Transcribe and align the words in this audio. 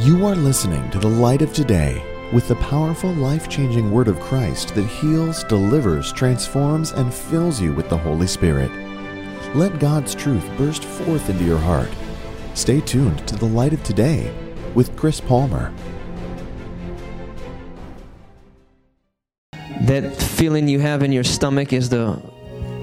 You 0.00 0.26
are 0.26 0.34
listening 0.34 0.90
to 0.90 0.98
the 0.98 1.08
light 1.08 1.40
of 1.40 1.52
today 1.52 2.02
with 2.32 2.48
the 2.48 2.56
powerful, 2.56 3.12
life 3.12 3.48
changing 3.48 3.92
word 3.92 4.08
of 4.08 4.18
Christ 4.18 4.74
that 4.74 4.86
heals, 4.86 5.44
delivers, 5.44 6.12
transforms, 6.12 6.90
and 6.90 7.14
fills 7.14 7.60
you 7.60 7.72
with 7.72 7.88
the 7.88 7.96
Holy 7.96 8.26
Spirit. 8.26 8.72
Let 9.54 9.78
God's 9.78 10.12
truth 10.12 10.44
burst 10.58 10.82
forth 10.82 11.30
into 11.30 11.44
your 11.44 11.58
heart. 11.58 11.90
Stay 12.54 12.80
tuned 12.80 13.24
to 13.28 13.36
the 13.36 13.44
light 13.44 13.72
of 13.72 13.84
today 13.84 14.34
with 14.74 14.96
Chris 14.96 15.20
Palmer. 15.20 15.72
That 19.82 20.16
feeling 20.16 20.66
you 20.66 20.80
have 20.80 21.04
in 21.04 21.12
your 21.12 21.22
stomach 21.22 21.72
is 21.72 21.88
the 21.88 22.20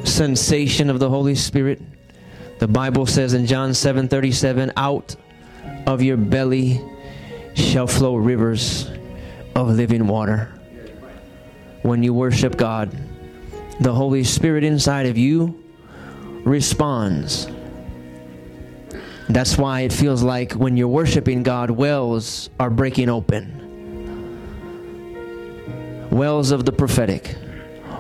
sensation 0.06 0.90
of 0.90 1.00
the 1.00 1.10
Holy 1.10 1.36
Spirit. 1.36 1.82
The 2.60 2.70
Bible 2.70 3.06
says 3.06 3.34
in 3.34 3.48
John 3.48 3.72
7:37, 3.72 4.72
out 4.78 5.18
of 5.86 6.02
your 6.02 6.16
belly 6.16 6.82
shall 7.54 7.88
flow 7.88 8.16
rivers 8.16 8.90
of 9.56 9.70
living 9.70 10.08
water. 10.08 10.52
When 11.82 12.04
you 12.04 12.14
worship 12.14 12.58
God, 12.58 12.96
the 13.80 13.94
Holy 13.94 14.24
Spirit 14.24 14.64
inside 14.64 15.08
of 15.08 15.18
you 15.18 15.64
responds. 16.44 17.48
That's 19.30 19.58
why 19.58 19.82
it 19.82 19.94
feels 19.94 20.24
like 20.24 20.54
when 20.54 20.76
you're 20.76 20.88
worshiping 20.88 21.42
God, 21.44 21.72
wells 21.72 22.50
are 22.60 22.70
breaking 22.70 23.10
open. 23.10 23.58
Wells 26.12 26.52
of 26.52 26.66
the 26.66 26.74
prophetic, 26.74 27.38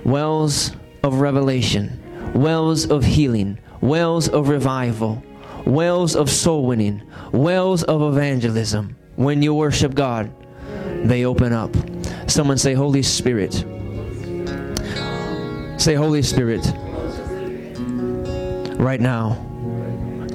wells 0.03 0.71
of 1.03 1.21
revelation, 1.21 2.01
wells 2.35 2.89
of 2.89 3.03
healing, 3.03 3.57
wells 3.79 4.27
of 4.27 4.49
revival, 4.49 5.23
wells 5.65 6.15
of 6.15 6.29
soul 6.29 6.65
winning, 6.65 7.01
wells 7.31 7.83
of 7.83 8.01
evangelism. 8.01 8.97
When 9.15 9.41
you 9.41 9.53
worship 9.53 9.93
God, 9.93 10.31
they 11.03 11.25
open 11.25 11.53
up. 11.53 11.75
Someone 12.27 12.57
say, 12.57 12.73
Holy 12.73 13.03
Spirit. 13.03 13.53
Say, 15.77 15.95
Holy 15.95 16.21
Spirit. 16.21 16.65
Right 18.79 19.01
now, 19.01 19.33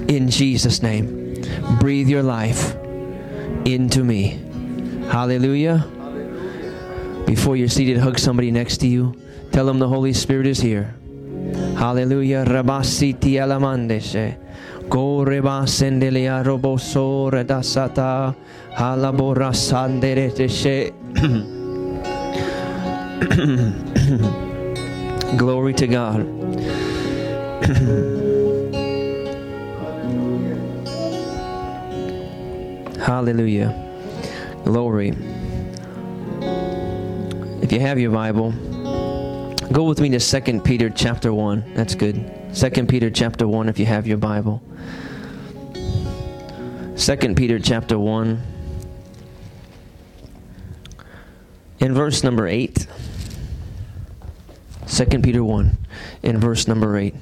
in 0.09 0.29
Jesus' 0.31 0.83
name, 0.83 1.43
breathe 1.81 2.09
your 2.09 2.23
life 2.23 2.75
into 3.65 4.05
me. 4.05 4.41
Hallelujah. 5.11 5.87
Before 7.27 7.57
you're 7.57 7.69
seated, 7.69 7.99
hug 7.99 8.19
somebody 8.19 8.51
next 8.51 8.79
to 8.79 8.87
you. 8.87 9.15
Tell 9.53 9.67
them 9.67 9.79
the 9.79 9.89
Holy 9.89 10.13
Spirit 10.13 10.47
is 10.47 10.61
here. 10.61 10.95
Hallelujah. 11.77 12.45
Go 14.89 15.25
reba 15.25 15.67
sendelia 15.67 16.43
roboso 16.45 17.31
redasata. 17.31 18.35
Halabora 18.77 19.53
sandereteshe. 19.53 20.93
Glory 25.37 25.75
to 25.75 25.87
God. 25.87 26.21
Hallelujah. 33.01 33.73
Glory. 34.65 35.15
If 37.63 37.73
you 37.73 37.81
have 37.81 37.99
your 37.99 38.13
Bible, 38.13 38.53
go 39.73 39.85
with 39.85 40.01
me 40.01 40.11
to 40.11 40.21
2 40.21 40.61
Peter 40.61 40.91
chapter 40.91 41.33
1. 41.33 41.65
That's 41.75 41.95
good. 41.95 42.36
2 42.57 42.71
Peter 42.87 43.11
chapter 43.11 43.47
1 43.47 43.69
if 43.69 43.79
you 43.79 43.85
have 43.85 44.07
your 44.07 44.17
Bible. 44.17 44.63
2 45.75 47.35
Peter 47.35 47.59
chapter 47.59 47.99
1 47.99 48.43
in 51.81 51.93
verse 51.93 52.25
number 52.25 52.49
8. 52.49 52.87
2 54.89 55.05
Peter 55.21 55.45
1 55.45 55.77
in 56.23 56.41
verse 56.41 56.67
number 56.67 56.97
8. 56.97 57.15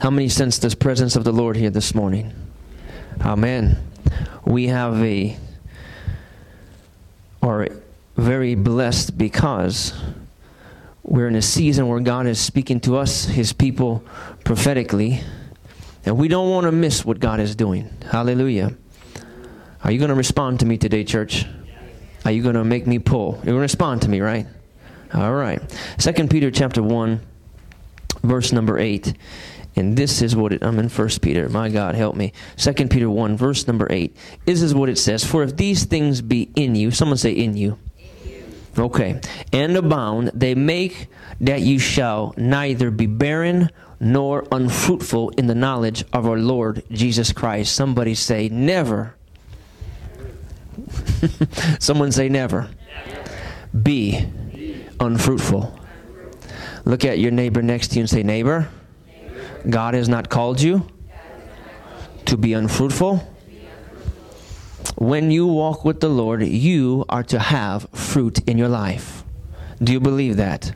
How 0.00 0.10
many 0.10 0.28
sense 0.28 0.58
the 0.58 0.74
presence 0.74 1.14
of 1.14 1.22
the 1.22 1.30
Lord 1.30 1.54
here 1.54 1.70
this 1.70 1.94
morning? 1.94 2.34
Amen. 3.20 3.78
We 4.44 4.66
have 4.66 5.00
a, 5.00 5.36
are 7.40 7.68
very 8.16 8.56
blessed 8.56 9.16
because 9.16 9.94
we're 11.04 11.28
in 11.28 11.36
a 11.36 11.42
season 11.42 11.86
where 11.86 12.00
God 12.00 12.26
is 12.26 12.40
speaking 12.40 12.80
to 12.80 12.96
us, 12.96 13.26
His 13.26 13.52
people, 13.52 14.02
prophetically, 14.46 15.20
and 16.04 16.16
we 16.16 16.28
don't 16.28 16.48
want 16.48 16.66
to 16.66 16.72
miss 16.72 17.04
what 17.04 17.18
God 17.18 17.40
is 17.40 17.56
doing. 17.56 17.92
Hallelujah. 18.08 18.76
Are 19.82 19.90
you 19.90 19.98
going 19.98 20.10
to 20.10 20.14
respond 20.14 20.60
to 20.60 20.66
me 20.66 20.78
today, 20.78 21.02
church? 21.02 21.44
Are 22.24 22.30
you 22.30 22.44
going 22.44 22.54
to 22.54 22.62
make 22.62 22.86
me 22.86 23.00
pull? 23.00 23.32
You're 23.34 23.46
going 23.46 23.56
to 23.56 23.62
respond 23.62 24.02
to 24.02 24.08
me, 24.08 24.20
right? 24.20 24.46
All 25.12 25.34
right. 25.34 25.60
Second 25.98 26.30
Peter 26.30 26.52
chapter 26.52 26.80
1, 26.80 27.20
verse 28.22 28.52
number 28.52 28.78
8. 28.78 29.14
And 29.74 29.96
this 29.96 30.22
is 30.22 30.36
what 30.36 30.52
it, 30.52 30.62
I'm 30.62 30.78
in 30.78 30.90
First 30.90 31.22
Peter. 31.22 31.48
My 31.48 31.68
God, 31.68 31.96
help 31.96 32.14
me. 32.14 32.32
Second 32.54 32.92
Peter 32.92 33.10
1, 33.10 33.36
verse 33.36 33.66
number 33.66 33.88
8. 33.90 34.16
This 34.44 34.62
is 34.62 34.76
what 34.76 34.88
it 34.88 34.96
says. 34.96 35.24
For 35.24 35.42
if 35.42 35.56
these 35.56 35.84
things 35.86 36.22
be 36.22 36.52
in 36.54 36.76
you, 36.76 36.92
someone 36.92 37.18
say 37.18 37.32
in 37.32 37.56
you. 37.56 37.78
Okay. 38.78 39.20
And 39.52 39.76
abound, 39.76 40.30
they 40.34 40.54
make 40.54 41.08
that 41.40 41.62
you 41.62 41.80
shall 41.80 42.32
neither 42.36 42.92
be 42.92 43.06
barren 43.06 43.70
nor 43.98 44.46
unfruitful 44.52 45.30
in 45.30 45.46
the 45.46 45.54
knowledge 45.54 46.04
of 46.12 46.26
our 46.26 46.38
Lord 46.38 46.82
Jesus 46.90 47.32
Christ. 47.32 47.74
Somebody 47.74 48.14
say 48.14 48.48
never. 48.48 49.14
Someone 51.78 52.12
say 52.12 52.28
never. 52.28 52.68
Be 53.82 54.26
unfruitful. 55.00 55.78
Look 56.84 57.04
at 57.04 57.18
your 57.18 57.32
neighbor 57.32 57.62
next 57.62 57.88
to 57.88 57.96
you 57.96 58.02
and 58.02 58.10
say, 58.10 58.22
Neighbor, 58.22 58.68
God 59.68 59.94
has 59.94 60.08
not 60.08 60.28
called 60.28 60.60
you 60.60 60.86
to 62.26 62.36
be 62.36 62.52
unfruitful. 62.52 63.32
When 64.96 65.30
you 65.30 65.46
walk 65.46 65.84
with 65.84 66.00
the 66.00 66.08
Lord, 66.08 66.42
you 66.42 67.04
are 67.08 67.24
to 67.24 67.38
have 67.38 67.88
fruit 67.90 68.38
in 68.48 68.56
your 68.56 68.68
life. 68.68 69.24
Do 69.82 69.92
you 69.92 70.00
believe 70.00 70.36
that? 70.36 70.74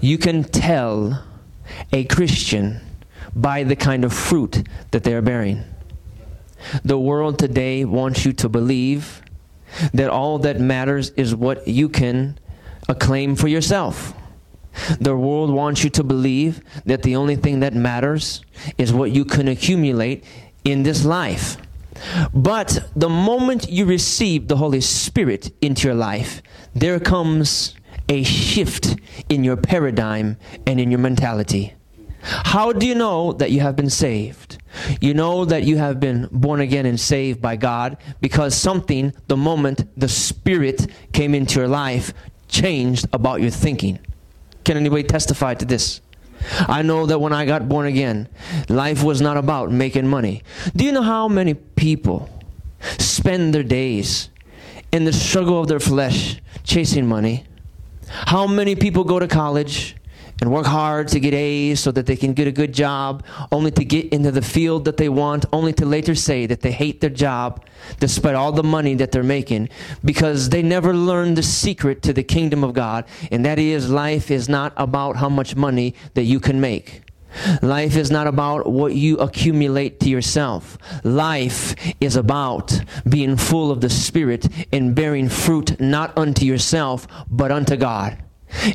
You 0.00 0.18
can 0.18 0.44
tell 0.44 1.24
a 1.92 2.04
Christian 2.04 2.80
by 3.34 3.62
the 3.62 3.76
kind 3.76 4.04
of 4.04 4.12
fruit 4.12 4.66
that 4.90 5.04
they're 5.04 5.22
bearing. 5.22 5.64
The 6.84 6.98
world 6.98 7.38
today 7.38 7.84
wants 7.84 8.24
you 8.24 8.32
to 8.34 8.48
believe 8.48 9.22
that 9.94 10.10
all 10.10 10.38
that 10.40 10.60
matters 10.60 11.10
is 11.10 11.34
what 11.34 11.66
you 11.66 11.88
can 11.88 12.38
acclaim 12.88 13.36
for 13.36 13.48
yourself. 13.48 14.12
The 15.00 15.16
world 15.16 15.50
wants 15.50 15.82
you 15.84 15.90
to 15.90 16.04
believe 16.04 16.60
that 16.84 17.02
the 17.02 17.16
only 17.16 17.36
thing 17.36 17.60
that 17.60 17.74
matters 17.74 18.42
is 18.78 18.92
what 18.92 19.10
you 19.10 19.24
can 19.24 19.48
accumulate 19.48 20.24
in 20.64 20.82
this 20.82 21.04
life. 21.04 21.56
But 22.32 22.88
the 22.96 23.08
moment 23.08 23.68
you 23.68 23.84
receive 23.84 24.48
the 24.48 24.56
Holy 24.56 24.80
Spirit 24.80 25.52
into 25.60 25.88
your 25.88 25.96
life, 25.96 26.42
there 26.74 27.00
comes 27.00 27.74
a 28.10 28.24
shift 28.24 28.96
in 29.28 29.44
your 29.44 29.56
paradigm 29.56 30.36
and 30.66 30.80
in 30.80 30.90
your 30.90 30.98
mentality. 30.98 31.72
How 32.22 32.72
do 32.72 32.86
you 32.86 32.94
know 32.94 33.32
that 33.34 33.52
you 33.52 33.60
have 33.60 33.76
been 33.76 33.88
saved? 33.88 34.58
You 35.00 35.14
know 35.14 35.44
that 35.44 35.62
you 35.62 35.78
have 35.78 36.00
been 36.00 36.28
born 36.30 36.60
again 36.60 36.84
and 36.86 37.00
saved 37.00 37.40
by 37.40 37.56
God 37.56 37.96
because 38.20 38.54
something, 38.54 39.14
the 39.28 39.36
moment 39.36 39.88
the 39.98 40.08
Spirit 40.08 40.88
came 41.12 41.34
into 41.34 41.60
your 41.60 41.68
life, 41.68 42.12
changed 42.48 43.06
about 43.12 43.40
your 43.40 43.50
thinking. 43.50 44.00
Can 44.64 44.76
anybody 44.76 45.04
testify 45.04 45.54
to 45.54 45.64
this? 45.64 46.00
I 46.68 46.82
know 46.82 47.06
that 47.06 47.20
when 47.20 47.32
I 47.32 47.46
got 47.46 47.68
born 47.68 47.86
again, 47.86 48.28
life 48.68 49.04
was 49.04 49.20
not 49.20 49.36
about 49.36 49.70
making 49.70 50.08
money. 50.08 50.42
Do 50.74 50.84
you 50.84 50.92
know 50.92 51.02
how 51.02 51.28
many 51.28 51.54
people 51.54 52.28
spend 52.98 53.54
their 53.54 53.62
days 53.62 54.30
in 54.90 55.04
the 55.04 55.12
struggle 55.12 55.60
of 55.60 55.68
their 55.68 55.80
flesh 55.80 56.40
chasing 56.64 57.06
money? 57.06 57.44
How 58.10 58.46
many 58.46 58.74
people 58.74 59.04
go 59.04 59.18
to 59.18 59.28
college 59.28 59.96
and 60.40 60.50
work 60.50 60.66
hard 60.66 61.08
to 61.08 61.20
get 61.20 61.34
A's 61.34 61.80
so 61.80 61.92
that 61.92 62.06
they 62.06 62.16
can 62.16 62.32
get 62.32 62.48
a 62.48 62.52
good 62.52 62.72
job, 62.72 63.24
only 63.52 63.70
to 63.72 63.84
get 63.84 64.06
into 64.12 64.30
the 64.30 64.42
field 64.42 64.84
that 64.86 64.96
they 64.96 65.08
want, 65.08 65.44
only 65.52 65.72
to 65.74 65.84
later 65.84 66.14
say 66.14 66.46
that 66.46 66.60
they 66.62 66.72
hate 66.72 67.00
their 67.00 67.10
job 67.10 67.64
despite 67.98 68.34
all 68.34 68.52
the 68.52 68.62
money 68.62 68.94
that 68.94 69.12
they're 69.12 69.22
making 69.22 69.68
because 70.04 70.48
they 70.48 70.62
never 70.62 70.94
learned 70.94 71.36
the 71.36 71.42
secret 71.42 72.02
to 72.02 72.12
the 72.12 72.22
kingdom 72.22 72.64
of 72.64 72.72
God, 72.72 73.04
and 73.30 73.44
that 73.44 73.58
is 73.58 73.90
life 73.90 74.30
is 74.30 74.48
not 74.48 74.72
about 74.76 75.16
how 75.16 75.28
much 75.28 75.54
money 75.54 75.94
that 76.14 76.24
you 76.24 76.40
can 76.40 76.60
make. 76.60 77.02
Life 77.62 77.96
is 77.96 78.10
not 78.10 78.26
about 78.26 78.70
what 78.70 78.94
you 78.94 79.16
accumulate 79.18 80.00
to 80.00 80.08
yourself. 80.08 80.78
Life 81.04 81.74
is 82.00 82.16
about 82.16 82.80
being 83.08 83.36
full 83.36 83.70
of 83.70 83.80
the 83.80 83.90
Spirit 83.90 84.48
and 84.72 84.94
bearing 84.94 85.28
fruit 85.28 85.80
not 85.80 86.16
unto 86.16 86.44
yourself, 86.44 87.06
but 87.30 87.52
unto 87.52 87.76
God. 87.76 88.18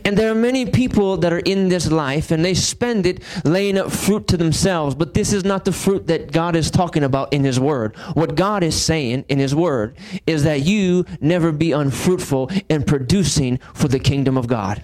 And 0.06 0.18
there 0.18 0.32
are 0.32 0.36
many 0.36 0.66
people 0.66 1.18
that 1.18 1.34
are 1.34 1.40
in 1.40 1.70
this 1.70 1.92
life 1.92 2.32
and 2.32 2.44
they 2.44 2.54
spend 2.54 3.06
it 3.06 3.22
laying 3.44 3.78
up 3.78 3.92
fruit 3.92 4.28
to 4.28 4.38
themselves, 4.38 4.96
but 4.96 5.14
this 5.14 5.34
is 5.34 5.44
not 5.44 5.66
the 5.66 5.72
fruit 5.72 6.08
that 6.08 6.32
God 6.32 6.56
is 6.56 6.72
talking 6.72 7.04
about 7.04 7.34
in 7.34 7.44
His 7.44 7.60
Word. 7.60 7.96
What 8.14 8.36
God 8.36 8.64
is 8.64 8.82
saying 8.82 9.26
in 9.28 9.38
His 9.40 9.54
Word 9.54 9.98
is 10.26 10.44
that 10.44 10.62
you 10.62 11.06
never 11.20 11.52
be 11.52 11.72
unfruitful 11.72 12.52
in 12.70 12.84
producing 12.84 13.58
for 13.74 13.88
the 13.88 14.00
kingdom 14.00 14.38
of 14.38 14.48
God. 14.48 14.82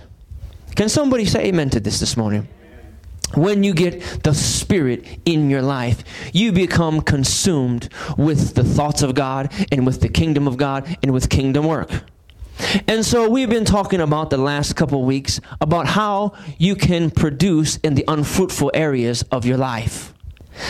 Can 0.75 0.89
somebody 0.89 1.25
say 1.25 1.45
amen 1.45 1.69
to 1.71 1.79
this 1.79 1.99
this 1.99 2.17
morning? 2.17 2.47
When 3.35 3.63
you 3.63 3.73
get 3.73 4.23
the 4.23 4.33
Spirit 4.33 5.05
in 5.25 5.49
your 5.49 5.61
life, 5.61 6.03
you 6.33 6.51
become 6.51 7.01
consumed 7.01 7.89
with 8.17 8.55
the 8.55 8.63
thoughts 8.63 9.01
of 9.01 9.15
God 9.15 9.51
and 9.71 9.85
with 9.85 10.01
the 10.01 10.09
kingdom 10.09 10.47
of 10.47 10.57
God 10.57 10.97
and 11.01 11.11
with 11.11 11.29
kingdom 11.29 11.65
work. 11.65 11.89
And 12.87 13.05
so 13.05 13.29
we've 13.29 13.49
been 13.49 13.65
talking 13.65 14.01
about 14.01 14.29
the 14.29 14.37
last 14.37 14.75
couple 14.75 15.03
weeks 15.03 15.39
about 15.59 15.87
how 15.87 16.33
you 16.57 16.75
can 16.75 17.09
produce 17.09 17.77
in 17.77 17.95
the 17.95 18.03
unfruitful 18.07 18.71
areas 18.73 19.23
of 19.31 19.45
your 19.45 19.57
life. 19.57 20.13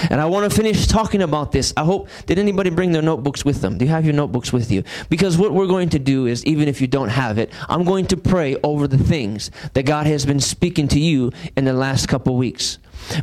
And 0.10 0.22
I 0.22 0.26
want 0.26 0.50
to 0.50 0.56
finish 0.56 0.88
talking 0.88 1.22
about 1.22 1.52
this. 1.52 1.74
I 1.76 1.84
hope, 1.84 2.10
did 2.26 2.40
anybody 2.40 2.70
bring 2.70 2.92
their 2.92 3.02
notebooks 3.02 3.44
with 3.46 3.62
them? 3.62 3.78
Do 3.78 3.86
you 3.86 3.92
have 3.92 4.06
your 4.06 4.14
notebooks 4.14 4.54
with 4.54 4.72
you? 4.72 4.84
Because 5.10 5.38
what 5.38 5.54
we're 5.54 5.68
going 5.68 5.90
to 5.90 6.00
do 6.00 6.28
is, 6.28 6.46
even 6.46 6.68
if 6.68 6.82
you 6.82 6.88
don't 6.88 7.10
have 7.10 7.38
it, 7.38 7.52
I'm 7.70 7.84
going 7.84 8.08
to 8.08 8.18
pray 8.18 8.58
over 8.64 8.88
the 8.88 8.98
things 8.98 9.52
that 9.74 9.84
God 9.84 10.08
has 10.08 10.26
been 10.26 10.40
speaking 10.40 10.88
to 10.90 11.00
you 11.00 11.32
in 11.56 11.66
the 11.66 11.74
last 11.74 12.08
couple 12.08 12.36
weeks 12.36 12.78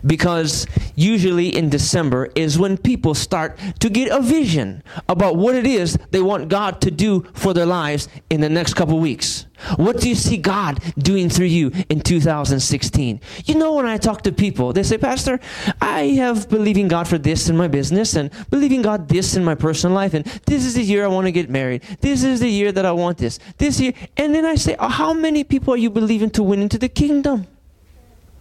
because 0.04 0.66
usually 0.94 1.54
in 1.54 1.68
December 1.68 2.28
is 2.34 2.58
when 2.58 2.76
people 2.76 3.14
start 3.14 3.58
to 3.80 3.88
get 3.88 4.10
a 4.10 4.20
vision 4.20 4.82
about 5.08 5.36
what 5.36 5.54
it 5.54 5.66
is 5.66 5.98
they 6.10 6.20
want 6.20 6.48
God 6.48 6.80
to 6.82 6.90
do 6.90 7.26
for 7.34 7.54
their 7.54 7.66
lives 7.66 8.08
in 8.30 8.40
the 8.40 8.48
next 8.48 8.74
couple 8.74 8.98
weeks. 8.98 9.46
What 9.76 10.00
do 10.00 10.08
you 10.08 10.14
see 10.14 10.36
God 10.36 10.80
doing 10.98 11.28
through 11.28 11.46
you 11.46 11.72
in 11.88 12.00
2016? 12.00 13.20
You 13.44 13.54
know, 13.56 13.74
when 13.74 13.86
I 13.86 13.98
talk 13.98 14.22
to 14.22 14.32
people, 14.32 14.72
they 14.72 14.82
say, 14.82 14.98
Pastor, 14.98 15.40
I 15.80 16.02
have 16.18 16.48
believing 16.48 16.88
God 16.88 17.08
for 17.08 17.18
this 17.18 17.48
in 17.48 17.56
my 17.56 17.68
business 17.68 18.14
and 18.14 18.30
believing 18.50 18.82
God 18.82 19.08
this 19.08 19.34
in 19.34 19.44
my 19.44 19.54
personal 19.54 19.94
life, 19.94 20.14
and 20.14 20.24
this 20.46 20.64
is 20.64 20.74
the 20.74 20.82
year 20.82 21.04
I 21.04 21.08
want 21.08 21.26
to 21.26 21.32
get 21.32 21.50
married. 21.50 21.82
This 22.00 22.22
is 22.22 22.40
the 22.40 22.48
year 22.48 22.70
that 22.72 22.86
I 22.86 22.92
want 22.92 23.18
this. 23.18 23.38
This 23.56 23.80
year. 23.80 23.92
And 24.16 24.34
then 24.34 24.44
I 24.44 24.54
say, 24.54 24.76
oh, 24.78 24.88
How 24.88 25.12
many 25.12 25.44
people 25.44 25.74
are 25.74 25.78
you 25.78 25.90
believing 25.90 26.30
to 26.30 26.42
win 26.42 26.62
into 26.62 26.78
the 26.78 26.88
kingdom? 26.88 27.46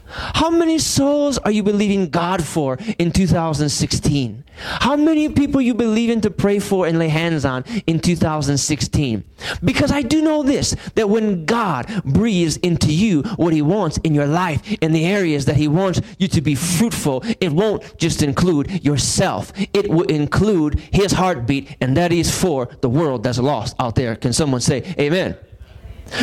How 0.10 0.50
many 0.50 0.80
souls 0.80 1.38
are 1.40 1.52
you 1.52 1.64
believing 1.64 2.10
God 2.10 2.44
for 2.44 2.78
in 2.98 3.12
2016? 3.12 4.44
How 4.58 4.96
many 4.96 5.30
people 5.30 5.62
you 5.62 5.74
believing 5.74 6.22
to 6.22 6.32
pray 6.32 6.60
for 6.60 6.88
and 6.88 6.98
lay 6.98 7.10
hands 7.10 7.46
on 7.46 7.64
in 7.86 8.00
2016? 8.00 9.24
Because 9.64 9.92
I 9.92 10.02
do 10.02 10.22
know 10.22 10.44
this 10.44 10.76
that 10.96 11.10
when 11.10 11.46
God 11.46 12.04
breathes 12.06 12.58
into 12.58 12.92
you 12.92 13.24
what 13.36 13.54
He 13.54 13.62
wants 13.62 13.98
in 14.00 14.16
your 14.16 14.28
life, 14.28 14.62
in 14.82 14.94
the 14.94 15.06
areas 15.06 15.46
that 15.46 15.58
He 15.58 15.68
wants 15.68 16.02
you 16.18 16.28
to 16.30 16.42
be 16.42 16.56
fruitful, 16.56 17.24
it 17.40 17.52
won't 17.52 17.98
just 17.98 18.24
include 18.24 18.84
yourself, 18.84 19.52
it 19.74 19.90
will 19.90 20.08
include 20.08 20.80
His 20.92 21.12
heartbeat, 21.12 21.76
and 21.82 21.96
that 21.98 22.12
is 22.12 22.36
for 22.36 22.68
the 22.82 22.90
world 22.90 23.24
that's 23.24 23.40
lost 23.40 23.76
out 23.80 23.96
there. 23.96 24.16
Can 24.16 24.34
someone 24.34 24.62
say, 24.62 24.96
Amen? 25.00 25.38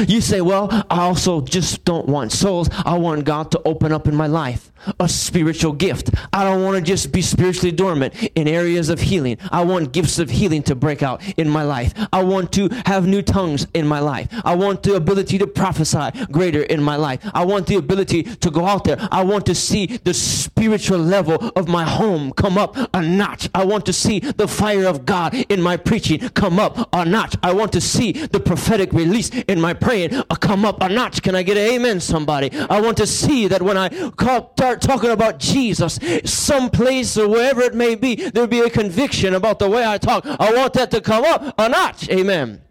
You 0.09 0.21
say, 0.21 0.41
Well, 0.41 0.69
I 0.91 1.03
also 1.03 1.41
just 1.41 1.85
don't 1.85 2.09
want 2.09 2.33
souls. 2.33 2.69
I 2.85 2.99
want 2.99 3.25
God 3.25 3.51
to 3.53 3.63
open 3.65 3.93
up 3.93 4.07
in 4.07 4.15
my 4.15 4.27
life 4.27 4.71
a 5.01 5.09
spiritual 5.09 5.73
gift. 5.73 6.11
I 6.33 6.45
don't 6.45 6.63
want 6.63 6.77
to 6.77 6.83
just 6.83 7.13
be 7.13 7.23
spiritually 7.23 7.73
dormant 7.73 8.15
in 8.35 8.49
areas 8.49 8.89
of 8.89 9.01
healing. 9.01 9.39
I 9.51 9.65
want 9.65 9.93
gifts 9.93 10.19
of 10.19 10.31
healing 10.31 10.63
to 10.65 10.75
break 10.75 11.03
out 11.03 11.23
in 11.39 11.49
my 11.49 11.63
life. 11.63 11.95
I 12.13 12.23
want 12.23 12.53
to 12.53 12.69
have 12.87 13.07
new 13.07 13.23
tongues 13.23 13.67
in 13.75 13.87
my 13.87 14.01
life. 14.01 14.29
I 14.45 14.55
want 14.55 14.83
the 14.83 14.95
ability 14.95 15.39
to 15.39 15.47
prophesy 15.47 16.11
greater 16.31 16.63
in 16.63 16.83
my 16.83 16.97
life. 16.97 17.21
I 17.35 17.45
want 17.45 17.67
the 17.67 17.77
ability 17.77 18.25
to 18.25 18.51
go 18.51 18.67
out 18.67 18.85
there. 18.85 18.97
I 19.11 19.23
want 19.25 19.47
to 19.47 19.55
see 19.55 19.87
the 19.87 20.15
spiritual 20.15 20.99
level 20.99 21.35
of 21.57 21.69
my 21.69 21.85
home 21.85 22.33
come 22.33 22.59
up 22.59 22.77
a 22.95 23.03
notch. 23.03 23.49
I 23.55 23.65
want 23.65 23.87
to 23.87 23.93
see 23.93 24.21
the 24.21 24.49
fire 24.49 24.87
of 24.87 25.07
God 25.07 25.35
in 25.35 25.61
my 25.61 25.77
preaching 25.77 26.21
come 26.31 26.59
up 26.59 26.89
a 26.93 27.05
notch. 27.05 27.37
I 27.43 27.53
want 27.53 27.73
to 27.73 27.81
see 27.81 28.13
the 28.13 28.41
prophetic 28.41 28.93
release 28.93 29.31
in 29.31 29.61
my 29.61 29.74
praying 29.75 30.15
uh, 30.15 30.25
come 30.41 30.65
up 30.65 30.83
a 30.83 30.89
notch. 30.89 31.23
Can 31.23 31.35
I 31.35 31.43
get 31.43 31.57
an 31.57 31.65
amen, 31.75 32.01
somebody? 32.01 32.51
I 32.53 32.81
want 32.81 32.97
to 32.99 33.07
see 33.07 33.49
that 33.49 33.63
when 33.63 33.77
I 33.77 33.89
call, 34.11 34.53
start 34.57 34.81
talking 34.81 35.11
about 35.11 35.39
Jesus, 35.39 35.99
someplace 36.25 37.17
or 37.17 37.29
wherever 37.29 37.63
it 37.63 37.75
may 37.75 37.95
be, 37.95 38.17
there'll 38.17 38.49
be 38.49 38.61
a 38.61 38.71
conviction 38.71 39.35
about 39.35 39.59
the 39.59 39.69
way 39.69 39.87
I 39.87 39.99
talk. 39.99 40.25
I 40.27 40.53
want 40.55 40.75
that 40.75 40.91
to 40.93 41.01
come 41.01 41.25
up 41.25 41.55
a 41.59 41.69
notch. 41.69 42.09
Amen. 42.11 42.63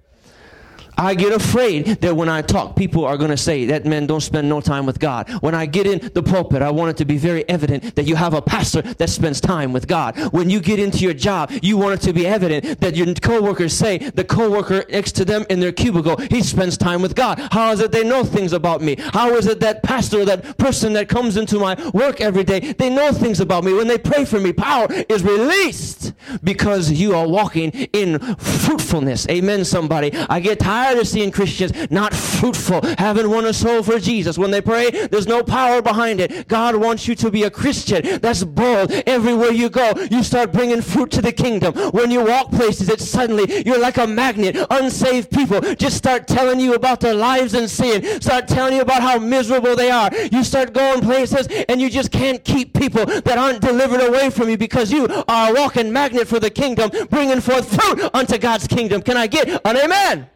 I 0.98 1.16
get 1.16 1.34
afraid 1.34 1.86
that 2.02 2.16
when 2.16 2.30
I 2.30 2.42
talk, 2.42 2.76
people 2.76 3.06
are 3.06 3.18
going 3.18 3.32
to 3.32 3.38
say, 3.38 3.66
that 3.66 3.86
man 3.86 4.06
don't 4.06 4.22
spend 4.22 4.48
no 4.48 4.62
time 4.62 4.86
with 4.86 5.00
God. 5.00 5.30
When 5.42 5.56
I 5.56 5.66
get 5.66 5.88
in 5.88 6.12
the 6.14 6.22
pulpit, 6.22 6.62
I 6.62 6.72
want 6.72 6.92
it 6.92 6.98
to 6.98 7.06
be 7.06 7.18
very 7.18 7.48
evident 7.50 7.96
that 7.96 8.04
you 8.04 8.16
have 8.16 8.34
a 8.34 8.42
pastor 8.42 8.82
that 8.82 9.10
spends 9.10 9.42
time 9.42 9.74
with 9.74 9.88
God. 9.88 10.18
When 10.34 10.50
you 10.50 10.60
get 10.60 10.80
into 10.80 11.00
your 11.00 11.14
job, 11.14 11.52
you 11.62 11.78
want 11.78 11.96
it 11.96 12.06
to 12.06 12.14
be 12.14 12.28
evident 12.28 12.82
that 12.82 12.96
your 12.96 13.14
coworkers 13.16 13.74
say, 13.74 13.98
the 13.98 14.24
coworker 14.24 14.86
next 14.90 15.14
to 15.14 15.26
them 15.26 15.46
in 15.50 15.60
their 15.60 15.72
cubicle, 15.72 16.18
he 16.18 16.42
spends 16.42 16.78
time 16.78 17.02
with 17.02 17.16
God. 17.16 17.40
How 17.52 17.72
is 17.72 17.80
it 17.80 17.92
they 17.92 18.04
know 18.04 18.24
things 18.24 18.54
about 18.54 18.82
me? 18.82 18.96
How 19.00 19.36
is 19.36 19.48
it 19.48 19.60
that 19.62 19.84
pastor, 19.84 20.26
that 20.26 20.58
person 20.58 20.94
that 20.94 21.10
comes 21.10 21.38
into 21.38 21.60
my 21.60 21.76
work 21.92 22.22
every 22.22 22.44
day, 22.44 22.74
they 22.74 22.90
know 22.90 23.12
things 23.12 23.40
about 23.40 23.64
me? 23.64 23.74
When 23.74 23.88
they 23.88 23.98
pray 23.98 24.26
for 24.26 24.40
me, 24.40 24.54
power 24.54 24.88
is 25.10 25.24
released 25.24 26.14
because 26.44 26.92
you 26.92 27.16
are 27.16 27.28
walking 27.28 27.72
in 27.94 28.20
fruitfulness. 28.36 29.28
Amen, 29.30 29.66
somebody. 29.66 30.12
I 30.30 30.40
get 30.40 30.60
tired 30.60 30.83
tired 30.84 31.00
of 31.00 31.08
seeing 31.08 31.32
Christians 31.32 31.72
not 31.90 32.14
fruitful, 32.14 32.82
haven't 32.98 33.30
won 33.30 33.46
a 33.46 33.54
soul 33.54 33.84
for 33.84 34.00
Jesus. 34.00 34.38
When 34.38 34.52
they 34.52 34.60
pray, 34.60 34.90
there's 35.08 35.28
no 35.28 35.42
power 35.42 35.82
behind 35.82 36.20
it. 36.20 36.50
God 36.50 36.76
wants 36.76 37.08
you 37.08 37.16
to 37.16 37.32
be 37.32 37.44
a 37.44 37.50
Christian 37.50 38.20
that's 38.20 38.44
bold. 38.44 38.92
Everywhere 39.08 39.52
you 39.52 39.70
go, 39.70 39.94
you 40.12 40.24
start 40.24 40.52
bringing 40.52 40.82
fruit 40.82 41.10
to 41.12 41.22
the 41.22 41.32
kingdom. 41.32 41.74
When 41.92 42.12
you 42.12 42.26
walk 42.26 42.52
places, 42.52 42.90
it's 42.90 43.08
suddenly 43.08 43.64
you're 43.66 43.80
like 43.80 43.98
a 43.98 44.06
magnet. 44.06 44.58
Unsaved 44.70 45.32
people 45.32 45.62
just 45.76 45.96
start 45.96 46.28
telling 46.28 46.60
you 46.60 46.74
about 46.74 47.00
their 47.00 47.16
lives 47.16 47.54
in 47.54 47.70
sin, 47.70 48.20
start 48.20 48.50
telling 48.50 48.76
you 48.76 48.82
about 48.82 49.02
how 49.02 49.18
miserable 49.20 49.78
they 49.78 49.90
are. 49.90 50.10
You 50.34 50.44
start 50.44 50.74
going 50.74 51.00
places 51.00 51.48
and 51.70 51.80
you 51.80 51.90
just 51.90 52.12
can't 52.12 52.44
keep 52.44 52.74
people 52.74 53.06
that 53.06 53.38
aren't 53.38 53.62
delivered 53.62 54.02
away 54.02 54.30
from 54.30 54.50
you 54.50 54.58
because 54.58 54.92
you 54.92 55.08
are 55.30 55.50
a 55.50 55.54
walking 55.54 55.94
magnet 55.94 56.28
for 56.28 56.42
the 56.42 56.50
kingdom, 56.50 56.92
bringing 57.10 57.40
forth 57.40 57.74
fruit 57.74 58.10
unto 58.14 58.38
God's 58.38 58.68
kingdom. 58.68 59.02
Can 59.02 59.16
I 59.16 59.28
get 59.28 59.48
an 59.66 59.78
amen? 59.78 60.28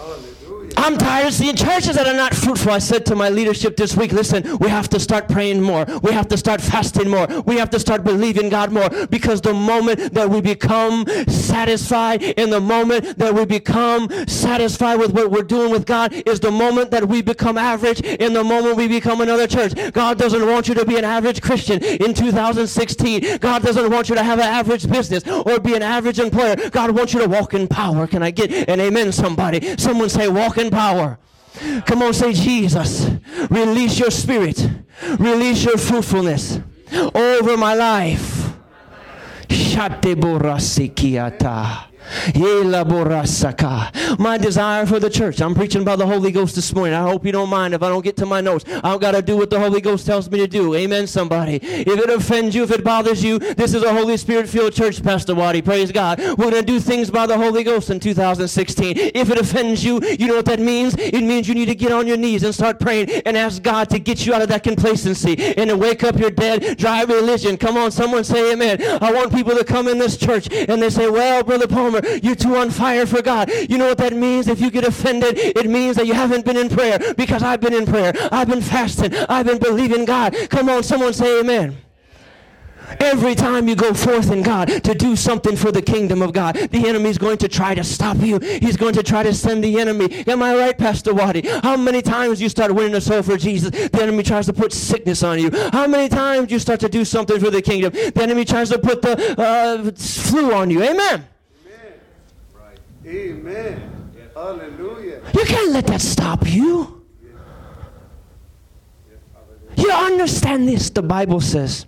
Aleluia. 0.00 0.39
I'm 0.76 0.96
tired 0.96 1.26
of 1.26 1.34
seeing 1.34 1.56
churches 1.56 1.96
that 1.96 2.06
are 2.06 2.14
not 2.14 2.34
fruitful. 2.34 2.72
I 2.72 2.78
said 2.78 3.04
to 3.06 3.14
my 3.14 3.28
leadership 3.28 3.76
this 3.76 3.96
week, 3.96 4.12
listen, 4.12 4.58
we 4.58 4.68
have 4.68 4.88
to 4.90 4.98
start 4.98 5.28
praying 5.28 5.60
more. 5.60 5.84
We 6.02 6.12
have 6.12 6.26
to 6.28 6.36
start 6.38 6.60
fasting 6.60 7.08
more. 7.08 7.26
We 7.42 7.56
have 7.56 7.70
to 7.70 7.78
start 7.78 8.02
believing 8.02 8.48
God 8.48 8.72
more 8.72 8.88
because 9.06 9.40
the 9.40 9.52
moment 9.52 10.14
that 10.14 10.28
we 10.30 10.40
become 10.40 11.06
satisfied, 11.28 12.22
in 12.22 12.50
the 12.50 12.60
moment 12.60 13.18
that 13.18 13.34
we 13.34 13.44
become 13.44 14.08
satisfied 14.26 14.96
with 14.96 15.12
what 15.12 15.30
we're 15.30 15.42
doing 15.42 15.70
with 15.70 15.86
God, 15.86 16.12
is 16.12 16.40
the 16.40 16.50
moment 16.50 16.90
that 16.92 17.06
we 17.06 17.22
become 17.22 17.58
average, 17.58 18.00
in 18.00 18.32
the 18.32 18.42
moment 18.42 18.76
we 18.76 18.88
become 18.88 19.20
another 19.20 19.46
church. 19.46 19.74
God 19.92 20.18
doesn't 20.18 20.46
want 20.46 20.68
you 20.68 20.74
to 20.74 20.84
be 20.84 20.96
an 20.96 21.04
average 21.04 21.42
Christian 21.42 21.82
in 21.82 22.14
2016. 22.14 23.38
God 23.38 23.62
doesn't 23.62 23.90
want 23.90 24.08
you 24.08 24.14
to 24.14 24.24
have 24.24 24.38
an 24.38 24.46
average 24.46 24.88
business 24.88 25.26
or 25.26 25.60
be 25.60 25.74
an 25.74 25.82
average 25.82 26.18
employer. 26.18 26.56
God 26.70 26.92
wants 26.92 27.12
you 27.12 27.20
to 27.20 27.28
walk 27.28 27.54
in 27.54 27.68
power. 27.68 28.06
Can 28.06 28.22
I 28.22 28.30
get 28.30 28.50
an 28.68 28.80
amen, 28.80 29.12
somebody? 29.12 29.76
Someone 29.76 30.08
say, 30.08 30.28
walk 30.40 30.58
in 30.58 30.70
power. 30.70 31.18
Come 31.84 32.02
on, 32.02 32.14
say, 32.14 32.32
Jesus, 32.32 33.10
release 33.50 33.98
your 33.98 34.10
spirit, 34.10 34.66
release 35.18 35.64
your 35.64 35.76
fruitfulness 35.76 36.60
over 37.14 37.56
my 37.56 37.74
life. 37.74 38.52
Shate 39.50 40.14
borasikiata. 40.16 41.89
My 44.18 44.38
desire 44.38 44.86
for 44.86 44.98
the 44.98 45.10
church. 45.10 45.40
I'm 45.40 45.54
preaching 45.54 45.82
about 45.82 45.98
the 45.98 46.06
Holy 46.06 46.32
Ghost 46.32 46.54
this 46.54 46.74
morning. 46.74 46.94
I 46.94 47.02
hope 47.02 47.24
you 47.24 47.32
don't 47.32 47.48
mind 47.48 47.74
if 47.74 47.82
I 47.82 47.88
don't 47.88 48.04
get 48.04 48.16
to 48.18 48.26
my 48.26 48.40
notes. 48.40 48.64
I've 48.82 49.00
got 49.00 49.12
to 49.12 49.22
do 49.22 49.36
what 49.36 49.50
the 49.50 49.58
Holy 49.58 49.80
Ghost 49.80 50.06
tells 50.06 50.30
me 50.30 50.38
to 50.38 50.46
do. 50.46 50.74
Amen, 50.74 51.06
somebody. 51.06 51.56
If 51.56 51.88
it 51.88 52.10
offends 52.10 52.54
you, 52.54 52.62
if 52.64 52.70
it 52.70 52.84
bothers 52.84 53.22
you, 53.22 53.38
this 53.38 53.74
is 53.74 53.82
a 53.82 53.92
Holy 53.92 54.16
Spirit 54.16 54.48
filled 54.48 54.72
church, 54.72 55.02
Pastor 55.02 55.34
Waddy. 55.34 55.62
Praise 55.62 55.92
God. 55.92 56.18
We're 56.18 56.50
going 56.50 56.54
to 56.54 56.62
do 56.62 56.80
things 56.80 57.10
by 57.10 57.26
the 57.26 57.36
Holy 57.36 57.62
Ghost 57.62 57.90
in 57.90 58.00
2016. 58.00 58.96
If 59.14 59.30
it 59.30 59.38
offends 59.38 59.84
you, 59.84 60.00
you 60.02 60.26
know 60.26 60.36
what 60.36 60.46
that 60.46 60.60
means? 60.60 60.94
It 60.96 61.22
means 61.22 61.48
you 61.48 61.54
need 61.54 61.66
to 61.66 61.74
get 61.74 61.92
on 61.92 62.06
your 62.06 62.16
knees 62.16 62.42
and 62.42 62.54
start 62.54 62.80
praying 62.80 63.10
and 63.24 63.36
ask 63.36 63.62
God 63.62 63.88
to 63.90 63.98
get 63.98 64.26
you 64.26 64.34
out 64.34 64.42
of 64.42 64.48
that 64.48 64.62
complacency 64.62 65.54
and 65.56 65.70
to 65.70 65.76
wake 65.76 66.04
up 66.04 66.18
your 66.18 66.30
dead, 66.30 66.76
dry 66.76 67.02
religion. 67.02 67.56
Come 67.56 67.76
on, 67.76 67.90
someone 67.90 68.24
say 68.24 68.52
amen. 68.52 68.82
I 69.02 69.12
want 69.12 69.32
people 69.32 69.54
to 69.56 69.64
come 69.64 69.88
in 69.88 69.98
this 69.98 70.16
church 70.16 70.48
and 70.50 70.82
they 70.82 70.90
say, 70.90 71.08
well, 71.08 71.42
Brother 71.42 71.66
You're 72.22 72.34
too 72.34 72.56
on 72.56 72.70
fire 72.70 73.06
for 73.06 73.22
God. 73.22 73.50
You 73.50 73.78
know 73.78 73.88
what 73.88 73.98
that 73.98 74.12
means? 74.12 74.48
If 74.48 74.60
you 74.60 74.70
get 74.70 74.84
offended, 74.84 75.38
it 75.38 75.66
means 75.66 75.96
that 75.96 76.06
you 76.06 76.14
haven't 76.14 76.44
been 76.44 76.56
in 76.56 76.68
prayer 76.68 76.98
because 77.16 77.42
I've 77.42 77.60
been 77.60 77.74
in 77.74 77.86
prayer. 77.86 78.12
I've 78.32 78.48
been 78.48 78.62
fasting. 78.62 79.14
I've 79.28 79.46
been 79.46 79.58
believing 79.58 80.04
God. 80.04 80.36
Come 80.50 80.68
on, 80.68 80.82
someone 80.82 81.12
say 81.12 81.40
amen. 81.40 81.76
Every 82.98 83.34
time 83.34 83.68
you 83.68 83.76
go 83.76 83.94
forth 83.94 84.32
in 84.32 84.42
God 84.42 84.66
to 84.66 84.94
do 84.94 85.14
something 85.14 85.56
for 85.56 85.70
the 85.70 85.82
kingdom 85.82 86.22
of 86.22 86.32
God, 86.32 86.56
the 86.56 86.88
enemy 86.88 87.10
is 87.10 87.18
going 87.18 87.38
to 87.38 87.48
try 87.48 87.74
to 87.74 87.84
stop 87.84 88.16
you. 88.18 88.38
He's 88.38 88.76
going 88.76 88.94
to 88.94 89.02
try 89.02 89.22
to 89.22 89.32
send 89.32 89.62
the 89.62 89.78
enemy. 89.78 90.24
Am 90.26 90.42
I 90.42 90.56
right, 90.56 90.76
Pastor 90.76 91.14
Waddy? 91.14 91.46
How 91.62 91.76
many 91.76 92.02
times 92.02 92.40
you 92.42 92.48
start 92.48 92.74
winning 92.74 92.94
a 92.94 93.00
soul 93.00 93.22
for 93.22 93.36
Jesus, 93.36 93.70
the 93.70 94.02
enemy 94.02 94.22
tries 94.22 94.46
to 94.46 94.52
put 94.52 94.72
sickness 94.72 95.22
on 95.22 95.38
you? 95.38 95.50
How 95.72 95.86
many 95.86 96.08
times 96.08 96.50
you 96.50 96.58
start 96.58 96.80
to 96.80 96.88
do 96.88 97.04
something 97.04 97.38
for 97.38 97.50
the 97.50 97.62
kingdom, 97.62 97.92
the 97.92 98.22
enemy 98.22 98.44
tries 98.44 98.70
to 98.70 98.78
put 98.78 99.02
the 99.02 99.40
uh, 99.40 99.90
flu 99.92 100.52
on 100.52 100.70
you? 100.70 100.82
Amen. 100.82 101.26
Amen. 103.06 104.12
Hallelujah. 104.34 105.22
You 105.34 105.44
can't 105.44 105.72
let 105.72 105.86
that 105.88 106.00
stop 106.00 106.46
you. 106.46 107.04
You 109.76 109.90
understand 109.92 110.68
this, 110.68 110.90
the 110.90 111.02
Bible 111.02 111.40
says. 111.40 111.86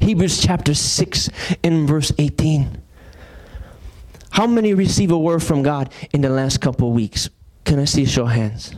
Hebrews 0.00 0.40
chapter 0.40 0.74
6 0.74 1.30
and 1.62 1.86
verse 1.86 2.12
18. 2.18 2.82
How 4.30 4.46
many 4.46 4.74
receive 4.74 5.10
a 5.10 5.18
word 5.18 5.42
from 5.42 5.62
God 5.62 5.92
in 6.12 6.20
the 6.20 6.30
last 6.30 6.60
couple 6.60 6.88
of 6.88 6.94
weeks? 6.94 7.28
Can 7.64 7.78
I 7.78 7.84
see 7.84 8.04
show 8.06 8.24
hands? 8.24 8.74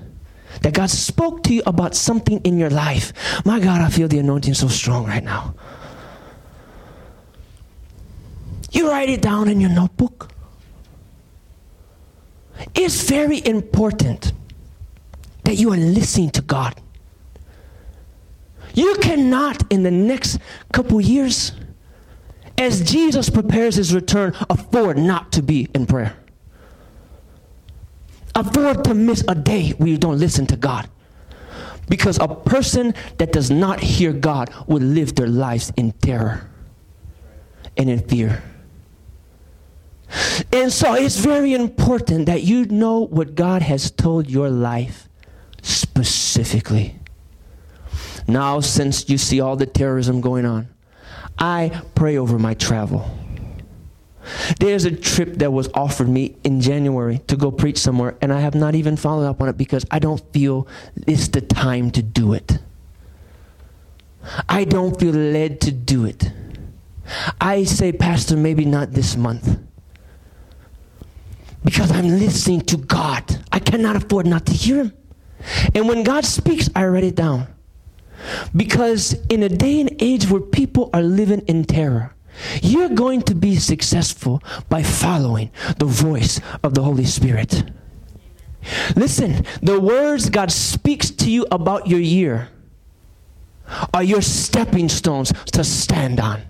That 0.62 0.74
God 0.74 0.90
spoke 0.90 1.42
to 1.44 1.54
you 1.54 1.62
about 1.64 1.94
something 1.94 2.40
in 2.40 2.58
your 2.58 2.70
life. 2.70 3.12
My 3.46 3.60
God, 3.60 3.80
I 3.80 3.88
feel 3.88 4.08
the 4.08 4.18
anointing 4.18 4.54
so 4.54 4.68
strong 4.68 5.06
right 5.06 5.24
now. 5.24 5.54
You 8.72 8.90
write 8.90 9.08
it 9.08 9.22
down 9.22 9.48
in 9.48 9.60
your 9.60 9.70
notebook. 9.70 10.30
It's 12.74 13.08
very 13.08 13.44
important 13.46 14.32
that 15.44 15.56
you 15.56 15.72
are 15.72 15.76
listening 15.76 16.30
to 16.30 16.42
God. 16.42 16.80
You 18.74 18.94
cannot, 19.00 19.70
in 19.70 19.82
the 19.82 19.90
next 19.90 20.38
couple 20.72 21.00
years, 21.00 21.52
as 22.56 22.80
Jesus 22.90 23.28
prepares 23.28 23.76
his 23.76 23.94
return, 23.94 24.34
afford 24.48 24.96
not 24.98 25.32
to 25.32 25.42
be 25.42 25.68
in 25.74 25.86
prayer. 25.86 26.16
Afford 28.34 28.84
to 28.84 28.94
miss 28.94 29.24
a 29.28 29.34
day 29.34 29.70
where 29.70 29.88
you 29.88 29.98
don't 29.98 30.18
listen 30.18 30.46
to 30.46 30.56
God. 30.56 30.88
Because 31.88 32.18
a 32.18 32.28
person 32.28 32.94
that 33.18 33.32
does 33.32 33.50
not 33.50 33.80
hear 33.80 34.12
God 34.12 34.50
will 34.66 34.80
live 34.82 35.14
their 35.14 35.26
lives 35.26 35.72
in 35.76 35.92
terror 35.92 36.48
and 37.76 37.90
in 37.90 37.98
fear. 37.98 38.42
And 40.52 40.72
so 40.72 40.94
it's 40.94 41.16
very 41.16 41.54
important 41.54 42.26
that 42.26 42.42
you 42.42 42.66
know 42.66 43.00
what 43.00 43.34
God 43.34 43.62
has 43.62 43.90
told 43.90 44.28
your 44.28 44.50
life 44.50 45.08
specifically. 45.62 46.96
Now, 48.28 48.60
since 48.60 49.08
you 49.08 49.18
see 49.18 49.40
all 49.40 49.56
the 49.56 49.66
terrorism 49.66 50.20
going 50.20 50.46
on, 50.46 50.68
I 51.38 51.82
pray 51.94 52.18
over 52.18 52.38
my 52.38 52.54
travel. 52.54 53.18
There's 54.60 54.84
a 54.84 54.94
trip 54.94 55.34
that 55.36 55.52
was 55.52 55.68
offered 55.74 56.08
me 56.08 56.36
in 56.44 56.60
January 56.60 57.18
to 57.26 57.36
go 57.36 57.50
preach 57.50 57.78
somewhere, 57.78 58.16
and 58.20 58.32
I 58.32 58.40
have 58.40 58.54
not 58.54 58.74
even 58.74 58.96
followed 58.96 59.26
up 59.26 59.40
on 59.40 59.48
it 59.48 59.56
because 59.56 59.84
I 59.90 59.98
don't 59.98 60.22
feel 60.32 60.68
it's 61.06 61.28
the 61.28 61.40
time 61.40 61.90
to 61.92 62.02
do 62.02 62.32
it. 62.32 62.58
I 64.48 64.64
don't 64.64 64.98
feel 64.98 65.14
led 65.14 65.60
to 65.62 65.72
do 65.72 66.04
it. 66.04 66.30
I 67.40 67.64
say, 67.64 67.92
Pastor, 67.92 68.36
maybe 68.36 68.64
not 68.64 68.92
this 68.92 69.16
month. 69.16 69.58
Because 71.64 71.90
I'm 71.90 72.08
listening 72.08 72.62
to 72.62 72.76
God. 72.76 73.44
I 73.52 73.58
cannot 73.58 73.96
afford 73.96 74.26
not 74.26 74.46
to 74.46 74.52
hear 74.52 74.84
Him. 74.84 74.92
And 75.74 75.88
when 75.88 76.02
God 76.02 76.24
speaks, 76.24 76.68
I 76.74 76.86
write 76.86 77.04
it 77.04 77.16
down. 77.16 77.46
Because 78.54 79.14
in 79.28 79.42
a 79.42 79.48
day 79.48 79.80
and 79.80 79.90
age 80.00 80.28
where 80.28 80.40
people 80.40 80.90
are 80.92 81.02
living 81.02 81.40
in 81.48 81.64
terror, 81.64 82.14
you're 82.62 82.88
going 82.88 83.22
to 83.22 83.34
be 83.34 83.56
successful 83.56 84.42
by 84.68 84.82
following 84.82 85.50
the 85.78 85.84
voice 85.84 86.40
of 86.62 86.74
the 86.74 86.82
Holy 86.82 87.04
Spirit. 87.04 87.64
Listen, 88.96 89.44
the 89.60 89.80
words 89.80 90.30
God 90.30 90.52
speaks 90.52 91.10
to 91.10 91.30
you 91.30 91.46
about 91.50 91.88
your 91.88 92.00
year 92.00 92.48
are 93.92 94.02
your 94.02 94.22
stepping 94.22 94.88
stones 94.88 95.32
to 95.52 95.64
stand 95.64 96.20
on. 96.20 96.42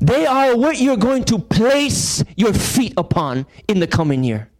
They 0.00 0.26
are 0.26 0.56
what 0.56 0.78
you're 0.78 0.96
going 0.96 1.24
to 1.24 1.38
place 1.38 2.22
your 2.36 2.52
feet 2.52 2.94
upon 2.96 3.46
in 3.68 3.80
the 3.80 3.86
coming 3.86 4.24
year. 4.24 4.50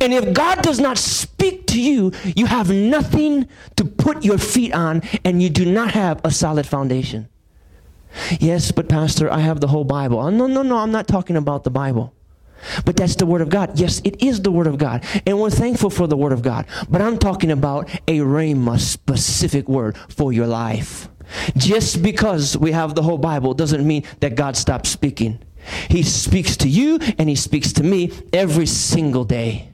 And 0.00 0.12
if 0.12 0.32
God 0.32 0.62
does 0.62 0.78
not 0.78 0.96
speak 0.98 1.66
to 1.68 1.80
you, 1.80 2.12
you 2.36 2.46
have 2.46 2.70
nothing 2.70 3.48
to 3.76 3.84
put 3.84 4.24
your 4.24 4.38
feet 4.38 4.72
on 4.72 5.02
and 5.24 5.42
you 5.42 5.50
do 5.50 5.64
not 5.64 5.92
have 5.92 6.20
a 6.24 6.30
solid 6.30 6.66
foundation. 6.66 7.28
Yes, 8.38 8.72
but 8.72 8.88
Pastor, 8.88 9.30
I 9.30 9.40
have 9.40 9.60
the 9.60 9.66
whole 9.66 9.84
Bible. 9.84 10.18
Oh, 10.18 10.30
no, 10.30 10.46
no, 10.46 10.62
no, 10.62 10.78
I'm 10.78 10.92
not 10.92 11.08
talking 11.08 11.36
about 11.36 11.64
the 11.64 11.70
Bible. 11.70 12.14
But 12.84 12.96
that's 12.96 13.16
the 13.16 13.26
Word 13.26 13.42
of 13.42 13.50
God. 13.50 13.78
Yes, 13.78 14.00
it 14.04 14.22
is 14.22 14.40
the 14.40 14.50
Word 14.50 14.66
of 14.66 14.78
God. 14.78 15.04
And 15.26 15.38
we're 15.38 15.50
thankful 15.50 15.90
for 15.90 16.06
the 16.06 16.16
Word 16.16 16.32
of 16.32 16.42
God. 16.42 16.66
But 16.88 17.02
I'm 17.02 17.18
talking 17.18 17.50
about 17.50 17.90
a 18.08 18.20
Rhema 18.20 18.78
specific 18.78 19.68
word 19.68 19.96
for 20.08 20.32
your 20.32 20.46
life. 20.46 21.08
Just 21.56 22.02
because 22.02 22.56
we 22.56 22.72
have 22.72 22.94
the 22.94 23.02
whole 23.02 23.18
Bible 23.18 23.54
doesn't 23.54 23.86
mean 23.86 24.04
that 24.20 24.34
God 24.34 24.56
stopped 24.56 24.86
speaking. 24.86 25.38
He 25.88 26.02
speaks 26.02 26.56
to 26.58 26.68
you 26.68 26.98
and 27.18 27.28
He 27.28 27.36
speaks 27.36 27.72
to 27.74 27.82
me 27.82 28.12
every 28.32 28.66
single 28.66 29.24
day. 29.24 29.70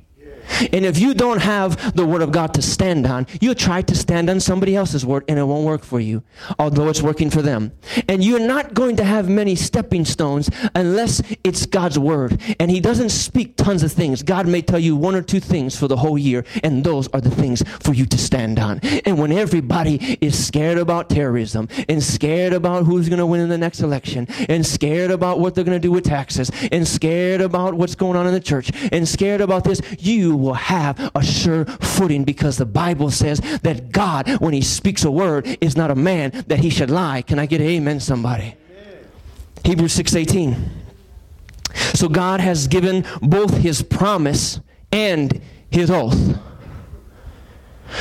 And 0.73 0.85
if 0.85 0.99
you 0.99 1.15
don't 1.15 1.41
have 1.41 1.95
the 1.95 2.07
Word 2.07 2.23
of 2.23 2.33
God 2.33 2.55
to 2.55 2.63
stand 2.63 3.07
on, 3.07 3.27
you'll 3.41 3.55
try 3.55 3.83
to 3.83 3.95
stand 3.95 4.31
on 4.31 4.41
somebody 4.41 4.77
else's 4.77 5.05
Word 5.05 5.25
and 5.29 5.39
it 5.39 5.45
won't 5.45 5.65
work 5.65 5.83
for 5.83 6.01
you, 6.01 6.23
although 6.59 6.89
it's 6.89 7.03
working 7.03 7.31
for 7.31 7.43
them. 7.43 7.73
And 8.09 8.23
you're 8.23 8.41
not 8.41 8.75
going 8.75 8.97
to 8.97 9.05
have 9.05 9.29
many 9.29 9.55
stepping 9.55 10.05
stones 10.05 10.51
unless 10.75 11.23
it's 11.45 11.67
God's 11.67 11.99
Word. 11.99 12.41
And 12.59 12.71
He 12.71 12.81
doesn't 12.81 13.11
speak 13.11 13.57
tons 13.57 13.83
of 13.83 13.93
things. 13.93 14.23
God 14.23 14.47
may 14.47 14.63
tell 14.63 14.79
you 14.79 14.97
one 14.97 15.15
or 15.15 15.23
two 15.23 15.41
things 15.41 15.79
for 15.79 15.89
the 15.89 15.97
whole 15.97 16.19
year, 16.19 16.45
and 16.63 16.85
those 16.85 17.09
are 17.09 17.21
the 17.21 17.31
things 17.31 17.63
for 17.81 17.93
you 17.93 18.07
to 18.07 18.19
stand 18.19 18.59
on. 18.59 18.81
And 19.05 19.19
when 19.19 19.33
everybody 19.33 20.19
is 20.21 20.47
scared 20.47 20.79
about 20.79 21.09
terrorism 21.09 21.69
and 21.89 22.03
scared 22.03 22.53
about 22.53 22.85
who's 22.85 23.09
going 23.09 23.19
to 23.19 23.27
win 23.27 23.41
in 23.41 23.49
the 23.49 23.59
next 23.59 23.81
election 23.81 24.27
and 24.49 24.65
scared 24.65 25.11
about 25.11 25.39
what 25.39 25.55
they're 25.55 25.65
going 25.65 25.81
to 25.81 25.89
do 25.89 25.93
with 25.93 26.05
taxes 26.05 26.51
and 26.71 26.87
scared 26.87 27.41
about 27.41 27.75
what's 27.75 27.95
going 27.95 28.17
on 28.17 28.27
in 28.27 28.33
the 28.33 28.41
church 28.41 28.71
and 28.93 29.09
scared 29.09 29.41
about 29.41 29.65
this, 29.65 29.81
you 29.99 30.32
will 30.37 30.55
have 30.55 31.11
a 31.15 31.25
sure 31.25 31.65
footing 31.65 32.25
because 32.25 32.57
the 32.57 32.67
Bible 32.67 33.11
says 33.11 33.41
that 33.63 33.93
God, 33.93 34.29
when 34.41 34.55
He 34.55 34.63
speaks 34.63 35.05
a 35.05 35.11
word, 35.11 35.59
is 35.61 35.77
not 35.77 35.91
a 35.91 35.95
man 35.95 36.45
that 36.49 36.61
He 36.61 36.71
should 36.71 36.91
lie. 36.91 37.23
Can 37.23 37.39
I 37.39 37.47
get 37.47 37.61
an 37.61 37.67
amen, 37.67 38.01
somebody? 38.01 38.55
Amen. 38.71 39.09
Hebrews 39.65 39.97
6.18. 39.97 40.57
So 41.95 42.09
God 42.09 42.41
has 42.41 42.67
given 42.69 43.05
both 43.21 43.57
His 43.59 43.83
promise 43.83 44.61
and 44.91 45.41
His 45.71 45.91
oath. 45.91 46.39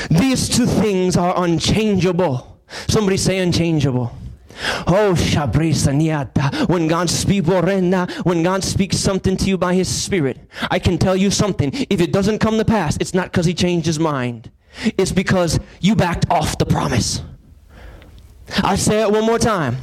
These 0.09 0.49
two 0.49 0.65
things 0.65 1.17
are 1.17 1.33
unchangeable. 1.43 2.59
Somebody 2.87 3.17
say 3.17 3.39
unchangeable. 3.39 4.15
Oh, 4.87 5.13
Shabrisaniata. 5.15 6.67
When 6.67 6.87
God 6.87 7.09
speaks, 7.09 7.47
oh, 7.49 8.07
when 8.23 8.43
God 8.43 8.63
speaks 8.63 8.97
something 8.97 9.37
to 9.37 9.45
you 9.45 9.57
by 9.57 9.73
His 9.73 9.87
Spirit, 9.87 10.39
I 10.69 10.79
can 10.79 10.97
tell 10.97 11.15
you 11.15 11.31
something. 11.31 11.71
If 11.89 12.01
it 12.01 12.11
doesn't 12.11 12.39
come 12.39 12.57
to 12.57 12.65
pass, 12.65 12.97
it's 12.99 13.13
not 13.13 13.31
because 13.31 13.45
He 13.45 13.53
changed 13.53 13.85
His 13.85 13.99
mind. 13.99 14.51
It's 14.97 15.11
because 15.11 15.59
you 15.79 15.95
backed 15.95 16.29
off 16.29 16.57
the 16.57 16.65
promise. 16.65 17.21
I 18.63 18.75
say 18.75 19.01
it 19.01 19.11
one 19.11 19.25
more 19.25 19.39
time. 19.39 19.77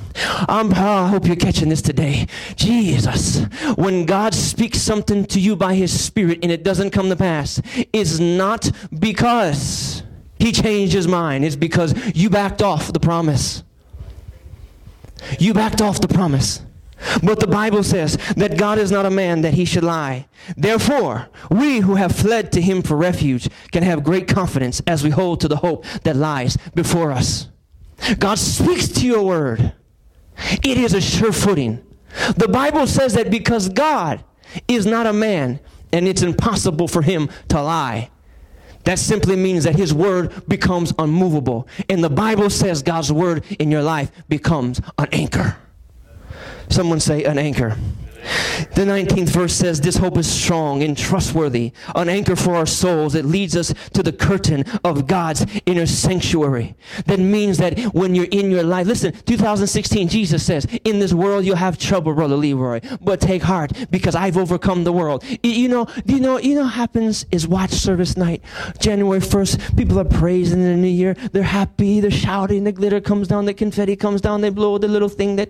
I'm, 0.49 0.73
oh, 0.73 1.05
I 1.05 1.09
hope 1.09 1.27
you're 1.27 1.37
catching 1.37 1.69
this 1.69 1.81
today. 1.81 2.27
Jesus, 2.55 3.45
when 3.77 4.05
God 4.05 4.35
speaks 4.35 4.81
something 4.81 5.25
to 5.27 5.41
you 5.41 5.57
by 5.57 5.75
His 5.75 5.99
Spirit 5.99 6.41
and 6.43 6.53
it 6.53 6.65
doesn't 6.65 6.91
come 6.91 7.09
to 7.09 7.17
pass, 7.17 7.63
it's 7.93 8.19
not 8.19 8.71
because 8.99 10.03
He 10.39 10.53
changed 10.53 10.93
His 10.93 11.09
mind. 11.09 11.45
It's 11.45 11.57
because 11.57 11.95
you 12.15 12.29
backed 12.29 12.63
off 12.63 12.93
the 12.93 13.01
promise. 13.01 13.63
You 15.39 15.55
backed 15.55 15.81
off 15.81 16.01
the 16.01 16.09
promise. 16.09 16.63
But 17.23 17.39
the 17.39 17.47
Bible 17.47 17.83
says 17.83 18.17
that 18.37 18.59
God 18.59 18.79
is 18.79 18.91
not 18.91 19.07
a 19.07 19.11
man 19.11 19.43
that 19.43 19.55
he 19.55 19.65
should 19.65 19.85
lie. 19.85 20.27
Therefore, 20.57 21.29
we 21.51 21.81
who 21.81 21.95
have 21.95 22.15
fled 22.15 22.51
to 22.53 22.61
him 22.61 22.83
for 22.83 22.97
refuge 22.97 23.49
can 23.71 23.83
have 23.85 24.03
great 24.03 24.27
confidence 24.27 24.83
as 24.87 25.05
we 25.05 25.11
hold 25.11 25.41
to 25.41 25.49
the 25.49 25.57
hope 25.57 25.85
that 26.03 26.17
lies 26.17 26.57
before 26.75 27.13
us. 27.13 27.49
God 28.19 28.39
speaks 28.39 28.89
to 28.89 29.07
your 29.07 29.25
word. 29.25 29.73
It 30.65 30.79
is 30.79 30.95
a 30.95 31.01
sure 31.01 31.33
footing. 31.33 31.85
The 32.37 32.49
Bible 32.49 32.87
says 32.87 33.15
that 33.15 33.31
because 33.31 33.69
God 33.69 34.25
is 34.67 34.87
not 34.87 35.07
a 35.07 35.13
man 35.13 35.61
and 35.93 36.09
it's 36.09 36.23
impossible 36.23 36.89
for 36.89 37.03
him 37.03 37.29
to 37.49 37.63
lie. 37.63 38.11
That 38.89 38.99
simply 38.99 39.37
means 39.37 39.65
that 39.65 39.77
his 39.77 39.93
word 39.93 40.49
becomes 40.49 40.95
unmovable. 40.99 41.69
And 41.91 42.03
the 42.03 42.09
Bible 42.09 42.49
says 42.49 42.83
God's 42.83 43.13
word 43.13 43.45
in 43.59 43.71
your 43.71 43.83
life 43.83 44.11
becomes 44.31 44.81
an 44.97 45.09
anchor. 45.13 45.59
Someone 46.71 46.99
say 46.99 47.25
an 47.25 47.37
anchor. 47.37 47.77
The 48.75 48.85
19th 48.85 49.29
verse 49.31 49.55
says, 49.55 49.81
This 49.81 49.97
hope 49.97 50.19
is 50.19 50.31
strong 50.31 50.83
and 50.83 50.97
trustworthy, 50.97 51.73
an 51.95 52.09
anchor 52.09 52.37
for 52.37 52.55
our 52.55 52.67
souls. 52.67 53.15
It 53.15 53.25
leads 53.25 53.57
us 53.57 53.75
to 53.95 54.03
the 54.03 54.13
curtain 54.13 54.65
of 54.85 55.07
God's 55.07 55.47
inner 55.67 55.87
sanctuary. 55.87 56.77
That 57.07 57.19
means 57.19 57.59
that 57.59 57.79
when 57.95 58.15
you're 58.15 58.27
in 58.31 58.51
your 58.51 58.63
life, 58.63 58.87
listen, 58.87 59.13
2016, 59.13 60.09
Jesus 60.09 60.45
says, 60.45 60.67
In 60.85 60.99
this 60.99 61.13
world 61.13 61.45
you'll 61.45 61.57
have 61.57 61.79
trouble, 61.79 62.15
Brother 62.15 62.37
Leroy, 62.37 62.81
but 63.01 63.21
take 63.21 63.43
heart 63.43 63.73
because 63.91 64.15
I've 64.15 64.37
overcome 64.37 64.85
the 64.85 64.93
world. 64.93 65.25
You 65.43 65.69
know, 65.69 65.87
you 66.05 66.21
know, 66.21 66.39
you 66.39 66.55
know 66.55 66.67
happens 66.67 67.27
is 67.33 67.47
watch 67.47 67.73
service 67.73 68.17
night, 68.17 68.43
January 68.79 69.21
1st, 69.21 69.77
people 69.77 69.99
are 69.99 70.05
praising 70.05 70.63
the 70.63 70.77
new 70.77 70.89
year. 70.89 71.15
They're 71.33 71.43
happy, 71.43 72.01
they're 72.01 72.11
shouting, 72.11 72.65
the 72.65 72.73
glitter 72.73 73.01
comes 73.01 73.29
down, 73.29 73.47
the 73.47 73.55
confetti 73.55 73.97
comes 73.97 74.21
down, 74.21 74.41
they 74.41 74.51
blow 74.51 74.79
the 74.79 74.89
little 74.89 75.09
thing 75.09 75.37
that. 75.37 75.49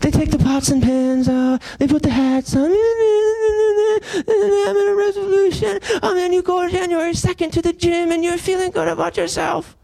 They 0.00 0.10
take 0.10 0.30
the 0.30 0.38
pots 0.38 0.70
and 0.70 0.82
pans 0.82 1.28
out. 1.28 1.62
They 1.78 1.86
put 1.86 2.02
the 2.02 2.10
hats 2.10 2.56
on. 2.56 2.70
I'm 2.70 4.76
in 4.76 4.88
a 4.88 4.94
resolution. 4.96 5.78
And 6.02 6.18
then 6.18 6.32
you 6.32 6.42
go 6.42 6.68
January 6.68 7.12
2nd 7.12 7.52
to 7.52 7.62
the 7.62 7.72
gym 7.72 8.10
and 8.10 8.24
you're 8.24 8.38
feeling 8.38 8.70
good 8.70 8.88
about 8.88 9.16
yourself. 9.16 9.76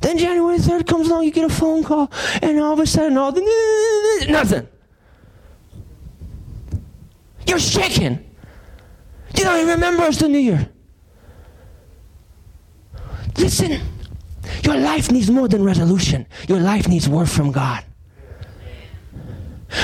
Then 0.00 0.16
January 0.16 0.58
3rd 0.58 0.86
comes 0.86 1.08
along, 1.08 1.24
you 1.24 1.30
get 1.30 1.44
a 1.44 1.52
phone 1.52 1.84
call, 1.84 2.10
and 2.40 2.58
all 2.58 2.72
of 2.72 2.80
a 2.80 2.86
sudden, 2.86 3.18
all 3.18 3.32
the 3.32 3.42
nothing. 4.28 4.66
You're 7.46 7.58
shaking. 7.58 8.24
You 9.36 9.44
don't 9.44 9.60
even 9.60 9.74
remember 9.74 10.04
it's 10.04 10.18
the 10.18 10.28
New 10.28 10.38
Year. 10.38 10.70
Listen. 13.36 13.80
Your 14.64 14.76
life 14.76 15.10
needs 15.10 15.30
more 15.30 15.48
than 15.48 15.64
resolution. 15.64 16.26
Your 16.48 16.60
life 16.60 16.88
needs 16.88 17.08
word 17.08 17.30
from 17.30 17.52
God. 17.52 17.84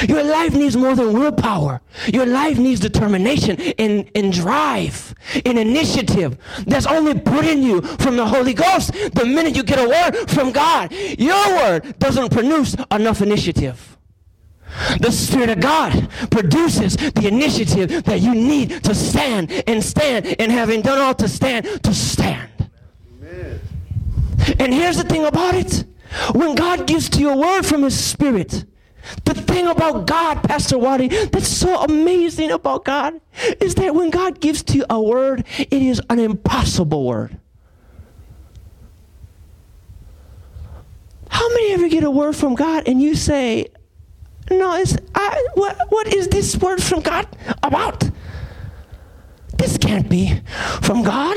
Your 0.09 0.25
life 0.25 0.53
needs 0.53 0.77
more 0.77 0.95
than 0.95 1.13
willpower. 1.13 1.81
Your 2.13 2.27
life 2.27 2.59
needs 2.59 2.81
determination 2.81 3.61
and, 3.79 4.11
and 4.15 4.33
drive 4.33 5.15
and 5.45 5.59
initiative 5.59 6.37
that's 6.67 6.87
only 6.87 7.19
put 7.19 7.45
in 7.45 7.63
you 7.63 7.81
from 7.83 8.17
the 8.17 8.27
Holy 8.27 8.53
Ghost 8.53 8.93
the 9.15 9.25
minute 9.25 9.55
you 9.57 9.63
get 9.63 9.79
a 9.79 9.89
word 9.89 10.29
from 10.29 10.51
God. 10.51 10.93
Your 10.93 11.49
word 11.57 11.99
doesn't 11.99 12.33
produce 12.33 12.75
enough 12.91 13.23
initiative. 13.23 13.97
The 15.01 15.11
Spirit 15.11 15.51
of 15.51 15.61
God 15.61 16.11
produces 16.31 16.97
the 16.97 17.29
initiative 17.29 18.05
that 18.05 18.21
you 18.21 18.35
need 18.35 18.83
to 18.85 18.95
stand 18.95 19.51
and 19.67 19.83
stand, 19.83 20.39
and 20.39 20.53
having 20.53 20.83
done 20.83 20.99
all 20.99 21.15
to 21.15 21.29
stand, 21.29 21.65
to 21.83 21.95
stand. 21.95 22.51
And 24.59 24.73
here's 24.73 24.97
the 24.97 25.05
thing 25.05 25.25
about 25.25 25.55
it 25.55 25.85
when 26.33 26.55
God 26.55 26.87
gives 26.87 27.09
to 27.11 27.21
you 27.21 27.31
a 27.31 27.37
word 27.37 27.65
from 27.65 27.83
His 27.83 27.99
Spirit, 27.99 28.65
the 29.25 29.35
thing 29.35 29.67
about 29.67 30.07
God, 30.07 30.43
Pastor 30.43 30.79
Waddy, 30.79 31.09
that's 31.09 31.49
so 31.49 31.83
amazing 31.83 32.51
about 32.51 32.85
God 32.85 33.21
is 33.61 33.75
that 33.77 33.95
when 33.95 34.11
God 34.11 34.41
gives 34.41 34.63
to 34.65 34.79
you 34.79 34.85
a 34.91 35.01
word, 35.01 35.45
it 35.59 35.73
is 35.73 36.01
an 36.11 36.19
impossible 36.19 37.05
word. 37.05 37.39
How 41.29 41.49
many 41.51 41.73
ever 41.73 41.89
get 41.89 42.03
a 42.05 42.11
word 42.11 42.35
from 42.35 42.55
God 42.55 42.89
and 42.89 43.01
you 43.01 43.15
say, 43.15 43.67
No, 44.51 44.75
it's, 44.75 44.97
I, 45.15 45.47
what, 45.55 45.77
what 45.91 46.13
is 46.13 46.29
this 46.29 46.57
word 46.57 46.83
from 46.83 47.01
God 47.01 47.27
about? 47.63 48.09
This 49.59 49.77
can't 49.79 50.09
be 50.09 50.41
from 50.83 51.03
God. 51.03 51.37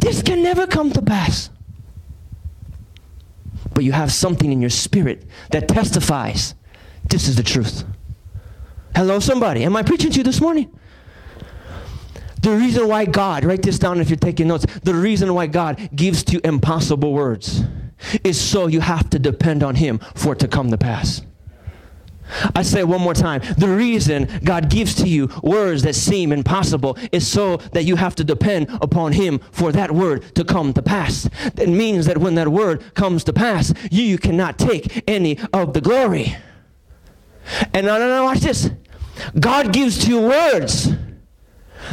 This 0.00 0.22
can 0.22 0.42
never 0.42 0.66
come 0.66 0.90
to 0.92 1.02
pass. 1.02 1.50
But 3.74 3.84
you 3.84 3.92
have 3.92 4.12
something 4.12 4.50
in 4.50 4.60
your 4.60 4.70
spirit 4.70 5.24
that 5.50 5.68
testifies 5.68 6.54
this 7.08 7.28
is 7.28 7.36
the 7.36 7.42
truth. 7.42 7.84
Hello, 8.94 9.20
somebody. 9.20 9.64
Am 9.64 9.76
I 9.76 9.82
preaching 9.82 10.10
to 10.10 10.18
you 10.18 10.24
this 10.24 10.40
morning? 10.40 10.76
The 12.42 12.50
reason 12.50 12.88
why 12.88 13.04
God, 13.04 13.44
write 13.44 13.62
this 13.62 13.78
down 13.78 14.00
if 14.00 14.08
you're 14.08 14.16
taking 14.16 14.48
notes, 14.48 14.64
the 14.82 14.94
reason 14.94 15.34
why 15.34 15.46
God 15.46 15.90
gives 15.94 16.24
to 16.24 16.34
you 16.34 16.40
impossible 16.42 17.12
words 17.12 17.62
is 18.24 18.40
so 18.40 18.66
you 18.66 18.80
have 18.80 19.10
to 19.10 19.18
depend 19.18 19.62
on 19.62 19.74
Him 19.74 19.98
for 20.14 20.32
it 20.32 20.38
to 20.40 20.48
come 20.48 20.70
to 20.70 20.78
pass. 20.78 21.22
I 22.54 22.62
say 22.62 22.80
it 22.80 22.88
one 22.88 23.00
more 23.00 23.14
time. 23.14 23.42
The 23.58 23.68
reason 23.68 24.28
God 24.44 24.70
gives 24.70 24.94
to 24.96 25.08
you 25.08 25.28
words 25.42 25.82
that 25.82 25.94
seem 25.94 26.32
impossible 26.32 26.96
is 27.12 27.26
so 27.26 27.56
that 27.72 27.84
you 27.84 27.96
have 27.96 28.14
to 28.16 28.24
depend 28.24 28.68
upon 28.80 29.12
Him 29.12 29.40
for 29.50 29.72
that 29.72 29.90
word 29.90 30.34
to 30.34 30.44
come 30.44 30.72
to 30.74 30.82
pass. 30.82 31.28
It 31.56 31.68
means 31.68 32.06
that 32.06 32.18
when 32.18 32.34
that 32.36 32.48
word 32.48 32.94
comes 32.94 33.24
to 33.24 33.32
pass, 33.32 33.72
you 33.90 34.18
cannot 34.18 34.58
take 34.58 35.04
any 35.08 35.38
of 35.52 35.72
the 35.72 35.80
glory. 35.80 36.36
And 37.74 37.86
now, 37.86 37.98
now, 37.98 38.24
watch 38.24 38.40
this. 38.40 38.70
God 39.38 39.72
gives 39.72 39.98
to 40.04 40.10
you 40.10 40.20
words 40.20 40.88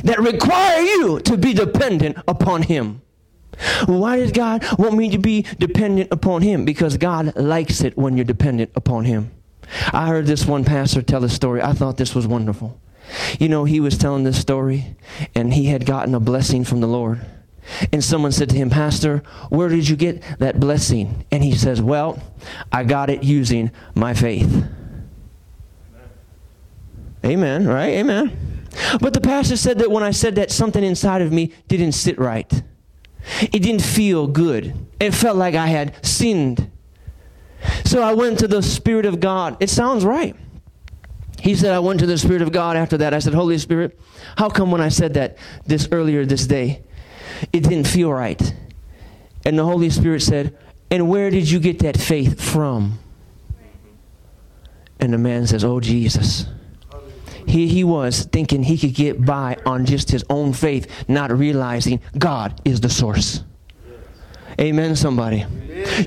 that 0.03 0.19
require 0.19 0.81
you 0.81 1.19
to 1.21 1.37
be 1.37 1.53
dependent 1.53 2.17
upon 2.27 2.63
Him. 2.63 3.01
Why 3.85 4.17
does 4.17 4.31
God 4.31 4.63
want 4.77 4.95
me 4.95 5.09
to 5.09 5.17
be 5.17 5.43
dependent 5.57 6.09
upon 6.11 6.41
Him? 6.43 6.63
Because 6.63 6.97
God 6.97 7.35
likes 7.35 7.81
it 7.81 7.97
when 7.97 8.15
you're 8.15 8.25
dependent 8.25 8.71
upon 8.75 9.05
Him. 9.05 9.31
I 9.91 10.07
heard 10.07 10.25
this 10.25 10.45
one 10.45 10.63
pastor 10.63 11.01
tell 11.01 11.23
a 11.23 11.29
story. 11.29 11.61
I 11.61 11.73
thought 11.73 11.97
this 11.97 12.15
was 12.15 12.27
wonderful. 12.27 12.79
You 13.39 13.49
know, 13.49 13.63
he 13.63 13.79
was 13.79 13.97
telling 13.97 14.23
this 14.23 14.39
story, 14.39 14.95
and 15.33 15.53
he 15.53 15.65
had 15.67 15.85
gotten 15.85 16.13
a 16.13 16.19
blessing 16.19 16.63
from 16.63 16.81
the 16.81 16.87
Lord. 16.87 17.25
And 17.91 18.03
someone 18.03 18.31
said 18.31 18.49
to 18.49 18.55
him, 18.55 18.69
Pastor, 18.69 19.23
where 19.49 19.69
did 19.69 19.87
you 19.87 19.95
get 19.95 20.21
that 20.39 20.59
blessing? 20.59 21.25
And 21.31 21.43
he 21.43 21.53
says, 21.55 21.81
Well, 21.81 22.21
I 22.71 22.83
got 22.83 23.09
it 23.09 23.23
using 23.23 23.71
my 23.93 24.13
faith. 24.13 24.65
Amen, 27.25 27.67
right? 27.67 27.89
Amen. 27.89 28.65
But 29.01 29.13
the 29.13 29.21
pastor 29.21 29.57
said 29.57 29.79
that 29.79 29.91
when 29.91 30.03
I 30.03 30.11
said 30.11 30.35
that, 30.35 30.51
something 30.51 30.83
inside 30.83 31.21
of 31.21 31.31
me 31.31 31.51
didn't 31.67 31.93
sit 31.93 32.17
right. 32.17 32.49
It 33.41 33.59
didn't 33.61 33.81
feel 33.81 34.27
good. 34.27 34.73
It 34.99 35.13
felt 35.13 35.35
like 35.35 35.55
I 35.55 35.67
had 35.67 36.05
sinned. 36.05 36.71
So 37.85 38.01
I 38.01 38.13
went 38.13 38.39
to 38.39 38.47
the 38.47 38.61
Spirit 38.61 39.05
of 39.05 39.19
God. 39.19 39.57
It 39.59 39.69
sounds 39.69 40.05
right. 40.05 40.35
He 41.39 41.55
said, 41.55 41.73
I 41.73 41.79
went 41.79 41.99
to 41.99 42.05
the 42.05 42.17
Spirit 42.17 42.41
of 42.41 42.51
God 42.51 42.75
after 42.75 42.97
that. 42.97 43.13
I 43.13 43.19
said, 43.19 43.33
Holy 43.33 43.57
Spirit, 43.57 43.99
how 44.37 44.49
come 44.49 44.71
when 44.71 44.81
I 44.81 44.89
said 44.89 45.13
that 45.13 45.37
this 45.65 45.87
earlier 45.91 46.25
this 46.25 46.47
day, 46.47 46.83
it 47.53 47.61
didn't 47.61 47.87
feel 47.87 48.11
right? 48.11 48.55
And 49.45 49.57
the 49.57 49.63
Holy 49.63 49.89
Spirit 49.89 50.21
said, 50.21 50.57
And 50.89 51.09
where 51.09 51.29
did 51.29 51.49
you 51.49 51.59
get 51.59 51.79
that 51.79 51.97
faith 51.97 52.41
from? 52.41 52.99
And 54.99 55.13
the 55.13 55.17
man 55.17 55.45
says, 55.47 55.63
Oh, 55.63 55.79
Jesus. 55.79 56.47
Here 57.47 57.67
he 57.67 57.85
was 57.85 58.25
thinking 58.25 58.63
he 58.63 58.77
could 58.77 58.93
get 58.93 59.25
by 59.25 59.57
on 59.65 59.85
just 59.85 60.11
his 60.11 60.25
own 60.29 60.51
faith, 60.51 61.05
not 61.07 61.31
realizing 61.31 62.01
God 62.17 62.59
is 62.65 62.81
the 62.81 62.89
source. 62.89 63.43
Amen, 64.59 64.95
somebody. 64.95 65.45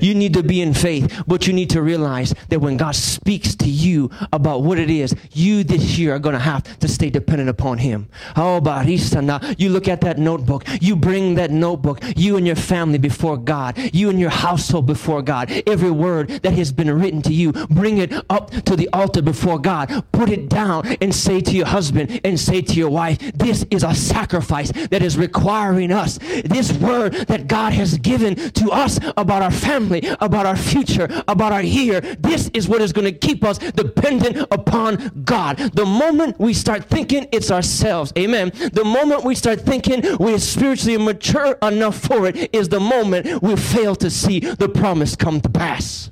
You 0.01 0.13
need 0.13 0.33
to 0.33 0.43
be 0.43 0.61
in 0.61 0.73
faith, 0.73 1.23
but 1.25 1.47
you 1.47 1.53
need 1.53 1.69
to 1.69 1.81
realize 1.81 2.33
that 2.49 2.59
when 2.59 2.75
God 2.75 2.95
speaks 2.95 3.55
to 3.55 3.69
you 3.69 4.11
about 4.33 4.63
what 4.63 4.77
it 4.77 4.89
is, 4.89 5.15
you 5.31 5.63
this 5.63 5.97
year 5.97 6.15
are 6.15 6.19
going 6.19 6.33
to 6.33 6.39
have 6.39 6.79
to 6.79 6.87
stay 6.87 7.09
dependent 7.09 7.49
upon 7.49 7.77
Him. 7.77 8.09
Oh, 8.35 8.59
Barisana, 8.61 9.55
you 9.57 9.69
look 9.69 9.87
at 9.87 10.01
that 10.01 10.17
notebook, 10.17 10.65
you 10.81 10.95
bring 10.97 11.35
that 11.35 11.51
notebook, 11.51 11.99
you 12.17 12.35
and 12.35 12.45
your 12.45 12.55
family 12.55 12.97
before 12.97 13.37
God, 13.37 13.77
you 13.93 14.09
and 14.09 14.19
your 14.19 14.29
household 14.29 14.85
before 14.85 15.21
God. 15.21 15.49
Every 15.65 15.91
word 15.91 16.29
that 16.43 16.53
has 16.53 16.71
been 16.71 16.91
written 16.99 17.21
to 17.23 17.33
you, 17.33 17.53
bring 17.53 17.97
it 17.99 18.13
up 18.29 18.51
to 18.51 18.75
the 18.75 18.89
altar 18.91 19.21
before 19.21 19.59
God. 19.59 20.03
Put 20.11 20.29
it 20.29 20.49
down 20.49 20.85
and 21.01 21.15
say 21.15 21.39
to 21.39 21.51
your 21.51 21.67
husband 21.67 22.19
and 22.23 22.39
say 22.39 22.61
to 22.61 22.73
your 22.73 22.89
wife, 22.89 23.17
This 23.33 23.65
is 23.71 23.83
a 23.83 23.95
sacrifice 23.95 24.71
that 24.71 25.01
is 25.01 25.17
requiring 25.17 25.91
us. 25.91 26.17
This 26.43 26.73
word 26.73 27.13
that 27.13 27.47
God 27.47 27.73
has 27.73 27.97
given 27.97 28.35
to 28.49 28.71
us 28.71 28.99
about 29.17 29.41
our 29.41 29.51
family, 29.51 30.01
about 30.19 30.45
our 30.45 30.55
future, 30.55 31.07
about 31.27 31.51
our 31.51 31.63
year. 31.63 32.01
This 32.01 32.49
is 32.53 32.67
what 32.67 32.81
is 32.81 32.93
going 32.93 33.05
to 33.05 33.17
keep 33.17 33.43
us 33.43 33.57
dependent 33.57 34.37
upon 34.51 35.23
God. 35.23 35.57
The 35.57 35.85
moment 35.85 36.39
we 36.39 36.53
start 36.53 36.85
thinking 36.85 37.27
it's 37.31 37.51
ourselves, 37.51 38.13
amen. 38.17 38.51
The 38.73 38.83
moment 38.83 39.23
we 39.23 39.35
start 39.35 39.61
thinking 39.61 40.17
we're 40.17 40.39
spiritually 40.39 40.97
mature 40.97 41.57
enough 41.61 41.99
for 41.99 42.27
it 42.27 42.53
is 42.53 42.69
the 42.69 42.79
moment 42.79 43.41
we 43.41 43.55
fail 43.55 43.95
to 43.95 44.09
see 44.09 44.39
the 44.39 44.69
promise 44.69 45.15
come 45.15 45.41
to 45.41 45.49
pass. 45.49 46.11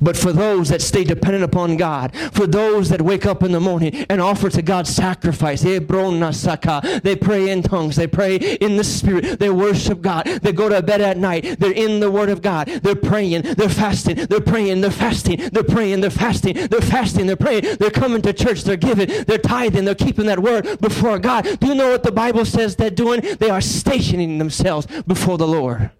But 0.00 0.16
for 0.16 0.32
those 0.32 0.68
that 0.68 0.82
stay 0.82 1.04
dependent 1.04 1.44
upon 1.44 1.76
God, 1.76 2.14
for 2.32 2.46
those 2.46 2.88
that 2.88 3.02
wake 3.02 3.26
up 3.26 3.42
in 3.42 3.52
the 3.52 3.60
morning 3.60 4.06
and 4.08 4.20
offer 4.20 4.48
to 4.50 4.62
God 4.62 4.86
sacrifice, 4.86 5.64
eh, 5.64 5.78
they 5.78 7.16
pray 7.16 7.50
in 7.50 7.62
tongues, 7.62 7.96
they 7.96 8.06
pray 8.06 8.36
in 8.36 8.76
the 8.76 8.84
Spirit, 8.84 9.38
they 9.38 9.50
worship 9.50 10.00
God, 10.00 10.24
they 10.26 10.52
go 10.52 10.68
to 10.68 10.82
bed 10.82 11.00
at 11.00 11.18
night, 11.18 11.58
they're 11.58 11.72
in 11.72 12.00
the 12.00 12.10
Word 12.10 12.28
of 12.28 12.42
God, 12.42 12.68
they're 12.68 12.94
praying, 12.94 13.42
they're 13.42 13.68
fasting, 13.68 14.16
they're 14.26 14.40
praying, 14.40 14.80
they're 14.80 14.90
fasting, 14.90 15.36
they're 15.52 15.62
praying, 15.62 16.00
they're 16.00 16.10
fasting, 16.10 16.54
they're 16.54 16.80
fasting, 16.80 17.26
they're 17.26 17.36
praying, 17.36 17.76
they're 17.78 17.90
coming 17.90 18.22
to 18.22 18.32
church, 18.32 18.62
they're 18.62 18.76
giving, 18.76 19.08
they're 19.24 19.38
tithing, 19.38 19.84
they're 19.84 19.94
keeping 19.94 20.26
that 20.26 20.40
Word 20.40 20.80
before 20.80 21.18
God. 21.18 21.44
Do 21.60 21.66
you 21.66 21.74
know 21.74 21.90
what 21.90 22.02
the 22.02 22.12
Bible 22.12 22.44
says 22.44 22.76
they're 22.76 22.90
doing? 22.90 23.20
They 23.38 23.50
are 23.50 23.60
stationing 23.60 24.38
themselves 24.38 24.86
before 25.02 25.38
the 25.38 25.46
Lord. 25.46 25.90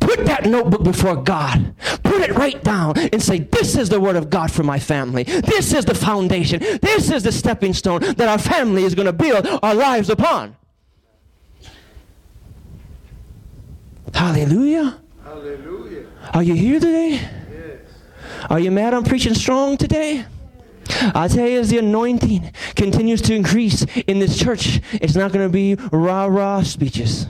Put 0.00 0.24
that 0.26 0.46
notebook 0.46 0.82
before 0.82 1.16
God. 1.16 1.74
Put 2.02 2.22
it 2.22 2.34
right 2.34 2.62
down 2.62 2.98
and 2.98 3.22
say, 3.22 3.40
This 3.40 3.76
is 3.76 3.88
the 3.88 4.00
word 4.00 4.16
of 4.16 4.30
God 4.30 4.50
for 4.50 4.62
my 4.62 4.78
family. 4.78 5.24
This 5.24 5.72
is 5.72 5.84
the 5.84 5.94
foundation. 5.94 6.60
This 6.80 7.10
is 7.10 7.22
the 7.22 7.32
stepping 7.32 7.74
stone 7.74 8.00
that 8.00 8.28
our 8.28 8.38
family 8.38 8.84
is 8.84 8.94
going 8.94 9.06
to 9.06 9.12
build 9.12 9.46
our 9.62 9.74
lives 9.74 10.08
upon. 10.08 10.56
Hallelujah. 14.14 14.98
Hallelujah. 15.22 16.06
Are 16.32 16.42
you 16.42 16.54
here 16.54 16.80
today? 16.80 17.10
Yes. 17.10 17.80
Are 18.48 18.58
you 18.58 18.70
mad 18.70 18.94
I'm 18.94 19.04
preaching 19.04 19.34
strong 19.34 19.76
today? 19.76 20.24
I 21.14 21.28
tell 21.28 21.46
you, 21.46 21.60
as 21.60 21.70
the 21.70 21.78
anointing 21.78 22.52
continues 22.74 23.20
to 23.22 23.34
increase 23.34 23.84
in 24.06 24.18
this 24.18 24.38
church, 24.38 24.80
it's 24.94 25.14
not 25.14 25.32
going 25.32 25.46
to 25.46 25.52
be 25.52 25.74
rah 25.92 26.26
rah 26.26 26.62
speeches. 26.62 27.26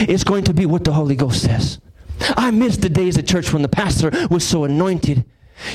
It's 0.00 0.24
going 0.24 0.44
to 0.44 0.54
be 0.54 0.66
what 0.66 0.84
the 0.84 0.92
Holy 0.92 1.16
Ghost 1.16 1.42
says. 1.42 1.80
I 2.36 2.50
miss 2.50 2.76
the 2.76 2.88
days 2.88 3.18
at 3.18 3.26
church 3.26 3.52
when 3.52 3.62
the 3.62 3.68
pastor 3.68 4.10
was 4.30 4.46
so 4.46 4.64
anointed. 4.64 5.24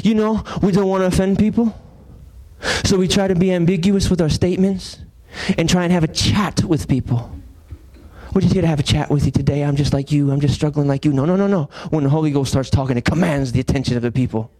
You 0.03 0.15
know, 0.15 0.43
we 0.61 0.71
don't 0.71 0.87
want 0.87 1.01
to 1.01 1.07
offend 1.07 1.37
people. 1.37 1.75
So 2.83 2.97
we 2.97 3.07
try 3.07 3.27
to 3.27 3.35
be 3.35 3.51
ambiguous 3.53 4.09
with 4.09 4.21
our 4.21 4.29
statements 4.29 4.99
and 5.57 5.69
try 5.69 5.83
and 5.83 5.93
have 5.93 6.03
a 6.03 6.07
chat 6.07 6.63
with 6.63 6.87
people. 6.87 7.31
We're 8.33 8.41
just 8.41 8.53
here 8.53 8.61
to 8.61 8.67
have 8.67 8.79
a 8.79 8.83
chat 8.83 9.09
with 9.09 9.25
you 9.25 9.31
today. 9.31 9.63
I'm 9.63 9.75
just 9.75 9.93
like 9.93 10.11
you. 10.11 10.31
I'm 10.31 10.39
just 10.39 10.53
struggling 10.53 10.87
like 10.87 11.03
you. 11.03 11.11
No, 11.11 11.25
no, 11.25 11.35
no, 11.35 11.47
no. 11.47 11.69
When 11.89 12.03
the 12.03 12.09
Holy 12.09 12.31
Ghost 12.31 12.51
starts 12.51 12.69
talking, 12.69 12.97
it 12.97 13.05
commands 13.05 13.51
the 13.51 13.59
attention 13.59 13.95
of 13.95 14.03
the 14.03 14.11
people. 14.11 14.51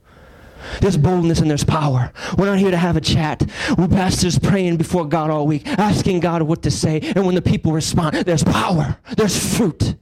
There's 0.82 0.98
boldness 0.98 1.39
and 1.39 1.50
there's 1.50 1.63
power. 1.63 2.12
We're 2.38 2.45
not 2.45 2.60
here 2.60 2.72
to 2.72 2.78
have 2.78 2.98
a 2.98 3.02
chat. 3.02 3.43
We're 3.78 3.88
pastors 3.88 4.38
praying 4.39 4.78
before 4.78 5.06
God 5.06 5.30
all 5.30 5.48
week, 5.48 5.67
asking 5.67 6.19
God 6.22 6.41
what 6.43 6.62
to 6.63 6.72
say. 6.72 7.00
And 7.15 7.26
when 7.26 7.36
the 7.36 7.41
people 7.41 7.72
respond, 7.72 8.15
there's 8.17 8.43
power, 8.43 8.98
there's 9.15 9.58
fruit. 9.58 9.95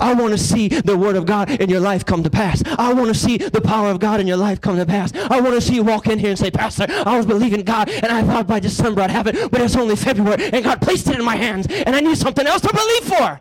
I 0.00 0.14
want 0.14 0.32
to 0.32 0.38
see 0.38 0.68
the 0.68 0.96
word 0.96 1.16
of 1.16 1.26
God 1.26 1.50
in 1.50 1.70
your 1.70 1.80
life 1.80 2.04
come 2.04 2.22
to 2.22 2.30
pass. 2.30 2.62
I 2.78 2.92
want 2.92 3.08
to 3.08 3.14
see 3.14 3.38
the 3.38 3.60
power 3.60 3.88
of 3.88 3.98
God 3.98 4.20
in 4.20 4.26
your 4.26 4.36
life 4.36 4.60
come 4.60 4.76
to 4.76 4.86
pass. 4.86 5.12
I 5.14 5.40
want 5.40 5.54
to 5.54 5.60
see 5.60 5.76
you 5.76 5.82
walk 5.82 6.06
in 6.06 6.18
here 6.18 6.30
and 6.30 6.38
say, 6.38 6.50
Pastor, 6.50 6.86
I 6.88 7.16
was 7.16 7.26
believing 7.26 7.62
God 7.62 7.88
and 7.88 8.06
I 8.06 8.22
thought 8.22 8.46
by 8.46 8.60
December 8.60 9.02
I'd 9.02 9.10
have 9.10 9.26
it, 9.26 9.50
but 9.50 9.60
it's 9.60 9.76
only 9.76 9.96
February 9.96 10.50
and 10.52 10.64
God 10.64 10.80
placed 10.82 11.08
it 11.08 11.18
in 11.18 11.24
my 11.24 11.36
hands 11.36 11.66
and 11.68 11.96
I 11.96 12.00
need 12.00 12.18
something 12.18 12.46
else 12.46 12.62
to 12.62 12.72
believe 12.72 13.04
for. 13.04 13.40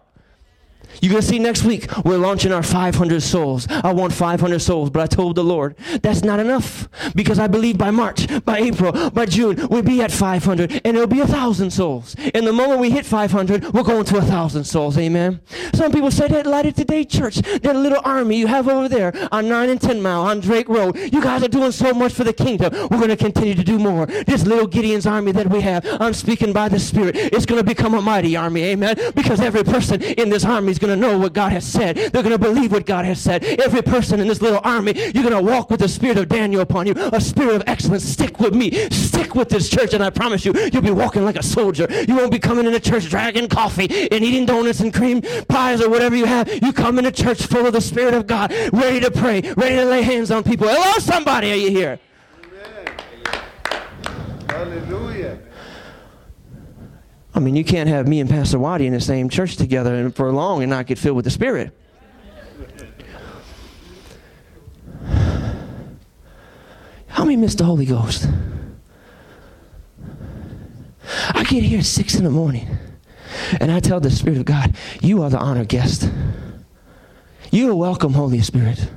You're 1.01 1.11
going 1.11 1.21
to 1.21 1.27
see 1.27 1.39
next 1.39 1.63
week, 1.63 1.89
we're 2.03 2.17
launching 2.17 2.51
our 2.51 2.63
500 2.63 3.21
souls. 3.21 3.67
I 3.69 3.93
want 3.93 4.13
500 4.13 4.59
souls, 4.59 4.89
but 4.89 5.01
I 5.01 5.07
told 5.07 5.35
the 5.35 5.43
Lord, 5.43 5.75
that's 6.01 6.23
not 6.23 6.39
enough 6.39 6.87
because 7.15 7.39
I 7.39 7.47
believe 7.47 7.77
by 7.77 7.91
March, 7.91 8.27
by 8.45 8.59
April, 8.59 9.09
by 9.11 9.25
June, 9.25 9.67
we'll 9.69 9.81
be 9.81 10.01
at 10.01 10.11
500 10.11 10.81
and 10.83 10.97
it'll 10.97 11.07
be 11.07 11.19
a 11.19 11.25
1,000 11.25 11.71
souls. 11.71 12.15
And 12.33 12.45
the 12.45 12.53
moment 12.53 12.79
we 12.79 12.89
hit 12.89 13.05
500, 13.05 13.73
we're 13.73 13.83
going 13.83 14.05
to 14.05 14.15
a 14.17 14.19
1,000 14.19 14.63
souls. 14.63 14.97
Amen. 14.97 15.39
Some 15.73 15.91
people 15.91 16.11
say 16.11 16.27
that 16.27 16.45
Light 16.45 16.75
Today 16.75 17.05
Church, 17.05 17.35
that 17.35 17.75
little 17.75 18.01
army 18.03 18.37
you 18.37 18.47
have 18.47 18.67
over 18.67 18.89
there 18.89 19.13
on 19.31 19.47
9 19.47 19.69
and 19.69 19.81
10 19.81 20.01
Mile 20.01 20.21
on 20.21 20.39
Drake 20.39 20.69
Road, 20.69 20.97
you 20.97 21.21
guys 21.21 21.43
are 21.43 21.47
doing 21.47 21.71
so 21.71 21.93
much 21.93 22.13
for 22.13 22.23
the 22.23 22.33
kingdom. 22.33 22.73
We're 22.89 22.97
going 22.97 23.09
to 23.09 23.17
continue 23.17 23.55
to 23.55 23.63
do 23.63 23.79
more. 23.79 24.05
This 24.05 24.45
little 24.45 24.67
Gideon's 24.67 25.05
army 25.05 25.31
that 25.33 25.47
we 25.47 25.61
have, 25.61 25.85
I'm 25.99 26.13
speaking 26.13 26.53
by 26.53 26.69
the 26.69 26.79
Spirit, 26.79 27.15
it's 27.15 27.45
going 27.45 27.59
to 27.59 27.65
become 27.65 27.93
a 27.93 28.01
mighty 28.01 28.35
army. 28.35 28.63
Amen. 28.63 28.95
Because 29.15 29.39
every 29.39 29.63
person 29.63 30.01
in 30.01 30.29
this 30.29 30.45
army 30.45 30.71
is 30.71 30.79
going 30.79 30.88
to 30.89 30.95
know 30.95 31.17
what 31.17 31.33
God 31.33 31.51
has 31.51 31.65
said. 31.65 31.95
They're 31.95 32.23
going 32.23 32.29
to 32.29 32.37
believe 32.37 32.71
what 32.71 32.85
God 32.85 33.05
has 33.05 33.19
said. 33.19 33.43
Every 33.43 33.81
person 33.81 34.19
in 34.19 34.27
this 34.27 34.41
little 34.41 34.61
army, 34.63 34.93
you're 34.95 35.23
going 35.23 35.31
to 35.31 35.41
walk 35.41 35.69
with 35.69 35.79
the 35.79 35.87
spirit 35.87 36.17
of 36.17 36.27
Daniel 36.27 36.61
upon 36.61 36.87
you, 36.87 36.93
a 36.97 37.21
spirit 37.21 37.55
of 37.55 37.63
excellence. 37.67 38.03
Stick 38.03 38.39
with 38.39 38.53
me. 38.53 38.89
Stick 38.89 39.35
with 39.35 39.49
this 39.49 39.69
church, 39.69 39.93
and 39.93 40.03
I 40.03 40.09
promise 40.09 40.45
you, 40.45 40.53
you'll 40.71 40.81
be 40.81 40.91
walking 40.91 41.23
like 41.23 41.35
a 41.35 41.43
soldier. 41.43 41.87
You 42.07 42.15
won't 42.15 42.31
be 42.31 42.39
coming 42.39 42.65
into 42.65 42.79
church 42.79 43.09
dragging 43.09 43.47
coffee 43.47 44.09
and 44.11 44.23
eating 44.23 44.45
donuts 44.45 44.79
and 44.79 44.93
cream 44.93 45.21
pies 45.47 45.81
or 45.81 45.89
whatever 45.89 46.15
you 46.15 46.25
have. 46.25 46.51
You 46.63 46.73
come 46.73 46.97
into 46.97 47.11
church 47.11 47.43
full 47.43 47.65
of 47.65 47.73
the 47.73 47.81
spirit 47.81 48.13
of 48.13 48.27
God, 48.27 48.51
ready 48.73 48.99
to 48.99 49.11
pray, 49.11 49.41
ready 49.57 49.75
to 49.75 49.85
lay 49.85 50.01
hands 50.01 50.31
on 50.31 50.43
people. 50.43 50.67
Hello, 50.67 50.99
somebody, 50.99 51.51
are 51.51 51.55
you 51.55 51.69
here? 51.69 51.99
Hallelujah. 54.47 55.39
I 57.39 57.41
mean, 57.41 57.55
you 57.55 57.63
can't 57.63 57.87
have 57.87 58.05
me 58.05 58.19
and 58.19 58.29
Pastor 58.29 58.59
Waddy 58.59 58.85
in 58.85 58.91
the 58.91 58.99
same 58.99 59.29
church 59.29 59.55
together 59.55 60.09
for 60.09 60.29
long 60.33 60.61
and 60.61 60.69
not 60.69 60.87
get 60.87 60.97
filled 60.97 61.15
with 61.15 61.23
the 61.23 61.31
Spirit. 61.31 61.71
How 67.07 67.23
many 67.23 67.37
miss 67.37 67.55
the 67.55 67.63
Holy 67.63 67.85
Ghost? 67.85 68.27
I 71.29 71.45
get 71.45 71.63
here 71.63 71.79
at 71.79 71.85
6 71.85 72.15
in 72.15 72.25
the 72.25 72.29
morning 72.29 72.67
and 73.61 73.71
I 73.71 73.79
tell 73.79 74.01
the 74.01 74.11
Spirit 74.11 74.39
of 74.39 74.43
God, 74.43 74.75
You 75.01 75.23
are 75.23 75.29
the 75.29 75.39
honored 75.39 75.69
guest. 75.69 76.11
You 77.51 77.71
are 77.71 77.75
welcome, 77.75 78.15
Holy 78.15 78.41
Spirit. 78.41 78.89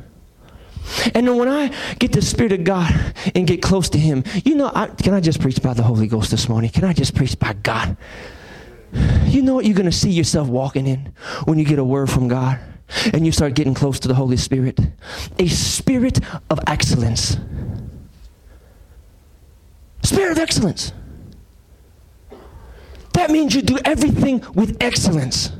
And 1.14 1.26
then 1.26 1.36
when 1.36 1.48
I 1.48 1.74
get 1.98 2.12
the 2.12 2.22
Spirit 2.22 2.52
of 2.52 2.64
God 2.64 2.92
and 3.34 3.46
get 3.46 3.62
close 3.62 3.88
to 3.90 3.98
Him, 3.98 4.24
you 4.44 4.54
know, 4.54 4.70
I, 4.74 4.86
can 4.88 5.14
I 5.14 5.20
just 5.20 5.40
preach 5.40 5.62
by 5.62 5.74
the 5.74 5.82
Holy 5.82 6.06
Ghost 6.06 6.30
this 6.30 6.48
morning? 6.48 6.70
Can 6.70 6.84
I 6.84 6.92
just 6.92 7.14
preach 7.14 7.38
by 7.38 7.52
God? 7.54 7.96
You 9.26 9.42
know 9.42 9.54
what 9.54 9.64
you're 9.64 9.76
going 9.76 9.90
to 9.90 9.96
see 9.96 10.10
yourself 10.10 10.48
walking 10.48 10.86
in 10.86 11.12
when 11.44 11.58
you 11.58 11.64
get 11.64 11.78
a 11.78 11.84
word 11.84 12.10
from 12.10 12.28
God 12.28 12.58
and 13.12 13.24
you 13.24 13.32
start 13.32 13.54
getting 13.54 13.74
close 13.74 13.98
to 14.00 14.08
the 14.08 14.14
Holy 14.14 14.36
Spirit? 14.36 14.78
A 15.38 15.48
spirit 15.48 16.20
of 16.50 16.60
excellence. 16.66 17.38
Spirit 20.02 20.32
of 20.32 20.38
excellence. 20.38 20.92
That 23.14 23.30
means 23.30 23.54
you 23.54 23.62
do 23.62 23.78
everything 23.84 24.44
with 24.54 24.76
excellence. 24.80 25.52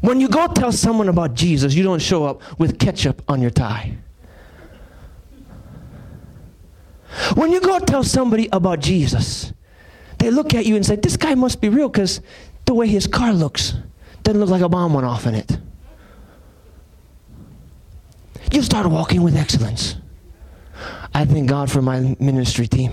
When 0.00 0.20
you 0.20 0.28
go 0.28 0.46
tell 0.48 0.72
someone 0.72 1.08
about 1.08 1.34
Jesus, 1.34 1.74
you 1.74 1.82
don't 1.82 2.00
show 2.00 2.24
up 2.24 2.42
with 2.58 2.78
ketchup 2.78 3.22
on 3.28 3.40
your 3.40 3.50
tie. 3.50 3.96
When 7.34 7.52
you 7.52 7.60
go 7.60 7.78
tell 7.80 8.04
somebody 8.04 8.48
about 8.52 8.80
Jesus, 8.80 9.52
they 10.18 10.30
look 10.30 10.54
at 10.54 10.66
you 10.66 10.76
and 10.76 10.84
say, 10.84 10.96
This 10.96 11.16
guy 11.16 11.34
must 11.34 11.60
be 11.60 11.68
real 11.68 11.88
because 11.88 12.20
the 12.64 12.74
way 12.74 12.86
his 12.86 13.06
car 13.06 13.32
looks 13.32 13.74
doesn't 14.22 14.40
look 14.40 14.50
like 14.50 14.62
a 14.62 14.68
bomb 14.68 14.94
went 14.94 15.06
off 15.06 15.26
in 15.26 15.34
it. 15.34 15.58
You 18.52 18.62
start 18.62 18.86
walking 18.86 19.22
with 19.22 19.36
excellence. 19.36 19.96
I 21.14 21.24
thank 21.24 21.48
God 21.48 21.70
for 21.70 21.82
my 21.82 22.16
ministry 22.20 22.66
team 22.66 22.92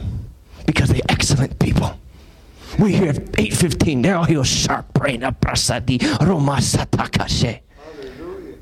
because 0.65 0.89
they're 0.89 1.01
excellent 1.09 1.59
people. 1.59 1.99
We 2.79 2.93
here 2.93 3.09
at 3.09 3.15
8.15, 3.15 4.03
they're 4.03 4.17
all 4.17 4.25
here 4.25 4.43
sharp 4.43 4.93
brain, 4.93 5.21
prasadi, 5.21 6.01
roma 6.21 6.57
satakashe. 6.57 7.61
Hallelujah. 7.83 8.57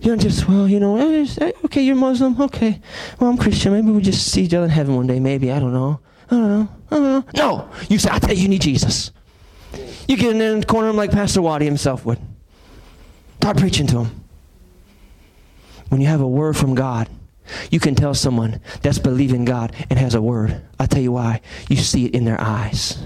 You 0.00 0.10
don't 0.10 0.20
just, 0.20 0.48
well, 0.48 0.68
you 0.68 0.78
know, 0.78 0.96
eh, 0.96 1.26
eh, 1.40 1.52
okay, 1.64 1.82
you're 1.82 1.96
Muslim, 1.96 2.40
okay. 2.40 2.80
Well, 3.18 3.30
I'm 3.30 3.36
Christian, 3.36 3.72
maybe 3.72 3.90
we'll 3.90 4.00
just 4.00 4.30
see 4.30 4.42
each 4.42 4.54
other 4.54 4.66
in 4.66 4.70
heaven 4.70 4.94
one 4.94 5.08
day, 5.08 5.18
maybe, 5.18 5.50
I 5.50 5.58
don't 5.58 5.72
know. 5.72 5.98
I 6.30 6.34
don't 6.36 6.48
know, 6.48 6.68
I 6.90 6.94
don't 6.94 7.02
know. 7.02 7.24
No, 7.34 7.70
you 7.88 7.98
say, 7.98 8.10
I 8.12 8.18
tell 8.20 8.34
you, 8.34 8.42
you 8.42 8.48
need 8.48 8.62
Jesus. 8.62 9.10
You 10.06 10.16
get 10.16 10.36
in 10.36 10.60
the 10.60 10.66
corner 10.66 10.92
like 10.92 11.10
Pastor 11.10 11.42
Waddy 11.42 11.64
himself 11.64 12.06
would. 12.06 12.18
Start 13.38 13.56
preaching 13.56 13.86
to 13.88 14.04
him. 14.04 14.24
When 15.88 16.00
you 16.00 16.06
have 16.06 16.20
a 16.20 16.28
word 16.28 16.56
from 16.56 16.74
God, 16.74 17.08
you 17.70 17.80
can 17.80 17.94
tell 17.94 18.14
someone 18.14 18.60
that's 18.82 18.98
believing 18.98 19.44
God 19.44 19.74
and 19.90 19.98
has 19.98 20.14
a 20.14 20.22
word. 20.22 20.60
i 20.78 20.86
tell 20.86 21.02
you 21.02 21.12
why. 21.12 21.40
You 21.68 21.76
see 21.76 22.06
it 22.06 22.14
in 22.14 22.24
their 22.24 22.40
eyes. 22.40 22.98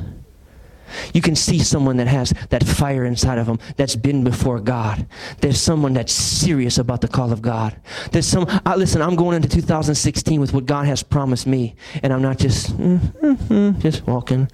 You 1.15 1.23
can 1.23 1.35
see 1.35 1.59
someone 1.59 1.97
that 1.99 2.07
has 2.07 2.35
that 2.51 2.65
fire 2.65 3.05
inside 3.05 3.39
of 3.39 3.47
them 3.47 3.59
that's 3.77 3.97
been 3.97 4.25
before 4.25 4.61
God. 4.61 5.07
There's 5.41 5.61
someone 5.61 5.95
that's 5.95 6.13
serious 6.13 6.79
about 6.79 7.01
the 7.01 7.09
call 7.09 7.33
of 7.33 7.43
God. 7.43 7.77
There's 8.11 8.27
some, 8.27 8.47
I, 8.67 8.77
listen, 8.77 9.03
I'm 9.03 9.17
going 9.17 9.37
into 9.37 9.49
2016 9.49 10.41
with 10.41 10.53
what 10.53 10.67
God 10.67 10.87
has 10.87 11.03
promised 11.03 11.47
me, 11.47 11.75
and 12.03 12.13
I'm 12.13 12.23
not 12.23 12.39
just, 12.39 12.77
mm, 12.77 12.99
mm, 12.99 13.37
mm, 13.37 13.79
just 13.81 14.07
walking. 14.07 14.51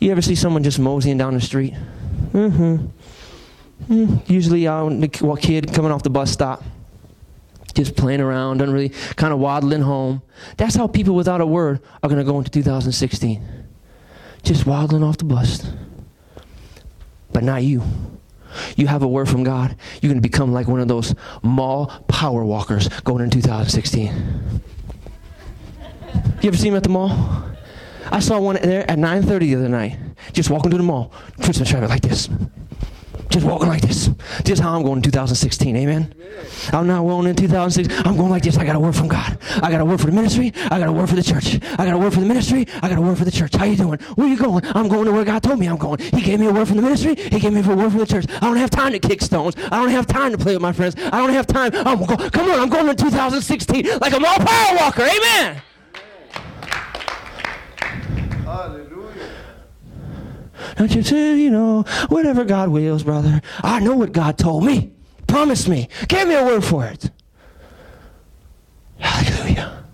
You 0.00 0.10
ever 0.10 0.22
see 0.22 0.34
someone 0.34 0.62
just 0.62 0.78
moseying 0.78 1.18
down 1.18 1.34
the 1.34 1.40
street? 1.40 1.74
Mm-hmm. 2.32 2.86
Mm, 3.88 4.28
usually, 4.28 4.66
uh, 4.66 4.84
a 4.86 5.36
kid 5.38 5.72
coming 5.72 5.92
off 5.92 6.02
the 6.02 6.10
bus 6.10 6.30
stop 6.30 6.62
just 7.76 7.94
playing 7.96 8.20
around, 8.20 8.58
doesn't 8.58 8.74
really 8.74 8.92
kind 9.16 9.32
of 9.32 9.38
waddling 9.38 9.82
home. 9.82 10.22
That's 10.56 10.74
how 10.74 10.86
people 10.88 11.14
without 11.14 11.40
a 11.40 11.46
word 11.46 11.80
are 12.02 12.08
going 12.08 12.18
to 12.18 12.24
go 12.24 12.38
into 12.38 12.50
2016. 12.50 13.42
Just 14.42 14.66
waddling 14.66 15.02
off 15.02 15.18
the 15.18 15.24
bus. 15.24 15.70
But 17.32 17.44
not 17.44 17.62
you. 17.62 17.82
You 18.76 18.86
have 18.86 19.02
a 19.02 19.08
word 19.08 19.28
from 19.28 19.44
God. 19.44 19.76
You're 20.00 20.10
going 20.10 20.22
to 20.22 20.26
become 20.26 20.52
like 20.52 20.66
one 20.66 20.80
of 20.80 20.88
those 20.88 21.14
mall 21.42 21.88
power 22.08 22.44
walkers 22.44 22.88
going 23.00 23.22
into 23.22 23.40
2016. 23.42 24.62
You 26.40 26.48
ever 26.48 26.56
see 26.56 26.68
him 26.68 26.76
at 26.76 26.82
the 26.82 26.88
mall? 26.88 27.44
I 28.10 28.20
saw 28.20 28.38
one 28.38 28.56
there 28.62 28.88
at 28.90 28.98
9:30 28.98 29.38
the 29.40 29.56
other 29.56 29.68
night, 29.68 29.98
just 30.32 30.48
walking 30.48 30.70
through 30.70 30.78
the 30.78 30.84
mall, 30.84 31.12
Christmas 31.42 31.68
traffic 31.68 31.90
like 31.90 32.02
this. 32.02 32.28
Just 33.30 33.44
walking 33.44 33.68
like 33.68 33.82
this. 33.82 34.08
Just 34.44 34.62
how 34.62 34.76
I'm 34.76 34.82
going 34.82 34.98
in 34.98 35.02
2016. 35.02 35.76
Amen. 35.76 36.14
I'm 36.72 36.86
not 36.86 37.02
going 37.02 37.26
in 37.26 37.36
2006. 37.36 38.06
I'm 38.06 38.16
going 38.16 38.30
like 38.30 38.42
this. 38.42 38.56
I 38.56 38.64
got 38.64 38.76
a 38.76 38.80
word 38.80 38.94
from 38.94 39.08
God. 39.08 39.38
I 39.62 39.70
got 39.70 39.80
a 39.80 39.84
word 39.84 40.00
for 40.00 40.06
the 40.06 40.12
ministry. 40.12 40.52
I 40.70 40.78
got 40.78 40.88
a 40.88 40.92
word 40.92 41.08
for 41.08 41.16
the 41.16 41.22
church. 41.22 41.56
I 41.78 41.84
got 41.84 41.94
a 41.94 41.98
word 41.98 42.14
for 42.14 42.20
the 42.20 42.26
ministry. 42.26 42.66
I 42.82 42.88
got 42.88 42.98
a 42.98 43.00
word 43.00 43.18
for 43.18 43.24
the 43.24 43.30
church. 43.30 43.54
How 43.54 43.64
you 43.64 43.76
doing? 43.76 43.98
Where 44.14 44.28
you 44.28 44.36
going? 44.36 44.64
I'm 44.74 44.88
going 44.88 45.06
to 45.06 45.12
where 45.12 45.24
God 45.24 45.42
told 45.42 45.58
me 45.58 45.66
I'm 45.66 45.76
going. 45.76 45.98
He 45.98 46.22
gave 46.22 46.40
me 46.40 46.46
a 46.46 46.52
word 46.52 46.68
from 46.68 46.76
the 46.76 46.82
ministry. 46.82 47.14
He 47.14 47.40
gave 47.40 47.52
me 47.52 47.60
a 47.60 47.76
word 47.76 47.90
from 47.90 47.98
the 47.98 48.06
church. 48.06 48.26
I 48.28 48.40
don't 48.40 48.56
have 48.56 48.70
time 48.70 48.92
to 48.92 48.98
kick 48.98 49.20
stones. 49.22 49.54
I 49.56 49.80
don't 49.80 49.90
have 49.90 50.06
time 50.06 50.32
to 50.32 50.38
play 50.38 50.54
with 50.54 50.62
my 50.62 50.72
friends. 50.72 50.94
I 50.96 51.18
don't 51.18 51.30
have 51.30 51.46
time. 51.46 51.72
I'm 51.74 52.04
go- 52.04 52.16
come 52.30 52.50
on, 52.50 52.60
I'm 52.60 52.68
going 52.68 52.88
in 52.88 52.96
2016 52.96 53.98
like 54.00 54.12
a 54.12 54.20
mall 54.20 54.36
power 54.36 54.76
walker. 54.76 55.02
Amen. 55.02 55.62
Hallelujah. 58.44 58.95
Don't 60.76 60.94
you 60.94 61.02
say, 61.02 61.38
you 61.38 61.50
know, 61.50 61.82
whatever 62.08 62.44
God 62.44 62.68
wills, 62.70 63.02
brother. 63.02 63.40
I 63.62 63.80
know 63.80 63.96
what 63.96 64.12
God 64.12 64.38
told 64.38 64.64
me. 64.64 64.92
Promise 65.26 65.68
me. 65.68 65.88
Give 66.08 66.26
me 66.28 66.34
a 66.34 66.44
word 66.44 66.64
for 66.64 66.84
it. 66.86 67.10
Hallelujah. 68.98 69.84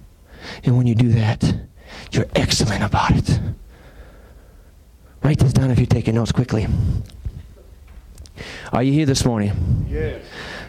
And 0.65 0.77
when 0.77 0.87
you 0.87 0.95
do 0.95 1.09
that, 1.11 1.55
you're 2.13 2.29
excellent 2.35 2.85
about 2.85 3.17
it. 3.17 3.41
Write 5.23 5.39
this 5.39 5.53
down 5.53 5.71
if 5.71 5.79
you're 5.79 5.87
taking 5.87 6.15
notes 6.15 6.33
quickly. 6.33 6.67
Are 8.73 8.83
you 8.83 8.93
here 8.93 9.07
this 9.07 9.25
morning? 9.25 9.87
Yes. 9.89 10.25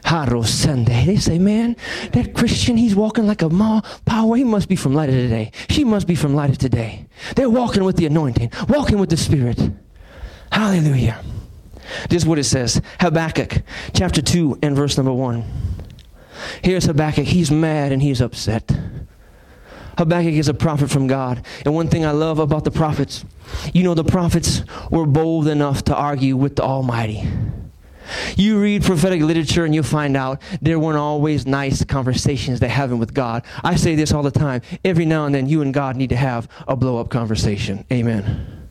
Haro 0.05 0.41
Sunday. 0.41 1.05
They 1.05 1.15
say, 1.15 1.39
man, 1.39 1.75
that 2.11 2.33
Christian, 2.33 2.75
he's 2.77 2.95
walking 2.95 3.25
like 3.25 3.41
a 3.41 3.49
ma 3.49 3.81
power. 4.05 4.35
He 4.35 4.43
must 4.43 4.67
be 4.67 4.75
from 4.75 4.93
light 4.93 5.09
of 5.09 5.15
today. 5.15 5.51
She 5.69 5.83
must 5.83 6.07
be 6.07 6.15
from 6.15 6.35
light 6.35 6.49
of 6.49 6.57
today. 6.57 7.07
They're 7.35 7.49
walking 7.49 7.83
with 7.83 7.95
the 7.95 8.05
anointing, 8.05 8.51
walking 8.67 8.99
with 8.99 9.09
the 9.09 9.17
Spirit. 9.17 9.71
Hallelujah. 10.53 11.19
This 12.09 12.21
is 12.21 12.27
what 12.27 12.37
it 12.37 12.43
says 12.43 12.79
Habakkuk 12.99 13.63
chapter 13.95 14.21
2 14.21 14.59
and 14.61 14.75
verse 14.75 14.95
number 14.97 15.11
1. 15.11 15.43
Here's 16.61 16.85
Habakkuk. 16.85 17.25
He's 17.25 17.49
mad 17.49 17.91
and 17.91 18.03
he's 18.03 18.21
upset. 18.21 18.71
Habakkuk 19.97 20.33
is 20.33 20.49
a 20.49 20.53
prophet 20.53 20.91
from 20.91 21.07
God. 21.07 21.43
And 21.65 21.73
one 21.73 21.87
thing 21.87 22.05
I 22.05 22.11
love 22.11 22.37
about 22.37 22.65
the 22.65 22.71
prophets, 22.71 23.25
you 23.73 23.81
know, 23.81 23.95
the 23.95 24.03
prophets 24.03 24.61
were 24.91 25.07
bold 25.07 25.47
enough 25.47 25.85
to 25.85 25.95
argue 25.95 26.37
with 26.37 26.55
the 26.55 26.63
Almighty. 26.63 27.27
You 28.37 28.61
read 28.61 28.83
prophetic 28.83 29.23
literature 29.23 29.65
and 29.65 29.73
you'll 29.73 29.83
find 29.83 30.15
out 30.15 30.39
there 30.61 30.77
weren't 30.77 30.99
always 30.99 31.47
nice 31.47 31.83
conversations 31.83 32.59
they 32.59 32.69
having 32.69 32.99
with 32.99 33.15
God. 33.15 33.43
I 33.63 33.75
say 33.75 33.95
this 33.95 34.11
all 34.11 34.21
the 34.21 34.29
time. 34.29 34.61
Every 34.85 35.05
now 35.05 35.25
and 35.25 35.33
then 35.33 35.49
you 35.49 35.63
and 35.63 35.73
God 35.73 35.95
need 35.95 36.09
to 36.11 36.15
have 36.15 36.47
a 36.67 36.75
blow 36.75 36.99
up 36.99 37.09
conversation. 37.09 37.85
Amen. 37.91 38.62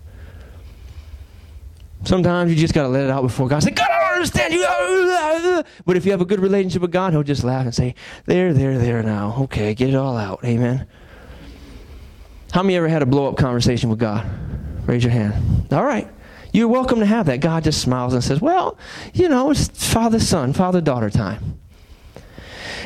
Sometimes 2.04 2.50
you 2.50 2.56
just 2.56 2.74
got 2.74 2.82
to 2.82 2.88
let 2.88 3.04
it 3.04 3.10
out 3.10 3.22
before 3.22 3.48
God. 3.48 3.62
Say, 3.62 3.70
God, 3.70 3.88
I 3.90 4.00
don't 4.00 4.14
understand 4.14 4.54
you. 4.54 4.62
But 5.84 5.96
if 5.96 6.04
you 6.04 6.10
have 6.12 6.20
a 6.20 6.24
good 6.24 6.40
relationship 6.40 6.82
with 6.82 6.90
God, 6.90 7.12
He'll 7.12 7.22
just 7.22 7.44
laugh 7.44 7.64
and 7.64 7.74
say, 7.74 7.94
There, 8.26 8.52
there, 8.52 8.78
there 8.78 9.02
now. 9.02 9.36
Okay, 9.42 9.74
get 9.74 9.88
it 9.88 9.94
all 9.94 10.16
out. 10.16 10.44
Amen. 10.44 10.86
How 12.52 12.62
many 12.62 12.76
ever 12.76 12.88
had 12.88 13.02
a 13.02 13.06
blow 13.06 13.28
up 13.28 13.36
conversation 13.36 13.90
with 13.90 13.98
God? 13.98 14.26
Raise 14.86 15.04
your 15.04 15.12
hand. 15.12 15.72
All 15.72 15.84
right. 15.84 16.08
You're 16.52 16.68
welcome 16.68 17.00
to 17.00 17.06
have 17.06 17.26
that. 17.26 17.40
God 17.40 17.64
just 17.64 17.80
smiles 17.80 18.12
and 18.12 18.22
says, 18.22 18.40
Well, 18.40 18.76
you 19.14 19.28
know, 19.28 19.50
it's 19.50 19.68
father 19.68 20.20
son, 20.20 20.52
father 20.52 20.80
daughter 20.80 21.10
time. 21.10 21.58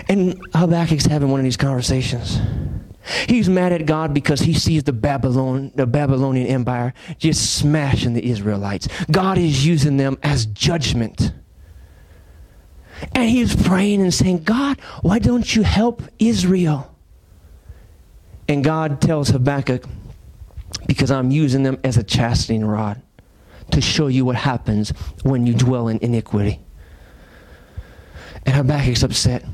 And 0.09 0.41
Habakkuk's 0.55 1.07
having 1.07 1.31
one 1.31 1.41
of 1.41 1.45
these 1.45 1.57
conversations. 1.57 2.39
He's 3.29 3.49
mad 3.49 3.73
at 3.73 3.87
God 3.87 4.13
because 4.13 4.41
he 4.41 4.55
sees 4.55 4.83
the 4.83 4.93
Babylon, 4.93 5.73
the 5.75 5.87
Babylonian 5.87 6.47
Empire 6.47 6.93
just 7.19 7.57
smashing 7.57 8.15
the 8.15 8.29
Israelites. 8.29 8.89
God 9.11 9.39
is 9.39 9.65
using 9.67 9.97
them 9.97 10.19
as 10.23 10.47
judgment. 10.47 11.33
And 13.13 13.29
he's 13.29 13.55
praying 13.55 14.01
and 14.01 14.13
saying, 14.13 14.45
God, 14.45 14.81
why 15.03 15.19
don't 15.19 15.55
you 15.55 15.63
help 15.63 16.03
Israel? 16.19 16.95
And 18.49 18.65
God 18.65 19.01
tells 19.01 19.29
Habakkuk, 19.29 19.85
because 20.87 21.11
I'm 21.11 21.31
using 21.31 21.63
them 21.63 21.79
as 21.85 21.97
a 21.97 22.03
chastening 22.03 22.65
rod 22.65 23.03
to 23.73 23.81
show 23.81 24.07
you 24.07 24.25
what 24.25 24.37
happens 24.37 24.91
when 25.23 25.47
you 25.47 25.55
dwell 25.55 25.89
in 25.89 25.99
iniquity. 25.99 26.61
And 28.45 28.55
Habakkuk's 28.55 29.03
upset. 29.03 29.45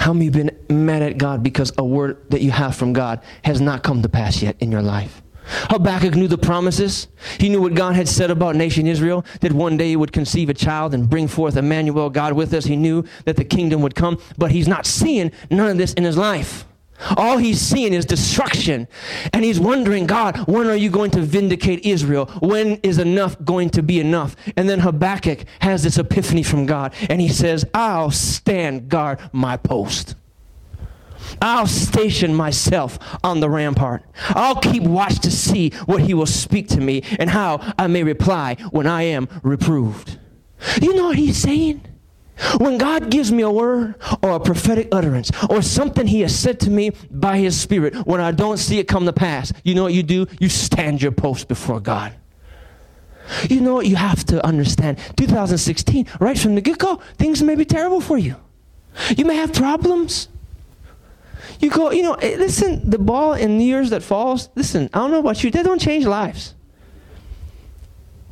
How 0.00 0.14
many 0.14 0.30
been 0.30 0.50
mad 0.70 1.02
at 1.02 1.18
God 1.18 1.42
because 1.42 1.72
a 1.76 1.84
word 1.84 2.30
that 2.30 2.40
you 2.40 2.50
have 2.50 2.74
from 2.74 2.94
God 2.94 3.22
has 3.44 3.60
not 3.60 3.82
come 3.82 4.00
to 4.00 4.08
pass 4.08 4.40
yet 4.40 4.56
in 4.58 4.72
your 4.72 4.80
life? 4.80 5.20
Habakkuk 5.44 6.14
knew 6.14 6.26
the 6.26 6.38
promises. 6.38 7.08
He 7.38 7.50
knew 7.50 7.60
what 7.60 7.74
God 7.74 7.94
had 7.94 8.08
said 8.08 8.30
about 8.30 8.56
nation 8.56 8.86
Israel, 8.86 9.26
that 9.42 9.52
one 9.52 9.76
day 9.76 9.88
he 9.88 9.96
would 9.96 10.12
conceive 10.12 10.48
a 10.48 10.54
child 10.54 10.94
and 10.94 11.08
bring 11.08 11.28
forth 11.28 11.54
Emmanuel, 11.56 12.08
God 12.08 12.32
with 12.32 12.54
us. 12.54 12.64
He 12.64 12.76
knew 12.76 13.04
that 13.26 13.36
the 13.36 13.44
kingdom 13.44 13.82
would 13.82 13.94
come, 13.94 14.18
but 14.38 14.52
he's 14.52 14.66
not 14.66 14.86
seeing 14.86 15.32
none 15.50 15.68
of 15.68 15.76
this 15.76 15.92
in 15.92 16.04
his 16.04 16.16
life. 16.16 16.64
All 17.16 17.38
he's 17.38 17.60
seeing 17.60 17.92
is 17.92 18.04
destruction. 18.04 18.88
And 19.32 19.44
he's 19.44 19.60
wondering, 19.60 20.06
God, 20.06 20.36
when 20.48 20.66
are 20.66 20.76
you 20.76 20.90
going 20.90 21.10
to 21.12 21.20
vindicate 21.20 21.84
Israel? 21.84 22.26
When 22.40 22.76
is 22.82 22.98
enough 22.98 23.42
going 23.44 23.70
to 23.70 23.82
be 23.82 24.00
enough? 24.00 24.36
And 24.56 24.68
then 24.68 24.80
Habakkuk 24.80 25.44
has 25.60 25.82
this 25.82 25.98
epiphany 25.98 26.42
from 26.42 26.66
God, 26.66 26.94
and 27.08 27.20
he 27.20 27.28
says, 27.28 27.64
I'll 27.74 28.10
stand 28.10 28.88
guard 28.88 29.20
my 29.32 29.56
post. 29.56 30.14
I'll 31.40 31.66
station 31.66 32.34
myself 32.34 32.98
on 33.22 33.40
the 33.40 33.50
rampart. 33.50 34.02
I'll 34.30 34.56
keep 34.56 34.82
watch 34.82 35.20
to 35.20 35.30
see 35.30 35.70
what 35.86 36.02
he 36.02 36.14
will 36.14 36.26
speak 36.26 36.68
to 36.68 36.80
me 36.80 37.02
and 37.18 37.30
how 37.30 37.74
I 37.78 37.86
may 37.86 38.02
reply 38.02 38.56
when 38.70 38.86
I 38.86 39.02
am 39.02 39.28
reproved. 39.42 40.18
You 40.80 40.94
know 40.94 41.04
what 41.04 41.16
he's 41.16 41.38
saying? 41.38 41.82
When 42.58 42.78
God 42.78 43.10
gives 43.10 43.30
me 43.30 43.42
a 43.42 43.50
word 43.50 43.96
or 44.22 44.30
a 44.30 44.40
prophetic 44.40 44.88
utterance 44.92 45.30
or 45.50 45.62
something 45.62 46.06
He 46.06 46.22
has 46.22 46.36
said 46.36 46.60
to 46.60 46.70
me 46.70 46.90
by 47.10 47.38
His 47.38 47.58
Spirit, 47.60 47.94
when 48.06 48.20
I 48.20 48.32
don't 48.32 48.56
see 48.56 48.78
it 48.78 48.88
come 48.88 49.04
to 49.06 49.12
pass, 49.12 49.52
you 49.62 49.74
know 49.74 49.82
what 49.82 49.92
you 49.92 50.02
do? 50.02 50.26
You 50.38 50.48
stand 50.48 51.02
your 51.02 51.12
post 51.12 51.48
before 51.48 51.80
God. 51.80 52.14
You 53.48 53.60
know 53.60 53.74
what 53.74 53.86
you 53.86 53.96
have 53.96 54.24
to 54.26 54.44
understand? 54.44 54.98
2016, 55.16 56.06
right 56.18 56.38
from 56.38 56.54
the 56.54 56.60
get 56.60 56.78
go, 56.78 56.96
things 57.16 57.42
may 57.42 57.54
be 57.54 57.64
terrible 57.64 58.00
for 58.00 58.18
you. 58.18 58.36
You 59.16 59.24
may 59.24 59.36
have 59.36 59.52
problems. 59.52 60.28
You 61.60 61.70
go, 61.70 61.90
you 61.90 62.02
know, 62.02 62.14
eh, 62.14 62.36
listen, 62.38 62.88
the 62.88 62.98
ball 62.98 63.34
in 63.34 63.58
the 63.58 63.64
years 63.64 63.90
that 63.90 64.02
falls, 64.02 64.48
listen, 64.54 64.88
I 64.94 64.98
don't 64.98 65.10
know 65.10 65.20
about 65.20 65.44
you, 65.44 65.50
they 65.50 65.62
don't 65.62 65.80
change 65.80 66.06
lives. 66.06 66.54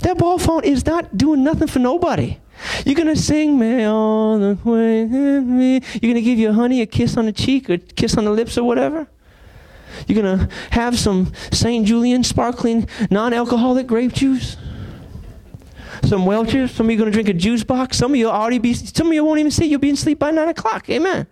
That 0.01 0.17
ball 0.17 0.39
phone 0.39 0.65
is 0.65 0.87
not 0.87 1.17
doing 1.17 1.45
nothing 1.45 1.69
for 1.69 1.79
nobody. 1.79 2.39
You're 2.85 2.95
gonna 2.95 3.17
sing 3.17 3.59
me 3.59 3.85
all 3.85 4.39
the 4.39 4.59
way 4.65 5.05
with 5.05 5.45
me. 5.45 5.81
You're 6.01 6.13
gonna 6.13 6.21
give 6.21 6.39
your 6.39 6.53
honey 6.53 6.83
a 6.83 6.87
kiss 6.87 7.17
on 7.17 7.27
the 7.27 7.33
cheek 7.33 7.69
or 7.71 7.79
kiss 7.79 8.17
on 8.17 8.25
the 8.25 8.31
lips 8.31 8.57
or 8.59 8.65
whatever. 8.65 9.07
You're 10.07 10.23
gonna 10.23 10.49
have 10.71 10.99
some 10.99 11.33
St. 11.53 11.87
Julian 11.87 12.23
sparkling 12.25 12.89
non-alcoholic 13.11 13.87
grape 13.87 14.13
juice. 14.13 14.57
Some 16.05 16.27
Welch's. 16.27 16.71
Some 16.71 16.87
of 16.87 16.93
you 16.93 16.97
are 16.97 17.01
gonna 17.01 17.11
drink 17.11 17.29
a 17.29 17.33
juice 17.33 17.65
box. 17.65 17.99
Some 17.99 18.13
of 18.13 18.17
you'll 18.17 18.31
already 18.31 18.59
be. 18.59 18.75
Some 18.75 19.09
of 19.09 19.13
you 19.13 19.25
won't 19.25 19.41
even 19.41 19.51
see. 19.51 19.67
You'll 19.67 19.81
be 19.81 19.91
in 19.91 19.97
sleep 19.97 20.19
by 20.19 20.31
nine 20.31 20.49
o'clock. 20.49 20.89
Amen. 20.89 21.27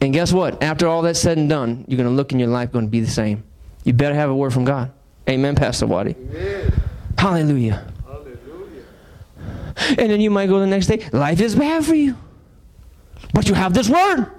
And 0.00 0.12
guess 0.12 0.32
what? 0.32 0.62
After 0.62 0.88
all 0.88 1.02
that's 1.02 1.20
said 1.20 1.38
and 1.38 1.48
done, 1.48 1.84
you're 1.86 1.96
gonna 1.96 2.10
look 2.10 2.32
in 2.32 2.38
your 2.38 2.48
life 2.48 2.72
going 2.72 2.86
to 2.86 2.90
be 2.90 3.00
the 3.00 3.10
same. 3.10 3.44
You 3.84 3.92
better 3.92 4.14
have 4.14 4.30
a 4.30 4.34
word 4.34 4.52
from 4.52 4.64
God. 4.64 4.92
Amen, 5.28 5.54
Pastor 5.54 5.86
Waddy. 5.86 6.16
Amen. 6.18 6.72
Hallelujah. 7.18 7.91
And 9.76 10.10
then 10.10 10.20
you 10.20 10.30
might 10.30 10.46
go 10.46 10.60
the 10.60 10.66
next 10.66 10.86
day, 10.86 11.08
life 11.12 11.40
is 11.40 11.54
bad 11.54 11.84
for 11.84 11.94
you. 11.94 12.16
But 13.32 13.48
you 13.48 13.54
have 13.54 13.74
this 13.74 13.88
word. 13.88 14.30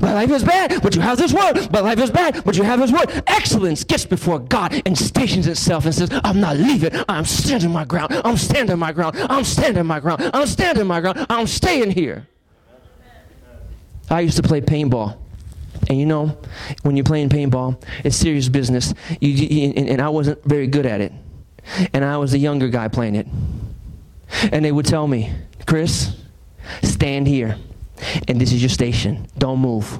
My 0.00 0.12
life 0.12 0.30
is 0.30 0.44
bad, 0.44 0.82
but 0.82 0.94
you 0.94 1.00
have 1.00 1.16
this 1.16 1.32
word. 1.32 1.72
My 1.72 1.80
life 1.80 1.98
is 1.98 2.10
bad, 2.10 2.44
but 2.44 2.56
you 2.56 2.62
have 2.62 2.80
this 2.80 2.92
word. 2.92 3.22
Excellence 3.26 3.82
gets 3.82 4.04
before 4.04 4.38
God 4.38 4.82
and 4.84 4.96
stations 4.96 5.46
itself 5.46 5.86
and 5.86 5.94
says, 5.94 6.10
I'm 6.22 6.38
not 6.38 6.58
leaving. 6.58 6.92
I'm 7.08 7.24
standing 7.24 7.70
my 7.70 7.84
ground. 7.84 8.12
I'm 8.24 8.36
standing 8.36 8.78
my 8.78 8.92
ground. 8.92 9.16
I'm 9.18 9.44
standing 9.44 9.86
my 9.86 10.00
ground. 10.00 10.30
I'm 10.34 10.46
standing 10.46 10.86
my 10.86 11.00
ground. 11.00 11.26
I'm 11.30 11.46
staying 11.46 11.92
here. 11.92 12.26
I 14.10 14.20
used 14.20 14.36
to 14.36 14.42
play 14.42 14.60
paintball. 14.60 15.16
And 15.88 15.98
you 15.98 16.04
know, 16.04 16.36
when 16.82 16.96
you're 16.96 17.04
playing 17.04 17.30
paintball, 17.30 17.82
it's 18.04 18.16
serious 18.16 18.48
business. 18.48 18.92
You, 19.20 19.30
you, 19.30 19.72
and, 19.76 19.88
and 19.88 20.02
I 20.02 20.10
wasn't 20.10 20.44
very 20.44 20.66
good 20.66 20.84
at 20.84 21.00
it. 21.00 21.12
And 21.94 22.04
I 22.04 22.18
was 22.18 22.32
the 22.32 22.38
younger 22.38 22.68
guy 22.68 22.88
playing 22.88 23.14
it. 23.14 23.26
And 24.52 24.64
they 24.64 24.72
would 24.72 24.86
tell 24.86 25.06
me, 25.06 25.32
Chris, 25.66 26.16
stand 26.82 27.26
here. 27.26 27.56
And 28.28 28.40
this 28.40 28.52
is 28.52 28.62
your 28.62 28.70
station. 28.70 29.26
Don't 29.38 29.58
move. 29.58 29.98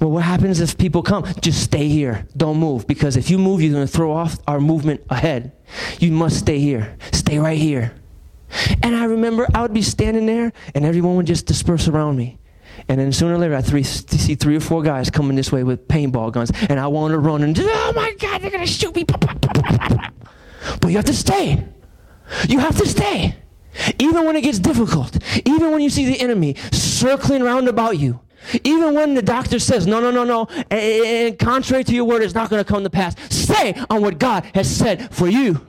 Well, 0.00 0.10
what 0.10 0.22
happens 0.22 0.60
if 0.60 0.78
people 0.78 1.02
come? 1.02 1.24
Just 1.40 1.62
stay 1.62 1.88
here. 1.88 2.26
Don't 2.36 2.58
move. 2.58 2.86
Because 2.86 3.16
if 3.16 3.30
you 3.30 3.38
move, 3.38 3.60
you're 3.60 3.72
going 3.72 3.86
to 3.86 3.92
throw 3.92 4.12
off 4.12 4.38
our 4.46 4.60
movement 4.60 5.02
ahead. 5.10 5.52
You 5.98 6.12
must 6.12 6.38
stay 6.38 6.60
here. 6.60 6.96
Stay 7.12 7.38
right 7.38 7.58
here. 7.58 7.94
And 8.82 8.94
I 8.94 9.04
remember 9.04 9.46
I 9.54 9.62
would 9.62 9.74
be 9.74 9.82
standing 9.82 10.26
there, 10.26 10.52
and 10.74 10.84
everyone 10.84 11.16
would 11.16 11.26
just 11.26 11.46
disperse 11.46 11.88
around 11.88 12.16
me. 12.16 12.38
And 12.88 13.00
then 13.00 13.12
sooner 13.12 13.34
or 13.34 13.38
later, 13.38 13.56
I 13.56 13.60
three, 13.60 13.82
see 13.82 14.36
three 14.36 14.56
or 14.56 14.60
four 14.60 14.82
guys 14.82 15.10
coming 15.10 15.36
this 15.36 15.50
way 15.50 15.64
with 15.64 15.88
paintball 15.88 16.32
guns, 16.32 16.52
and 16.68 16.78
I 16.78 16.86
want 16.86 17.12
to 17.12 17.18
run 17.18 17.42
and 17.42 17.58
oh 17.58 17.92
my 17.94 18.14
God, 18.18 18.40
they're 18.40 18.50
going 18.50 18.64
to 18.64 18.72
shoot 18.72 18.94
me. 18.94 19.04
But 19.04 20.88
you 20.88 20.96
have 20.96 21.04
to 21.06 21.14
stay. 21.14 21.64
You 22.48 22.58
have 22.58 22.76
to 22.78 22.86
stay. 22.86 23.36
Even 23.98 24.24
when 24.24 24.36
it 24.36 24.42
gets 24.42 24.58
difficult, 24.58 25.16
even 25.46 25.70
when 25.70 25.80
you 25.80 25.90
see 25.90 26.06
the 26.06 26.20
enemy 26.20 26.56
circling 26.72 27.42
round 27.42 27.68
about 27.68 27.98
you, 27.98 28.20
even 28.64 28.94
when 28.94 29.14
the 29.14 29.22
doctor 29.22 29.58
says, 29.58 29.86
no, 29.86 30.00
no, 30.00 30.10
no, 30.10 30.24
no, 30.24 30.46
and 30.70 31.38
contrary 31.38 31.84
to 31.84 31.94
your 31.94 32.04
word, 32.04 32.22
it's 32.22 32.34
not 32.34 32.50
going 32.50 32.64
to 32.64 32.68
come 32.70 32.82
to 32.82 32.90
pass, 32.90 33.14
stay 33.34 33.74
on 33.90 34.02
what 34.02 34.18
God 34.18 34.44
has 34.54 34.74
said 34.74 35.14
for 35.14 35.28
you. 35.28 35.64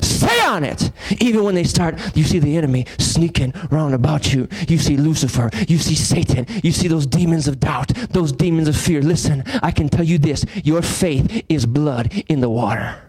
Stay 0.00 0.40
on 0.42 0.64
it. 0.64 0.92
Even 1.20 1.44
when 1.44 1.54
they 1.54 1.64
start, 1.64 1.98
you 2.16 2.22
see 2.22 2.38
the 2.38 2.56
enemy 2.56 2.86
sneaking 2.98 3.54
round 3.70 3.94
about 3.94 4.32
you. 4.32 4.46
You 4.68 4.78
see 4.78 4.96
Lucifer. 4.96 5.50
You 5.66 5.78
see 5.78 5.94
Satan. 5.94 6.46
You 6.62 6.72
see 6.72 6.88
those 6.88 7.06
demons 7.06 7.48
of 7.48 7.58
doubt, 7.58 7.88
those 8.10 8.30
demons 8.30 8.68
of 8.68 8.76
fear. 8.76 9.00
Listen, 9.00 9.42
I 9.62 9.70
can 9.70 9.88
tell 9.88 10.04
you 10.04 10.18
this 10.18 10.44
your 10.62 10.82
faith 10.82 11.44
is 11.48 11.66
blood 11.66 12.12
in 12.28 12.40
the 12.40 12.50
water. 12.50 13.07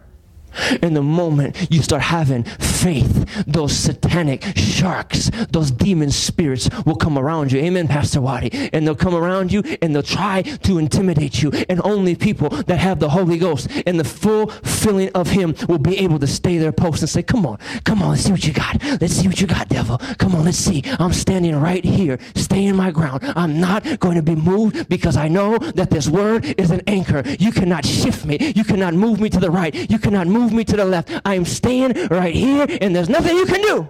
In 0.82 0.94
the 0.94 1.02
moment 1.02 1.68
you 1.70 1.82
start 1.82 2.02
having 2.02 2.44
faith, 2.44 3.46
those 3.46 3.76
satanic 3.76 4.44
sharks, 4.56 5.30
those 5.52 5.72
demon 5.72 6.12
spirits 6.12 6.70
will 6.86 6.96
come 6.96 7.18
around 7.18 7.52
you. 7.52 7.60
Amen, 7.60 7.88
Pastor 7.88 8.22
Waddy. 8.22 8.70
And 8.74 8.86
they'll 8.86 8.96
come 8.96 9.16
around 9.16 9.52
you 9.52 9.64
and 9.82 9.94
they'll 9.94 10.04
try 10.04 10.42
to 10.42 10.78
intimidate 10.78 11.42
you. 11.42 11.52
And 11.70 11.82
only 11.84 12.16
people 12.16 12.50
that 12.50 12.80
have 12.80 13.00
the 13.00 13.10
Holy 13.10 13.38
Ghost 13.38 13.70
and 13.86 14.00
the 14.00 14.04
full 14.04 14.48
filling 14.48 15.10
of 15.14 15.30
Him 15.30 15.56
will 15.68 15.78
be 15.78 15.98
able 15.98 16.20
to 16.20 16.28
stay 16.28 16.58
their 16.58 16.72
post 16.72 17.02
and 17.02 17.10
say, 17.10 17.24
Come 17.24 17.46
on, 17.46 17.58
come 17.84 18.02
on, 18.02 18.12
let's 18.12 18.24
see 18.24 18.32
what 18.32 18.46
you 18.46 18.54
got. 18.54 18.82
Let's 19.02 19.14
see 19.14 19.28
what 19.28 19.42
you 19.42 19.48
got, 19.48 19.68
devil. 19.70 19.98
Come 20.18 20.36
on, 20.36 20.46
let's 20.46 20.58
see. 20.58 20.84
I'm 21.00 21.14
standing 21.14 21.56
right 21.60 21.84
here, 21.84 22.18
staying 22.36 22.76
my 22.76 22.92
ground. 22.92 23.24
I'm 23.36 23.60
not 23.60 24.00
going 24.00 24.16
to 24.16 24.24
be 24.24 24.36
moved 24.36 24.88
because 24.90 25.18
I 25.18 25.28
know 25.28 25.58
that 25.58 25.90
this 25.90 26.08
word 26.08 26.46
is 26.58 26.72
an 26.72 26.82
anchor. 26.88 27.24
You 27.40 27.52
cannot 27.52 27.86
shift 27.86 28.26
me. 28.26 28.54
You 28.56 28.64
cannot 28.64 28.94
move 28.94 29.20
me 29.20 29.30
to 29.30 29.40
the 29.40 29.52
right. 29.52 29.74
You 29.90 30.00
cannot 30.00 30.28
move 30.28 30.39
me 30.48 30.64
to 30.66 30.76
the 30.76 30.86
left. 30.86 31.10
I 31.26 31.36
am 31.36 31.46
staying 31.46 32.08
right 32.08 32.34
here, 32.34 32.66
and 32.82 32.96
there's 32.96 33.10
nothing 33.10 33.36
you 33.36 33.46
can 33.46 33.62
do. 33.62 33.90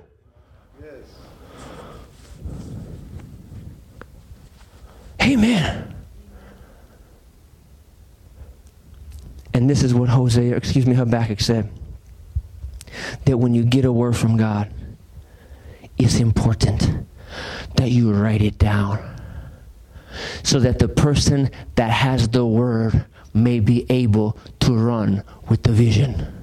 Yes. 0.81 0.93
Amen. 5.21 5.95
And 9.53 9.69
this 9.69 9.83
is 9.83 9.93
what 9.93 10.09
Hosea, 10.09 10.55
excuse 10.55 10.85
me, 10.85 10.93
Habakkuk 10.95 11.41
said. 11.41 11.69
That 13.25 13.37
when 13.37 13.53
you 13.53 13.63
get 13.63 13.85
a 13.85 13.91
word 13.91 14.15
from 14.15 14.37
God, 14.37 14.71
it's 15.97 16.19
important 16.19 17.05
that 17.75 17.89
you 17.89 18.11
write 18.13 18.41
it 18.41 18.57
down 18.57 19.17
so 20.43 20.59
that 20.59 20.79
the 20.79 20.87
person 20.87 21.51
that 21.75 21.91
has 21.91 22.29
the 22.29 22.45
word 22.45 23.05
may 23.33 23.59
be 23.59 23.85
able 23.89 24.37
to 24.59 24.73
run 24.73 25.23
with 25.49 25.63
the 25.63 25.71
vision. 25.71 26.38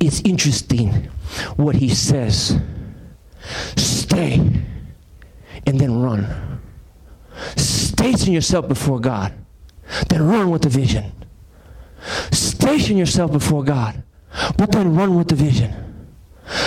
It's 0.00 0.20
interesting 0.20 1.08
what 1.56 1.74
he 1.76 1.88
says. 1.88 2.58
Stay 3.76 4.34
and 5.66 5.80
then 5.80 6.00
run. 6.00 6.60
Station 7.56 8.32
yourself 8.32 8.68
before 8.68 9.00
God, 9.00 9.32
then 10.08 10.26
run 10.26 10.50
with 10.50 10.62
the 10.62 10.68
vision. 10.68 11.12
Station 12.30 12.96
yourself 12.96 13.32
before 13.32 13.64
God, 13.64 14.02
but 14.56 14.72
then 14.72 14.94
run 14.94 15.16
with 15.16 15.28
the 15.28 15.34
vision. 15.34 15.74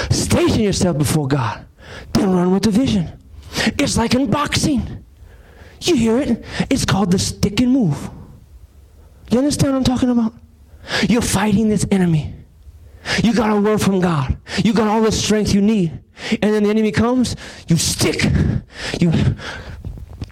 Station 0.10 0.62
yourself 0.62 0.98
before 0.98 1.28
God, 1.28 1.66
then 2.14 2.32
run 2.32 2.52
with 2.54 2.64
the 2.64 2.72
vision. 2.72 3.12
It's 3.80 3.98
like 3.98 4.14
in 4.14 4.30
boxing. 4.30 5.04
You 5.82 5.96
hear 5.96 6.18
it? 6.20 6.44
It's 6.70 6.86
called 6.86 7.12
the 7.12 7.20
stick 7.20 7.60
and 7.60 7.72
move. 7.72 8.10
You 9.30 9.40
understand 9.40 9.74
what 9.74 9.80
I'm 9.80 9.84
talking 9.84 10.10
about? 10.10 10.34
You're 11.10 11.22
fighting 11.22 11.70
this 11.70 11.86
enemy. 11.92 12.36
You 13.24 13.34
got 13.34 13.56
a 13.56 13.60
word 13.60 13.82
from 13.82 14.00
God. 14.00 14.38
You 14.64 14.74
got 14.74 14.88
all 14.88 15.02
the 15.02 15.12
strength 15.12 15.54
you 15.54 15.62
need. 15.62 15.92
And 16.42 16.54
then 16.54 16.64
the 16.64 16.70
enemy 16.70 16.92
comes, 16.92 17.36
you 17.68 17.78
stick. 17.78 18.24
You 19.00 19.12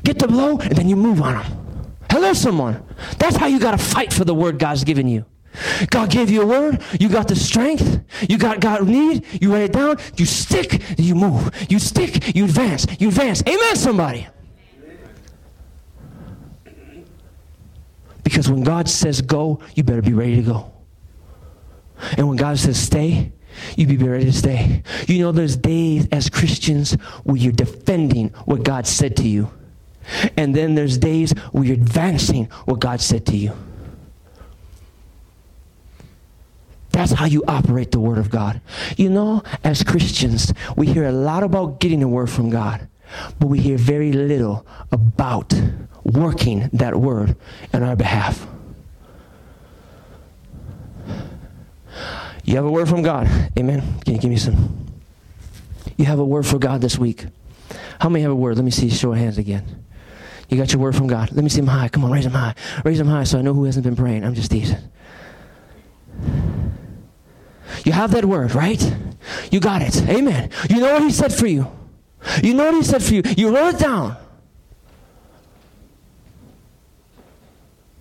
get 0.03 0.19
the 0.19 0.27
blow, 0.27 0.59
and 0.59 0.71
then 0.71 0.87
you 0.87 0.95
move 0.95 1.21
on 1.21 1.43
him. 1.43 1.95
Hello, 2.11 2.33
someone. 2.33 2.83
That's 3.17 3.35
how 3.35 3.47
you 3.47 3.59
got 3.59 3.71
to 3.71 3.77
fight 3.77 4.13
for 4.13 4.23
the 4.25 4.35
word 4.35 4.59
God's 4.59 4.83
given 4.83 5.07
you. 5.07 5.25
God 5.89 6.09
gave 6.09 6.29
you 6.29 6.43
a 6.43 6.45
word. 6.45 6.81
You 6.99 7.09
got 7.09 7.27
the 7.27 7.35
strength. 7.35 8.01
You 8.29 8.37
got 8.37 8.59
God 8.59 8.87
need. 8.87 9.25
You 9.41 9.51
write 9.53 9.63
it 9.63 9.73
down. 9.73 9.97
You 10.15 10.25
stick. 10.25 10.81
You 10.97 11.15
move. 11.15 11.51
You 11.69 11.79
stick. 11.79 12.35
You 12.35 12.45
advance. 12.45 12.85
You 12.99 13.09
advance. 13.09 13.43
Amen, 13.47 13.75
somebody. 13.75 14.27
Because 18.23 18.49
when 18.49 18.63
God 18.63 18.87
says 18.87 19.21
go, 19.21 19.59
you 19.75 19.83
better 19.83 20.01
be 20.01 20.13
ready 20.13 20.35
to 20.37 20.41
go. 20.43 20.78
And 22.17 22.27
when 22.27 22.37
God 22.37 22.57
says 22.57 22.79
stay, 22.79 23.31
you 23.75 23.87
be 23.87 23.97
ready 23.97 24.25
to 24.25 24.33
stay. 24.33 24.83
You 25.07 25.19
know, 25.19 25.31
there's 25.31 25.57
days 25.57 26.07
as 26.11 26.29
Christians 26.29 26.93
where 27.23 27.37
you're 27.37 27.51
defending 27.51 28.29
what 28.45 28.63
God 28.63 28.87
said 28.87 29.17
to 29.17 29.27
you. 29.27 29.51
And 30.37 30.55
then 30.55 30.75
there's 30.75 30.97
days 30.97 31.31
where 31.51 31.63
you're 31.63 31.75
advancing 31.75 32.45
what 32.65 32.79
God 32.79 33.01
said 33.01 33.25
to 33.27 33.37
you. 33.37 33.53
That's 36.91 37.11
how 37.11 37.25
you 37.25 37.43
operate 37.47 37.91
the 37.91 37.99
Word 37.99 38.17
of 38.17 38.29
God. 38.29 38.61
You 38.97 39.09
know, 39.09 39.43
as 39.63 39.83
Christians, 39.83 40.53
we 40.75 40.87
hear 40.87 41.05
a 41.05 41.11
lot 41.11 41.43
about 41.43 41.79
getting 41.79 41.99
the 41.99 42.07
Word 42.07 42.29
from 42.29 42.49
God, 42.49 42.87
but 43.39 43.47
we 43.47 43.59
hear 43.59 43.77
very 43.77 44.11
little 44.11 44.65
about 44.91 45.53
working 46.03 46.69
that 46.73 46.95
Word 46.95 47.35
in 47.71 47.83
our 47.83 47.95
behalf. 47.95 48.47
You 52.49 52.55
have 52.55 52.65
a 52.65 52.71
word 52.71 52.89
from 52.89 53.03
God. 53.03 53.27
Amen. 53.59 53.83
Can 54.03 54.15
you 54.15 54.19
give 54.19 54.31
me 54.31 54.37
some? 54.37 54.87
You 55.97 56.05
have 56.05 56.17
a 56.17 56.25
word 56.25 56.47
for 56.47 56.57
God 56.57 56.81
this 56.81 56.97
week. 56.97 57.27
How 58.01 58.09
many 58.09 58.23
have 58.23 58.31
a 58.31 58.35
word? 58.35 58.55
Let 58.55 58.65
me 58.65 58.71
see. 58.71 58.89
Show 58.89 59.11
of 59.11 59.19
hands 59.19 59.37
again. 59.37 59.85
You 60.49 60.57
got 60.57 60.73
your 60.73 60.81
word 60.81 60.95
from 60.95 61.05
God. 61.05 61.31
Let 61.31 61.43
me 61.43 61.49
see 61.49 61.59
them 61.59 61.67
high. 61.67 61.89
Come 61.89 62.03
on, 62.03 62.09
raise 62.09 62.23
them 62.23 62.33
high. 62.33 62.55
Raise 62.83 62.97
them 62.97 63.05
high 63.05 63.25
so 63.25 63.37
I 63.37 63.43
know 63.43 63.53
who 63.53 63.65
hasn't 63.65 63.83
been 63.83 63.95
praying. 63.95 64.25
I'm 64.25 64.33
just 64.33 64.49
teasing. 64.49 64.79
You 67.85 67.91
have 67.91 68.09
that 68.13 68.25
word, 68.25 68.55
right? 68.55 68.95
You 69.51 69.59
got 69.59 69.83
it. 69.83 70.01
Amen. 70.09 70.49
You 70.71 70.79
know 70.79 70.93
what 70.93 71.03
He 71.03 71.11
said 71.11 71.31
for 71.31 71.45
you. 71.45 71.67
You 72.41 72.55
know 72.55 72.65
what 72.65 72.73
He 72.73 72.83
said 72.83 73.03
for 73.03 73.13
you. 73.13 73.21
You 73.37 73.55
wrote 73.55 73.75
it 73.75 73.79
down. 73.79 74.17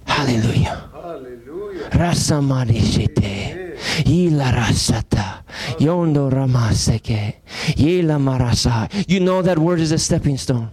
Hallelujah. 0.06 0.88
Hallelujah. 0.94 1.90
Rasamarishite. 3.78 4.06
Ila 4.06 4.52
rasata. 4.52 5.44
Yondo 5.78 6.30
ramaseke. 6.30 7.34
Yela 7.76 8.18
marasa. 8.18 8.88
You 9.08 9.20
know 9.20 9.42
that 9.42 9.58
word 9.58 9.80
is 9.80 9.92
a 9.92 9.98
stepping 9.98 10.36
stone. 10.36 10.70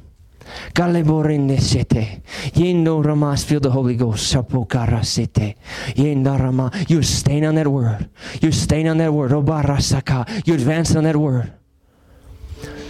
Galeborindesete. 0.73 2.21
Yendo 2.53 3.03
ramas. 3.03 3.43
Feel 3.43 3.59
the 3.59 3.71
Holy 3.71 3.95
Ghost. 3.95 4.33
Sapokarasete. 4.33 5.55
Yenda 5.95 6.39
rama. 6.39 6.71
You're 6.87 7.03
staying 7.03 7.45
on 7.45 7.55
that 7.55 7.67
word. 7.67 8.09
You're 8.41 8.51
staying 8.51 8.87
on 8.87 8.97
that 8.97 9.11
word. 9.11 9.31
Obarasaka. 9.31 10.45
You're 10.45 10.57
advancing 10.57 10.97
on 10.97 11.03
that 11.05 11.15
word. 11.15 11.51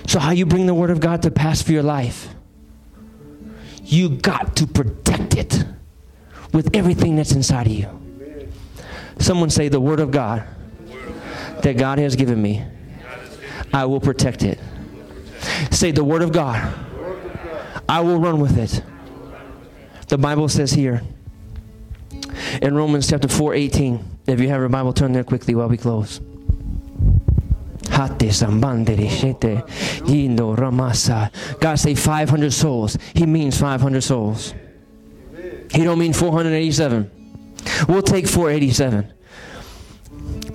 So 0.07 0.19
how 0.19 0.31
you 0.31 0.45
bring 0.45 0.65
the 0.67 0.73
word 0.73 0.91
of 0.91 0.99
God 0.99 1.23
to 1.23 1.31
pass 1.31 1.61
for 1.61 1.71
your 1.71 1.83
life? 1.83 2.29
You 3.83 4.09
got 4.09 4.55
to 4.57 4.67
protect 4.67 5.35
it 5.35 5.63
with 6.53 6.75
everything 6.75 7.15
that's 7.15 7.31
inside 7.31 7.67
of 7.67 7.73
you. 7.73 8.04
Someone 9.19 9.49
say, 9.49 9.69
The 9.69 9.79
Word 9.79 9.99
of 9.99 10.11
God 10.11 10.43
that 11.61 11.77
God 11.77 11.97
has 11.99 12.15
given 12.15 12.41
me, 12.41 12.63
I 13.73 13.85
will 13.85 13.99
protect 13.99 14.43
it. 14.43 14.59
Say, 15.71 15.91
The 15.91 16.03
Word 16.03 16.21
of 16.21 16.31
God, 16.31 16.73
I 17.87 18.01
will 18.01 18.19
run 18.19 18.39
with 18.39 18.57
it. 18.57 18.83
The 20.07 20.17
Bible 20.17 20.49
says 20.49 20.71
here 20.71 21.01
in 22.61 22.75
Romans 22.75 23.09
chapter 23.09 23.27
4 23.27 23.53
18, 23.53 24.17
if 24.27 24.39
you 24.39 24.49
have 24.49 24.59
your 24.59 24.69
Bible, 24.69 24.93
turn 24.93 25.11
there 25.13 25.23
quickly 25.23 25.55
while 25.55 25.67
we 25.67 25.77
close. 25.77 26.19
Shete 27.95 29.63
yindo 30.05 30.57
ramasa. 30.57 31.31
God 31.59 31.75
say 31.75 31.95
500 31.95 32.51
souls. 32.51 32.97
He 33.13 33.25
means 33.25 33.59
500 33.59 34.01
souls. 34.01 34.53
He 35.71 35.83
don't 35.83 35.99
mean 35.99 36.13
487. 36.13 37.11
We'll 37.87 38.01
take 38.01 38.27
487. 38.27 39.11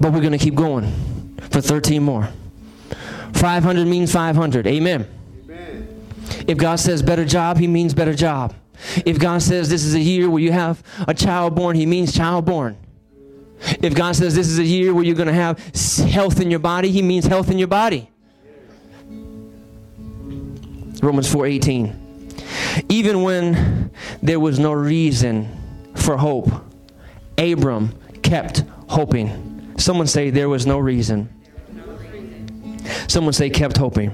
But 0.01 0.12
we're 0.12 0.20
going 0.20 0.33
to 0.33 0.38
keep 0.38 0.55
going 0.55 1.37
for 1.51 1.61
13 1.61 2.03
more. 2.03 2.29
500 3.35 3.87
means 3.87 4.12
500. 4.12 4.66
Amen. 4.66 5.09
Amen. 5.44 6.07
If 6.46 6.59
God 6.59 6.77
says 6.77 7.03
better 7.03 7.25
job, 7.25 7.59
he 7.59 7.66
means 7.66 7.94
better 7.94 8.14
job. 8.14 8.55
If 9.05 9.18
God 9.18 9.42
says 9.42 9.68
this 9.68 9.85
is 9.85 9.94
a 9.94 10.01
year 10.01 10.31
where 10.31 10.42
you 10.42 10.53
have 10.53 10.83
a 11.07 11.14
child 11.14 11.55
born, 11.55 11.77
he 11.77 11.87
means 11.87 12.14
child 12.14 12.46
born. 12.46 12.77
If 13.83 13.94
God 13.94 14.16
says 14.16 14.35
this 14.35 14.49
is 14.49 14.59
a 14.59 14.64
year 14.64 14.94
where 14.94 15.05
you're 15.05 15.14
going 15.14 15.29
to 15.29 15.35
have 15.35 15.59
health 16.11 16.40
in 16.40 16.51
your 16.51 16.61
body, 16.61 16.90
he 16.90 17.03
means 17.03 17.27
health 17.27 17.51
in 17.51 17.59
your 17.59 17.68
body. 17.68 18.11
Romans 21.03 21.33
4:18. 21.33 22.84
Even 22.89 23.22
when 23.22 23.91
there 24.22 24.41
was 24.41 24.59
no 24.59 24.72
reason 24.72 25.49
for 25.95 26.16
hope, 26.16 26.51
Abram 27.41 27.95
kept 28.22 28.64
hoping. 28.88 29.74
Someone 29.78 30.07
say, 30.07 30.30
There 30.30 30.49
was 30.49 30.66
no 30.66 30.78
reason. 30.78 31.28
Someone 33.09 33.32
say, 33.32 33.51
Kept 33.51 33.76
hoping. 33.76 34.12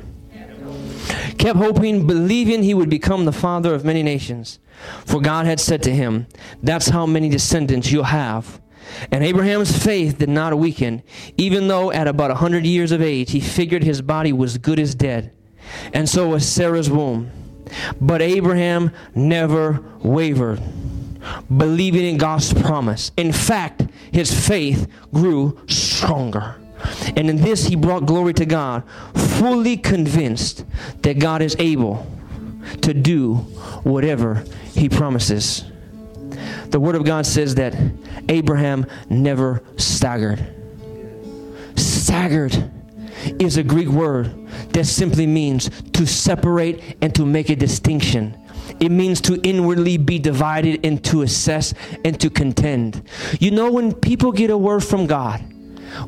Kept 1.38 1.58
hoping, 1.58 2.06
believing 2.06 2.62
he 2.62 2.74
would 2.74 2.88
become 2.88 3.24
the 3.24 3.32
father 3.32 3.74
of 3.74 3.84
many 3.84 4.02
nations. 4.02 4.58
For 5.04 5.20
God 5.20 5.46
had 5.46 5.60
said 5.60 5.82
to 5.84 5.94
him, 5.94 6.26
That's 6.62 6.88
how 6.88 7.06
many 7.06 7.28
descendants 7.28 7.90
you'll 7.90 8.04
have. 8.04 8.60
And 9.10 9.24
Abraham's 9.24 9.76
faith 9.84 10.18
did 10.18 10.28
not 10.28 10.56
weaken, 10.56 11.02
even 11.36 11.68
though 11.68 11.90
at 11.90 12.06
about 12.06 12.30
a 12.30 12.34
100 12.34 12.64
years 12.64 12.92
of 12.92 13.02
age 13.02 13.32
he 13.32 13.40
figured 13.40 13.82
his 13.82 14.00
body 14.00 14.32
was 14.32 14.58
good 14.58 14.78
as 14.78 14.94
dead. 14.94 15.32
And 15.92 16.08
so 16.08 16.28
was 16.28 16.46
Sarah's 16.48 16.88
womb. 16.88 17.30
But 18.00 18.22
Abraham 18.22 18.92
never 19.14 19.84
wavered, 19.98 20.62
believing 21.56 22.04
in 22.04 22.16
God's 22.16 22.52
promise. 22.52 23.12
In 23.16 23.32
fact, 23.32 23.82
his 24.12 24.46
faith 24.46 24.88
grew 25.12 25.60
stronger. 25.68 26.56
And 27.16 27.30
in 27.30 27.36
this, 27.36 27.66
he 27.66 27.76
brought 27.76 28.06
glory 28.06 28.34
to 28.34 28.46
God, 28.46 28.84
fully 29.14 29.76
convinced 29.76 30.64
that 31.02 31.18
God 31.18 31.42
is 31.42 31.56
able 31.58 32.06
to 32.82 32.92
do 32.92 33.36
whatever 33.84 34.44
he 34.74 34.88
promises. 34.88 35.64
The 36.68 36.80
Word 36.80 36.96
of 36.96 37.04
God 37.04 37.26
says 37.26 37.54
that 37.56 37.74
Abraham 38.28 38.86
never 39.08 39.62
staggered. 39.76 40.44
Staggered 41.76 42.70
is 43.38 43.56
a 43.56 43.62
Greek 43.62 43.88
word 43.88 44.46
that 44.70 44.84
simply 44.84 45.26
means 45.26 45.70
to 45.92 46.06
separate 46.06 46.96
and 47.00 47.14
to 47.14 47.24
make 47.24 47.48
a 47.50 47.56
distinction. 47.56 48.36
It 48.80 48.90
means 48.90 49.20
to 49.22 49.40
inwardly 49.42 49.96
be 49.96 50.18
divided 50.18 50.84
and 50.84 51.02
to 51.04 51.22
assess 51.22 51.74
and 52.04 52.20
to 52.20 52.30
contend. 52.30 53.02
You 53.40 53.50
know, 53.50 53.70
when 53.70 53.94
people 53.94 54.32
get 54.32 54.50
a 54.50 54.58
word 54.58 54.84
from 54.84 55.06
God, 55.06 55.40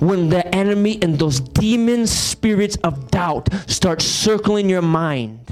when 0.01 0.29
the 0.29 0.47
enemy 0.55 0.99
and 1.03 1.19
those 1.19 1.41
demon 1.41 2.07
spirits 2.07 2.77
of 2.85 3.11
doubt 3.11 3.49
start 3.71 4.03
circling 4.03 4.69
your 4.69 4.83
mind, 4.83 5.49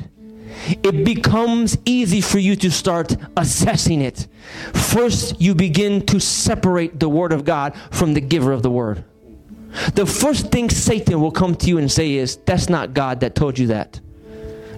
it 0.83 1.05
becomes 1.05 1.79
easy 1.85 2.21
for 2.21 2.39
you 2.39 2.57
to 2.57 2.71
start 2.71 3.17
assessing 3.37 4.01
it. 4.01 4.27
First, 4.73 5.41
you 5.41 5.55
begin 5.55 6.05
to 6.07 6.19
separate 6.19 6.99
the 6.99 7.09
Word 7.09 7.33
of 7.33 7.45
God 7.45 7.75
from 7.91 8.15
the 8.15 8.21
giver 8.21 8.53
of 8.53 8.63
the 8.63 8.71
Word. 8.71 9.05
The 9.95 10.07
first 10.07 10.51
thing 10.51 10.71
Satan 10.71 11.21
will 11.21 11.31
come 11.31 11.55
to 11.57 11.69
you 11.69 11.79
and 11.79 11.91
say 11.91 12.15
is, 12.15 12.37
That's 12.37 12.69
not 12.69 12.95
God 12.95 13.21
that 13.21 13.35
told 13.35 13.59
you 13.59 13.69
that. 13.69 14.01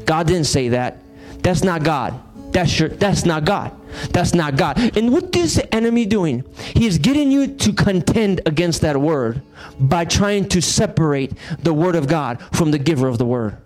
God 0.05 0.26
didn't 0.26 0.47
say 0.47 0.68
that. 0.70 0.99
That's 1.43 1.62
not 1.62 1.82
God. 1.82 2.20
That's 2.53 2.78
your 2.78 2.89
that's 2.89 3.24
not 3.24 3.45
God. 3.45 3.74
That's 4.11 4.34
not 4.34 4.57
God. 4.57 4.97
And 4.97 5.12
what 5.12 5.34
is 5.36 5.57
the 5.57 5.74
enemy 5.74 6.07
doing? 6.07 6.45
He 6.74 6.86
is 6.86 6.99
getting 6.99 7.30
you 7.30 7.47
to 7.47 7.72
contend 7.72 8.41
against 8.47 8.80
that 8.82 8.97
word 8.97 9.43
by 9.78 10.05
trying 10.05 10.49
to 10.51 10.61
separate 10.61 11.32
the 11.62 11.74
word 11.74 11.95
of 11.95 12.07
God 12.07 12.43
from 12.53 12.70
the 12.70 12.78
giver 12.78 13.09
of 13.09 13.18
the 13.18 13.26
word. 13.26 13.59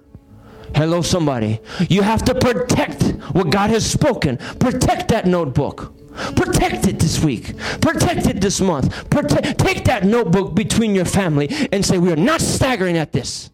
Hello, 0.74 1.02
somebody. 1.02 1.60
You 1.88 2.02
have 2.02 2.24
to 2.24 2.34
protect 2.34 3.02
what 3.34 3.50
God 3.50 3.70
has 3.70 3.88
spoken. 3.88 4.38
Protect 4.38 5.08
that 5.08 5.26
notebook. 5.26 5.94
Protect 6.36 6.86
it 6.86 6.98
this 6.98 7.22
week. 7.22 7.56
Protect 7.80 8.26
it 8.26 8.40
this 8.40 8.60
month. 8.60 9.08
Protect, 9.10 9.58
take 9.58 9.84
that 9.84 10.04
notebook 10.04 10.54
between 10.54 10.94
your 10.94 11.04
family 11.04 11.48
and 11.72 11.84
say, 11.84 11.98
We 11.98 12.12
are 12.12 12.16
not 12.16 12.40
staggering 12.40 12.96
at 12.96 13.12
this. 13.12 13.50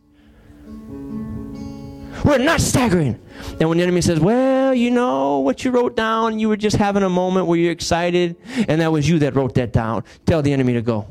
We're 2.24 2.38
not 2.38 2.60
staggering. 2.60 3.20
And 3.60 3.68
when 3.68 3.78
the 3.78 3.84
enemy 3.84 4.00
says, 4.00 4.20
Well, 4.20 4.74
you 4.74 4.90
know 4.90 5.38
what 5.38 5.64
you 5.64 5.70
wrote 5.70 5.96
down, 5.96 6.38
you 6.38 6.48
were 6.48 6.56
just 6.56 6.76
having 6.76 7.02
a 7.02 7.08
moment 7.08 7.46
where 7.46 7.58
you're 7.58 7.72
excited, 7.72 8.36
and 8.68 8.80
that 8.80 8.92
was 8.92 9.08
you 9.08 9.18
that 9.20 9.34
wrote 9.34 9.54
that 9.54 9.72
down, 9.72 10.04
tell 10.26 10.42
the 10.42 10.52
enemy 10.52 10.74
to 10.74 10.82
go. 10.82 11.06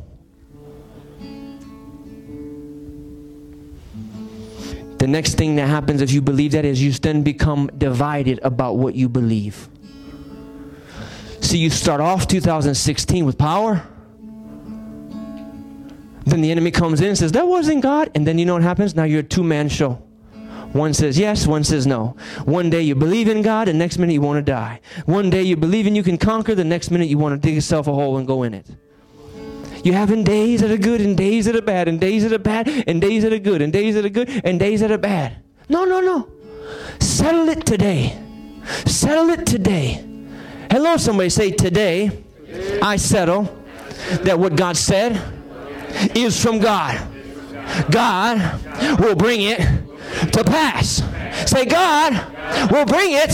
The 4.98 5.08
next 5.08 5.36
thing 5.36 5.56
that 5.58 5.68
happens 5.68 6.02
if 6.02 6.12
you 6.12 6.22
believe 6.22 6.54
that 6.54 6.66
is 6.66 6.82
you 6.82 6.92
then 6.92 7.22
become 7.22 7.70
divided 7.78 8.40
about 8.42 8.78
what 8.78 8.96
you 8.96 9.08
believe. 9.08 9.70
So 11.42 11.56
you 11.56 11.70
start 11.70 12.02
off 12.02 12.28
2016 12.28 13.26
with 13.26 13.38
power. 13.38 13.88
Then 16.26 16.42
the 16.42 16.52
enemy 16.52 16.72
comes 16.72 17.00
in 17.00 17.08
and 17.10 17.18
says, 17.18 17.32
That 17.32 17.48
wasn't 17.48 17.84
God. 17.84 18.12
And 18.16 18.28
then 18.28 18.38
you 18.38 18.46
know 18.46 18.54
what 18.54 18.64
happens? 18.64 18.96
Now 18.96 19.04
you're 19.04 19.22
a 19.22 19.24
two 19.24 19.44
man 19.44 19.70
show. 19.70 20.02
One 20.74 20.94
says 20.94 21.18
yes, 21.18 21.48
one 21.48 21.64
says 21.64 21.88
no. 21.88 22.16
One 22.46 22.70
day 22.70 22.82
you 22.82 22.96
believe 22.96 23.28
in 23.28 23.42
God, 23.42 23.68
and 23.68 23.80
next 23.80 23.98
minute 23.98 24.14
you 24.14 24.22
want 24.22 24.38
to 24.38 24.52
die. 24.52 24.80
One 25.06 25.30
day 25.30 25.42
you 25.44 25.56
believe 25.56 25.88
in 25.88 25.96
you 25.96 26.04
can 26.04 26.18
conquer, 26.18 26.56
the 26.56 26.64
next 26.64 26.92
minute 26.92 27.08
you 27.08 27.18
want 27.18 27.42
to 27.42 27.48
dig 27.48 27.56
yourself 27.56 27.88
a 27.88 27.94
hole 27.94 28.18
and 28.18 28.28
go 28.28 28.44
in 28.44 28.54
it. 28.54 28.66
You're 29.84 29.96
having 29.96 30.24
days 30.24 30.62
that 30.62 30.72
are 30.72 30.78
good 30.78 31.02
and 31.02 31.16
days 31.16 31.46
that 31.46 31.56
are 31.56 31.62
bad, 31.62 31.88
and 31.88 32.00
days 32.00 32.24
that 32.24 32.34
are 32.34 32.40
bad, 32.40 32.68
and 32.88 33.00
days 33.00 33.24
that 33.24 33.34
are 33.34 33.40
good, 33.40 33.62
and 33.62 33.72
days 33.72 33.96
that 33.96 34.06
are 34.06 34.10
good, 34.10 34.30
and 34.44 34.60
days 34.60 34.82
that 34.82 34.92
are 34.92 34.98
bad. 34.98 35.38
No, 35.70 35.86
no, 35.86 36.02
no. 36.02 36.30
Settle 37.00 37.50
it 37.50 37.66
today. 37.66 38.20
Settle 38.86 39.30
it 39.30 39.46
today. 39.46 40.04
Hello, 40.70 40.98
somebody 40.98 41.30
say, 41.30 41.52
Today, 41.52 42.24
I 42.82 42.98
settle 42.98 43.44
that 44.24 44.38
what 44.38 44.56
God 44.56 44.76
said 44.76 45.22
is 46.16 46.42
from 46.42 46.60
God. 46.60 47.08
God 47.90 48.62
will 49.00 49.16
bring 49.16 49.42
it 49.42 49.87
to 50.32 50.44
pass. 50.44 51.04
Say, 51.50 51.66
God 51.66 52.14
will 52.72 52.86
bring 52.86 53.12
it 53.12 53.30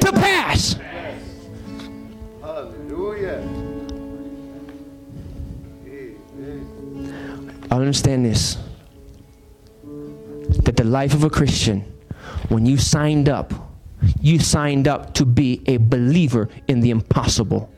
to 0.00 0.12
pass. 0.12 0.76
Hallelujah. 2.40 3.42
I 7.70 7.74
understand 7.76 8.24
this 8.24 8.58
that 10.64 10.76
the 10.76 10.84
life 10.84 11.14
of 11.14 11.24
a 11.24 11.30
Christian, 11.30 11.80
when 12.48 12.66
you 12.66 12.76
signed 12.76 13.28
up, 13.28 13.52
you 14.20 14.38
signed 14.38 14.86
up 14.86 15.14
to 15.14 15.24
be 15.24 15.62
a 15.66 15.78
believer 15.78 16.48
in 16.68 16.80
the 16.80 16.90
impossible. 16.90 17.72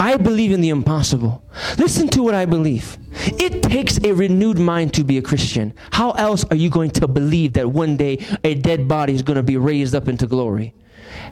I 0.00 0.16
believe 0.16 0.52
in 0.52 0.60
the 0.60 0.68
impossible. 0.68 1.42
Listen 1.76 2.08
to 2.08 2.22
what 2.22 2.34
I 2.34 2.46
believe. 2.46 2.96
It 3.20 3.62
takes 3.62 3.98
a 4.04 4.12
renewed 4.12 4.58
mind 4.58 4.94
to 4.94 5.04
be 5.04 5.18
a 5.18 5.22
Christian. 5.22 5.74
How 5.90 6.12
else 6.12 6.44
are 6.50 6.56
you 6.56 6.70
going 6.70 6.90
to 6.92 7.08
believe 7.08 7.54
that 7.54 7.70
one 7.70 7.96
day 7.96 8.24
a 8.44 8.54
dead 8.54 8.88
body 8.88 9.14
is 9.14 9.22
going 9.22 9.36
to 9.36 9.42
be 9.42 9.56
raised 9.56 9.94
up 9.94 10.08
into 10.08 10.26
glory? 10.26 10.74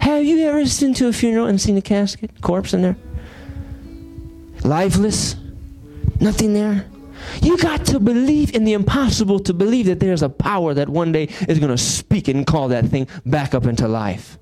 Have 0.01 0.25
you 0.25 0.39
ever 0.47 0.65
been 0.81 0.95
to 0.95 1.09
a 1.09 1.13
funeral 1.13 1.47
and 1.47 1.61
seen 1.61 1.77
a 1.77 1.83
casket, 1.83 2.41
corpse 2.41 2.75
in 2.75 2.83
there? 2.83 2.97
Lifeless? 4.65 5.37
Nothing 6.21 6.55
there? 6.55 6.87
You 7.43 7.57
got 7.59 7.85
to 7.87 8.01
believe 8.01 8.55
in 8.55 8.65
the 8.65 8.73
impossible 8.73 9.41
to 9.41 9.55
believe 9.55 9.87
that 9.87 10.01
there's 10.01 10.23
a 10.23 10.29
power 10.29 10.75
that 10.75 10.89
one 10.89 11.13
day 11.13 11.25
is 11.49 11.59
going 11.59 11.71
to 11.71 11.79
speak 11.79 12.29
and 12.29 12.47
call 12.47 12.69
that 12.69 12.87
thing 12.87 13.09
back 13.25 13.55
up 13.55 13.67
into 13.67 13.89
life. 13.89 14.39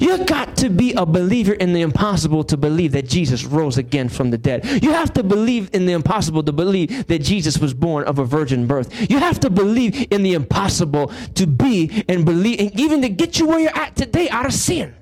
You 0.00 0.24
got 0.24 0.56
to 0.58 0.68
be 0.68 0.92
a 0.92 1.06
believer 1.06 1.52
in 1.52 1.72
the 1.72 1.80
impossible 1.80 2.44
to 2.44 2.56
believe 2.56 2.92
that 2.92 3.08
Jesus 3.08 3.44
rose 3.44 3.78
again 3.78 4.08
from 4.08 4.30
the 4.30 4.38
dead. 4.38 4.64
You 4.82 4.90
have 4.92 5.12
to 5.14 5.22
believe 5.22 5.70
in 5.72 5.86
the 5.86 5.92
impossible 5.92 6.42
to 6.44 6.52
believe 6.52 7.06
that 7.06 7.20
Jesus 7.20 7.58
was 7.58 7.74
born 7.74 8.04
of 8.04 8.18
a 8.18 8.24
virgin 8.24 8.66
birth. 8.66 9.10
You 9.10 9.18
have 9.18 9.40
to 9.40 9.50
believe 9.50 10.08
in 10.12 10.22
the 10.22 10.34
impossible 10.34 11.12
to 11.34 11.46
be 11.46 12.04
and 12.08 12.24
believe, 12.24 12.60
and 12.60 12.80
even 12.80 13.02
to 13.02 13.08
get 13.08 13.38
you 13.38 13.46
where 13.46 13.58
you're 13.58 13.76
at 13.76 13.96
today 13.96 14.28
out 14.28 14.46
of 14.46 14.52
sin. 14.52 14.94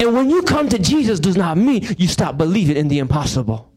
And 0.00 0.14
when 0.14 0.30
you 0.30 0.42
come 0.42 0.68
to 0.68 0.78
Jesus, 0.78 1.20
does 1.20 1.36
not 1.36 1.56
mean 1.56 1.86
you 1.98 2.08
stop 2.08 2.36
believing 2.36 2.76
in 2.76 2.88
the 2.88 2.98
impossible. 2.98 3.70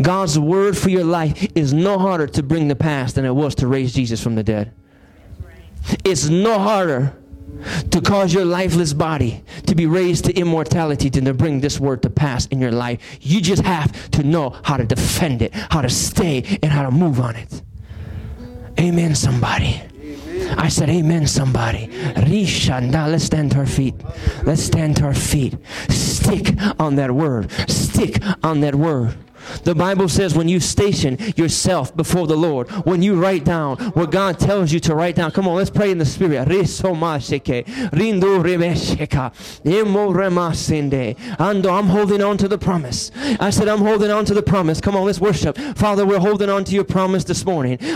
God's 0.00 0.38
word 0.38 0.76
for 0.76 0.88
your 0.88 1.04
life 1.04 1.50
is 1.54 1.72
no 1.72 1.98
harder 1.98 2.26
to 2.28 2.42
bring 2.42 2.68
the 2.68 2.76
past 2.76 3.16
than 3.16 3.24
it 3.24 3.34
was 3.34 3.54
to 3.56 3.66
raise 3.66 3.92
Jesus 3.92 4.22
from 4.22 4.36
the 4.36 4.42
dead. 4.42 4.72
It's 6.04 6.28
no 6.28 6.58
harder 6.58 7.16
to 7.90 8.00
cause 8.00 8.34
your 8.34 8.44
lifeless 8.44 8.92
body 8.92 9.42
to 9.66 9.74
be 9.74 9.86
raised 9.86 10.24
to 10.26 10.34
immortality 10.34 11.08
than 11.08 11.24
to 11.24 11.34
bring 11.34 11.60
this 11.60 11.78
word 11.78 12.02
to 12.02 12.10
pass 12.10 12.46
in 12.46 12.60
your 12.60 12.72
life. 12.72 13.18
You 13.20 13.40
just 13.40 13.62
have 13.62 14.10
to 14.12 14.22
know 14.22 14.50
how 14.62 14.76
to 14.76 14.84
defend 14.84 15.42
it, 15.42 15.52
how 15.54 15.82
to 15.82 15.90
stay, 15.90 16.58
and 16.62 16.72
how 16.72 16.82
to 16.82 16.90
move 16.90 17.20
on 17.20 17.36
it. 17.36 17.62
Amen, 18.80 19.14
somebody. 19.14 19.82
I 20.56 20.68
said, 20.68 20.90
Amen, 20.90 21.26
somebody. 21.26 21.88
Rishanda, 22.16 23.10
let's 23.10 23.24
stand 23.24 23.52
to 23.52 23.58
our 23.58 23.66
feet. 23.66 23.94
Let's 24.44 24.62
stand 24.62 24.96
to 24.96 25.04
our 25.04 25.14
feet. 25.14 25.56
Stick 25.88 26.54
on 26.78 26.96
that 26.96 27.10
word. 27.10 27.50
Stick 27.68 28.22
on 28.42 28.60
that 28.60 28.74
word. 28.74 29.16
The 29.64 29.74
Bible 29.74 30.08
says 30.08 30.34
when 30.34 30.48
you 30.48 30.60
station 30.60 31.18
yourself 31.36 31.96
before 31.96 32.26
the 32.26 32.36
Lord, 32.36 32.70
when 32.86 33.02
you 33.02 33.14
write 33.20 33.44
down 33.44 33.76
what 33.94 34.10
God 34.10 34.38
tells 34.38 34.72
you 34.72 34.80
to 34.80 34.94
write 34.94 35.16
down. 35.16 35.30
Come 35.30 35.46
on, 35.48 35.56
let's 35.56 35.70
pray 35.70 35.90
in 35.90 35.98
the 35.98 36.06
Spirit. 36.06 36.48
I'm 41.72 41.86
holding 41.86 42.22
on 42.22 42.36
to 42.38 42.48
the 42.48 42.58
promise. 42.58 43.10
I 43.40 43.50
said, 43.50 43.68
I'm 43.68 43.80
holding 43.80 44.10
on 44.10 44.24
to 44.26 44.34
the 44.34 44.42
promise. 44.42 44.80
Come 44.80 44.96
on, 44.96 45.04
let's 45.04 45.20
worship. 45.20 45.56
Father, 45.76 46.06
we're 46.06 46.18
holding 46.18 46.48
on 46.48 46.64
to 46.64 46.74
your 46.74 46.84
promise 46.84 47.24
this 47.24 47.44
morning. 47.44 47.78
If 47.80 47.94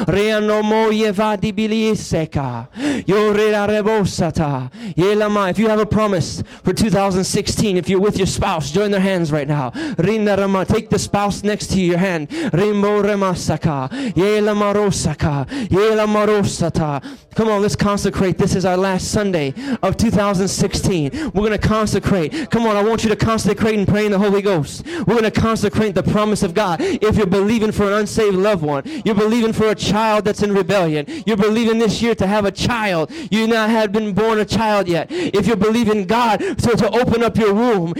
you 5.59 5.69
have 5.69 5.79
a 5.79 5.87
promise 5.87 6.43
for 6.63 6.73
2016, 6.73 7.77
if 7.77 7.89
you're 7.89 8.01
with 8.01 8.19
your 8.19 8.27
spouse, 8.27 8.71
join 8.71 8.91
their 8.91 9.01
hands 9.01 9.31
right 9.33 9.49
now. 9.49 9.71
Take 9.71 10.91
the 10.91 10.99
spouse 10.99 11.43
next 11.47 11.69
to 11.69 11.81
your 11.81 11.99
hand. 11.99 12.29
Rimbo 12.29 13.03
remasaka, 13.03 13.89
yela 14.15 14.55
marosaka, 14.55 15.47
yela 15.69 16.07
marosata. 16.07 17.03
Come 17.35 17.49
on, 17.49 17.61
let's 17.61 17.77
consecrate. 17.77 18.39
This 18.39 18.55
is 18.55 18.65
our 18.65 18.79
last 18.79 19.11
Sunday 19.11 19.53
of 19.83 19.99
2016. 19.99 21.11
We're 21.13 21.31
going 21.31 21.53
to 21.53 21.59
consecrate. 21.59 22.51
Come 22.51 22.67
on, 22.67 22.77
I 22.77 22.83
want 22.83 23.05
you 23.05 23.11
to 23.11 23.17
consecrate 23.17 23.75
and 23.75 23.87
pray 23.87 24.07
in 24.07 24.13
the 24.13 24.19
Holy 24.19 24.41
Ghost. 24.41 24.87
We're 24.87 25.19
going 25.19 25.25
to 25.25 25.31
consecrate 25.31 25.95
the 25.95 26.03
promise 26.03 26.43
of 26.43 26.55
God. 26.55 26.81
If 26.81 27.17
you're 27.17 27.27
believing 27.27 27.73
for 27.73 27.89
an 27.89 27.93
unsaved 27.93 28.37
loved 28.37 28.63
one, 28.63 28.85
you're 29.05 29.15
believing 29.15 29.53
for 29.53 29.69
a 29.69 29.75
child 29.75 30.25
that's 30.25 30.43
in 30.43 30.55
rebellion, 30.55 31.05
you're 31.27 31.37
believing 31.37 31.79
this 31.79 32.01
year 32.01 32.15
to 32.15 32.27
have 32.27 32.47
a 32.47 32.51
child, 32.51 33.11
you 33.31 33.47
not 33.47 33.69
have 33.69 33.93
been 33.93 34.15
born 34.15 34.39
a 34.39 34.45
child 34.45 34.89
yet. 34.89 35.09
If 35.11 35.47
you're 35.47 35.57
believing 35.57 36.07
God 36.07 36.39
to, 36.39 36.77
to 36.77 36.91
open 36.91 37.23
up 37.23 37.37
your 37.37 37.53
womb, 37.53 37.93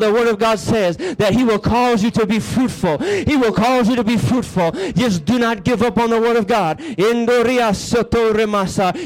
the 0.00 0.10
word 0.12 0.28
of 0.28 0.38
God 0.38 0.58
says 0.58 0.96
that 0.96 1.32
He 1.34 1.44
will 1.44 1.58
cause 1.58 2.02
you 2.02 2.10
to 2.12 2.26
be 2.26 2.38
fruitful. 2.38 2.98
He 2.98 3.36
will 3.36 3.52
cause 3.52 3.88
you 3.88 3.96
to 3.96 4.04
be 4.04 4.16
fruitful. 4.16 4.72
Just 4.92 5.24
do 5.24 5.38
not 5.38 5.64
give 5.64 5.82
up 5.82 5.98
on 5.98 6.10
the 6.10 6.20
word 6.20 6.36
of 6.36 6.46
God. 6.46 6.80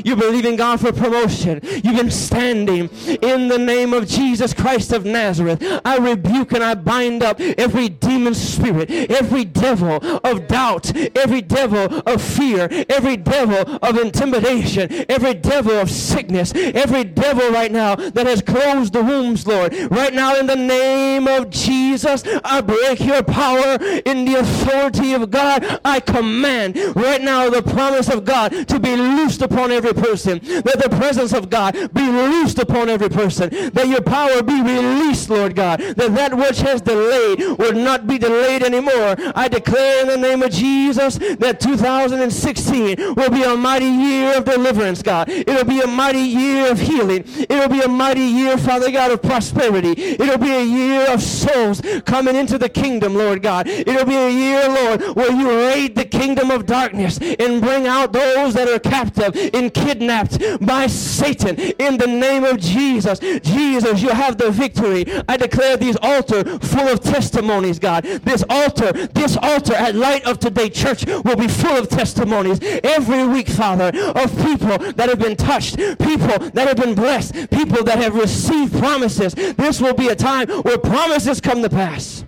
You 0.05 0.17
believe 0.17 0.45
in 0.45 0.57
God 0.57 0.81
for 0.81 0.93
promotion. 0.93 1.61
You've 1.63 1.97
been 1.97 2.11
standing 2.11 2.89
in 3.23 3.49
the 3.49 3.59
name 3.59 3.93
of 3.93 4.09
Jesus 4.09 4.55
Christ 4.55 4.93
of 4.93 5.05
Nazareth. 5.05 5.63
I 5.85 5.99
rebuke 5.99 6.53
and 6.53 6.63
I 6.63 6.75
bind 6.75 7.23
up 7.23 7.41
every 7.41 7.89
demon 7.89 8.35
spirit, 8.35 8.91
every 8.91 9.45
devil 9.45 9.99
of 10.25 10.47
doubt, 10.47 10.95
every 11.17 11.43
devil 11.43 12.03
of 12.07 12.23
fear, 12.23 12.69
every 12.89 13.17
devil 13.17 13.79
of 13.83 13.99
intimidation, 13.99 15.05
every 15.09 15.35
devil 15.35 15.73
of 15.73 15.91
sickness, 15.91 16.53
every 16.55 17.05
devil 17.05 17.51
right 17.51 17.73
now 17.73 17.95
that 17.97 18.27
has 18.27 18.43
closed 18.43 18.93
the 18.93 19.03
wombs, 19.03 19.47
Lord. 19.47 19.74
Right 19.91 20.15
now, 20.15 20.37
in 20.37 20.47
the 20.47 20.57
name 20.57 21.27
of 21.27 21.51
Jesus, 21.51 22.23
I 22.45 22.61
break 22.61 23.01
your 23.01 23.23
power 23.23 23.79
in 24.05 24.25
the 24.25 24.37
authority 24.39 25.15
of 25.15 25.31
God. 25.31 25.81
I 25.85 26.01
command 26.01 26.77
right 26.97 27.21
now 27.21 27.51
the 27.51 27.63
promise 27.63 28.09
of 28.09 28.25
God 28.25 28.69
to 28.69 28.79
be 28.79 28.97
loosed 28.97 29.43
upon 29.43 29.73
every 29.73 29.93
person. 29.93 30.39
That 30.39 30.81
the 30.83 30.95
presence 30.97 31.33
of 31.33 31.51
God 31.51 31.75
be 31.93 32.07
loosed 32.07 32.59
upon 32.59 32.89
every 32.89 33.09
person. 33.09 33.51
That 33.73 33.89
your 33.89 34.03
power 34.03 34.43
be 34.43 34.61
released, 34.61 35.31
Lord 35.31 35.57
God. 35.57 35.81
That 35.81 36.15
that 36.15 36.37
which 36.37 36.61
has 36.61 36.81
delayed 36.81 37.41
will 37.59 37.73
not 37.73 38.07
be 38.07 38.19
delayed 38.19 38.63
anymore. 38.63 39.17
I 39.35 39.49
declare 39.49 40.03
in 40.03 40.09
the 40.09 40.17
name 40.17 40.43
of 40.43 40.51
Jesus 40.51 41.17
that 41.39 41.61
2016 41.61 43.15
will 43.15 43.31
be 43.31 43.43
a 43.43 43.57
mighty 43.57 43.87
year 43.87 44.39
of 44.39 44.45
deliverance, 44.45 45.03
God. 45.03 45.29
It'll 45.29 45.65
be 45.65 45.81
a 45.81 45.87
mighty 45.87 46.19
year 46.21 46.71
of 46.71 46.79
healing. 46.79 47.25
It'll 47.27 47.69
be 47.69 47.81
a 47.81 47.89
mighty 47.89 48.21
year, 48.21 48.57
Father 48.57 48.91
God, 48.91 49.11
of 49.11 49.23
prosperity. 49.23 49.64
It'll 49.73 50.39
be 50.39 50.53
a 50.53 50.63
year 50.63 51.13
of 51.13 51.23
souls 51.23 51.81
coming 52.05 52.37
into 52.37 52.59
the 52.59 52.69
kingdom, 52.69 53.15
Lord 53.15 53.43
God. 53.43 53.67
It'll 53.67 54.05
be 54.05 54.17
a 54.17 54.31
year, 54.31 54.69
Lord, 54.69 55.17
where 55.17 55.33
you 55.33 55.49
raid 55.49 55.95
the 55.95 56.05
kingdom 56.05 56.51
of 56.51 56.67
darkness 56.67 57.19
and 57.19 57.61
bring 57.61 57.87
out 57.87 58.13
those 58.13 58.55
that 58.55 58.69
are 58.69 58.79
captive 58.79 59.37
and 59.55 59.73
kidnapped 59.73 60.39
by 60.65 60.87
Satan 60.87 61.57
in 61.59 61.99
the 61.99 62.07
name 62.07 62.45
of 62.45 62.59
Jesus. 62.59 63.19
Jesus, 63.41 64.03
you 64.03 64.11
have 64.11 64.39
the 64.39 64.51
victory. 64.51 65.05
I 65.29 65.37
declare 65.37 65.77
these 65.77 65.97
altar 66.03 66.45
full 66.61 66.89
of 66.89 67.01
testimonies, 67.01 67.79
God. 67.79 68.05
This 68.05 68.45
altar, 68.49 68.93
this 68.93 69.37
altar 69.37 69.75
at 69.75 69.95
Light 69.95 70.25
of 70.25 70.39
Today 70.39 70.69
Church 70.69 71.07
will 71.07 71.37
be 71.37 71.49
full 71.49 71.77
of 71.77 71.89
testimonies 71.89 72.59
every 72.83 73.27
week, 73.27 73.49
Father, 73.49 73.89
of 74.15 74.37
people 74.45 74.79
that 74.93 75.09
have 75.09 75.19
been 75.19 75.37
touched, 75.37 75.77
people 75.77 76.39
that 76.51 76.69
have 76.69 76.77
been 76.77 76.95
blessed, 76.95 77.51
people 77.51 77.85
that 77.85 77.99
have 77.99 78.15
received 78.15 78.77
promises. 78.79 79.35
This 79.57 79.81
will 79.81 79.95
be 79.95 80.09
a 80.09 80.17
time 80.17 80.49
where 80.49 80.79
promises 80.79 81.41
come 81.41 81.63
to 81.63 81.71
pass. 81.71 82.25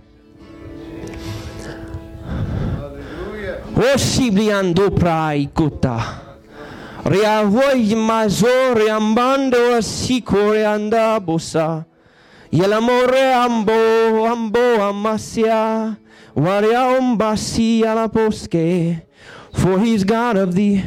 Hallelujah. 2.76 3.62
Riavoi 7.06 7.94
mazo 7.94 8.74
riambando 8.74 9.76
asicore 9.76 10.64
andabusa. 10.66 11.84
Yelamore 12.50 13.34
ambo 13.34 14.26
ambo 14.26 14.82
amasia. 14.82 15.96
Waria 16.34 16.98
umbasi 16.98 17.84
ala 17.84 18.08
posque. 18.08 19.02
For 19.52 19.78
he's 19.78 20.04
God 20.04 20.36
of 20.36 20.54
the 20.54 20.82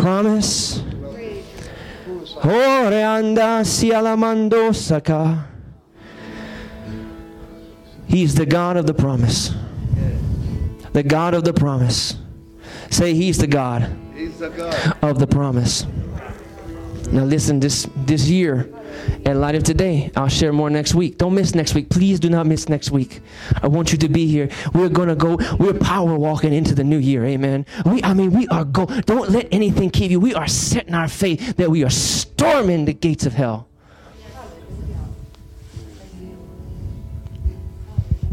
promise. 0.00 0.82
Ore 2.42 3.02
anda 3.02 3.64
si 3.64 3.90
alamando 3.90 4.74
saka. 4.74 5.53
He's 8.06 8.34
the 8.34 8.46
God 8.46 8.76
of 8.76 8.86
the 8.86 8.94
promise. 8.94 9.54
The 10.92 11.02
God 11.02 11.34
of 11.34 11.44
the 11.44 11.52
promise. 11.52 12.16
Say 12.90 13.14
he's 13.14 13.38
the 13.38 13.48
God 13.48 13.90
He's 14.14 14.38
the 14.38 14.50
God. 14.50 14.96
of 15.02 15.18
the 15.18 15.26
promise. 15.26 15.84
Now 17.10 17.24
listen, 17.24 17.60
this 17.60 17.88
this 17.96 18.28
year, 18.28 18.70
at 19.26 19.36
Light 19.36 19.54
of 19.56 19.62
Today, 19.64 20.10
I'll 20.16 20.28
share 20.28 20.52
more 20.52 20.70
next 20.70 20.94
week. 20.94 21.18
Don't 21.18 21.34
miss 21.34 21.54
next 21.54 21.74
week. 21.74 21.90
Please 21.90 22.20
do 22.20 22.30
not 22.30 22.46
miss 22.46 22.68
next 22.68 22.90
week. 22.90 23.20
I 23.62 23.66
want 23.66 23.92
you 23.92 23.98
to 23.98 24.08
be 24.08 24.26
here. 24.26 24.48
We're 24.72 24.88
gonna 24.88 25.16
go. 25.16 25.38
We're 25.58 25.74
power 25.74 26.16
walking 26.16 26.52
into 26.52 26.74
the 26.74 26.84
new 26.84 26.98
year. 26.98 27.24
Amen. 27.24 27.66
We, 27.84 28.02
I 28.02 28.14
mean, 28.14 28.30
we 28.30 28.46
are 28.48 28.64
go. 28.64 28.86
Don't 28.86 29.30
let 29.30 29.48
anything 29.52 29.90
keep 29.90 30.10
you. 30.10 30.20
We 30.20 30.34
are 30.34 30.48
setting 30.48 30.94
our 30.94 31.08
faith 31.08 31.56
that 31.56 31.70
we 31.70 31.84
are 31.84 31.90
storming 31.90 32.84
the 32.84 32.94
gates 32.94 33.26
of 33.26 33.34
hell. 33.34 33.68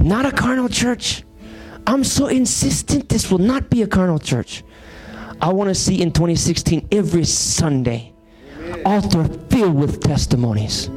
Not 0.02 0.26
a 0.26 0.32
carnal 0.32 0.70
church. 0.70 1.24
I'm 1.88 2.04
so 2.04 2.28
insistent 2.28 3.10
this 3.10 3.32
will 3.32 3.40
not 3.40 3.70
be 3.70 3.82
a 3.82 3.88
carnal 3.88 4.20
church. 4.20 4.64
I 5.42 5.52
want 5.52 5.70
to 5.70 5.76
see 5.76 6.02
in 6.02 6.12
2016 6.12 6.88
every 6.92 7.26
Sunday 7.26 8.12
altar 8.86 9.26
filled 9.50 9.76
with 9.76 10.02
testimonies. 10.02 10.90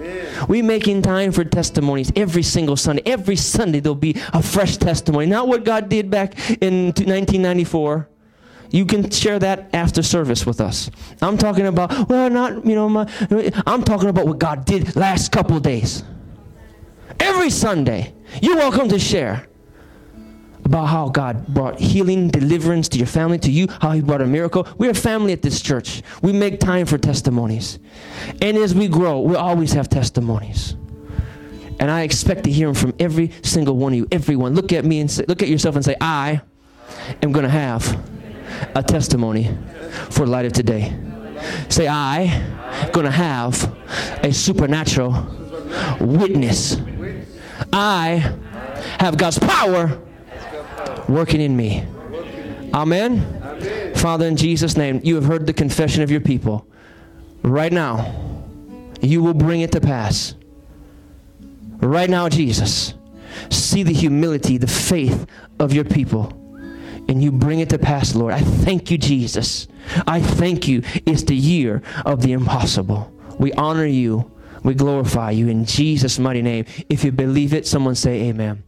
We 0.48 0.62
making 0.62 1.02
time 1.02 1.32
for 1.32 1.44
testimonies 1.44 2.12
every 2.16 2.42
single 2.42 2.76
Sunday. 2.76 3.02
Every 3.07 3.36
Sunday 3.36 3.80
there'll 3.80 3.94
be 3.94 4.16
a 4.32 4.42
fresh 4.42 4.76
testimony. 4.76 5.26
Not 5.26 5.48
what 5.48 5.64
God 5.64 5.88
did 5.88 6.11
back 6.11 6.38
in 6.62 6.86
1994. 6.86 8.09
You 8.70 8.86
can 8.86 9.11
share 9.11 9.38
that 9.38 9.70
after 9.72 10.02
service 10.02 10.44
with 10.44 10.61
us. 10.61 10.90
I'm 11.22 11.38
talking 11.38 11.66
about 11.66 12.09
well, 12.09 12.28
not 12.28 12.66
you 12.66 12.74
know 12.74 12.88
my. 12.88 13.09
I'm 13.66 13.84
talking 13.84 14.09
about 14.09 14.26
what 14.26 14.38
God 14.38 14.64
did 14.64 14.96
last 14.96 15.30
couple 15.30 15.61
days. 15.61 16.02
Every 17.20 17.50
Sunday, 17.50 18.14
you're 18.42 18.56
welcome 18.56 18.88
to 18.88 18.98
share 18.98 19.46
about 20.64 20.86
how 20.86 21.08
God 21.08 21.46
brought 21.48 21.78
healing, 21.78 22.28
deliverance 22.28 22.88
to 22.90 22.98
your 22.98 23.06
family, 23.06 23.38
to 23.40 23.50
you, 23.50 23.66
how 23.80 23.92
He 23.92 24.00
brought 24.00 24.22
a 24.22 24.26
miracle. 24.26 24.66
We're 24.78 24.90
a 24.90 24.94
family 24.94 25.32
at 25.32 25.42
this 25.42 25.60
church. 25.60 26.02
We 26.22 26.32
make 26.32 26.58
time 26.58 26.86
for 26.86 26.96
testimonies. 26.96 27.78
And 28.40 28.56
as 28.56 28.74
we 28.74 28.88
grow, 28.88 29.20
we'll 29.20 29.36
always 29.36 29.72
have 29.72 29.88
testimonies. 29.88 30.76
And 31.80 31.90
I 31.90 32.02
expect 32.02 32.44
to 32.44 32.50
hear 32.50 32.68
them 32.68 32.74
from 32.74 32.94
every 32.98 33.32
single 33.42 33.76
one 33.76 33.92
of 33.92 33.98
you. 33.98 34.08
Everyone. 34.10 34.54
Look 34.54 34.72
at 34.72 34.84
me 34.84 35.00
and 35.00 35.10
say, 35.10 35.24
look 35.28 35.42
at 35.42 35.48
yourself 35.48 35.76
and 35.76 35.84
say, 35.84 35.96
I 36.00 36.40
am 37.22 37.32
going 37.32 37.44
to 37.44 37.50
have 37.50 38.02
a 38.74 38.82
testimony 38.82 39.56
for 40.10 40.26
light 40.26 40.46
of 40.46 40.52
today. 40.52 40.96
Say, 41.68 41.88
I 41.88 42.20
am 42.20 42.92
going 42.92 43.06
to 43.06 43.12
have 43.12 43.76
a 44.22 44.32
supernatural 44.32 45.12
witness. 46.00 46.76
I 47.77 48.33
have 49.01 49.16
God's 49.16 49.41
power 49.41 50.01
working 51.09 51.41
in 51.41 51.57
me. 51.57 51.85
Amen. 52.72 53.95
Father, 53.97 54.27
in 54.27 54.37
Jesus' 54.37 54.77
name, 54.77 55.01
you 55.03 55.16
have 55.16 55.25
heard 55.25 55.47
the 55.47 55.53
confession 55.53 56.03
of 56.03 56.11
your 56.11 56.20
people. 56.20 56.68
Right 57.43 57.72
now, 57.72 58.14
you 59.01 59.25
will 59.25 59.35
bring 59.35 59.61
it 59.62 59.72
to 59.72 59.81
pass. 59.81 60.37
Right 61.79 62.09
now, 62.09 62.29
Jesus, 62.29 62.95
see 63.51 63.83
the 63.83 63.93
humility, 63.93 64.57
the 64.57 64.68
faith 64.68 65.27
of 65.59 65.72
your 65.72 65.85
people, 65.85 66.33
and 67.09 67.20
you 67.22 67.33
bring 67.33 67.59
it 67.59 67.70
to 67.70 67.79
pass, 67.79 68.14
Lord. 68.14 68.35
I 68.35 68.41
thank 68.41 68.93
you, 68.93 68.99
Jesus. 68.99 69.66
I 70.07 70.20
thank 70.20 70.68
you. 70.68 70.83
It's 71.07 71.25
the 71.25 71.35
year 71.35 71.83
of 72.07 72.22
the 72.22 72.33
impossible. 72.33 73.12
We 73.39 73.53
honor 73.55 73.87
you. 73.87 74.31
We 74.64 74.74
glorify 74.74 75.30
you 75.30 75.48
in 75.48 75.64
Jesus' 75.66 76.18
mighty 76.18 76.42
name. 76.42 76.64
If 76.88 77.04
you 77.04 77.12
believe 77.12 77.54
it, 77.54 77.66
someone 77.66 77.94
say 77.94 78.22
amen. 78.22 78.64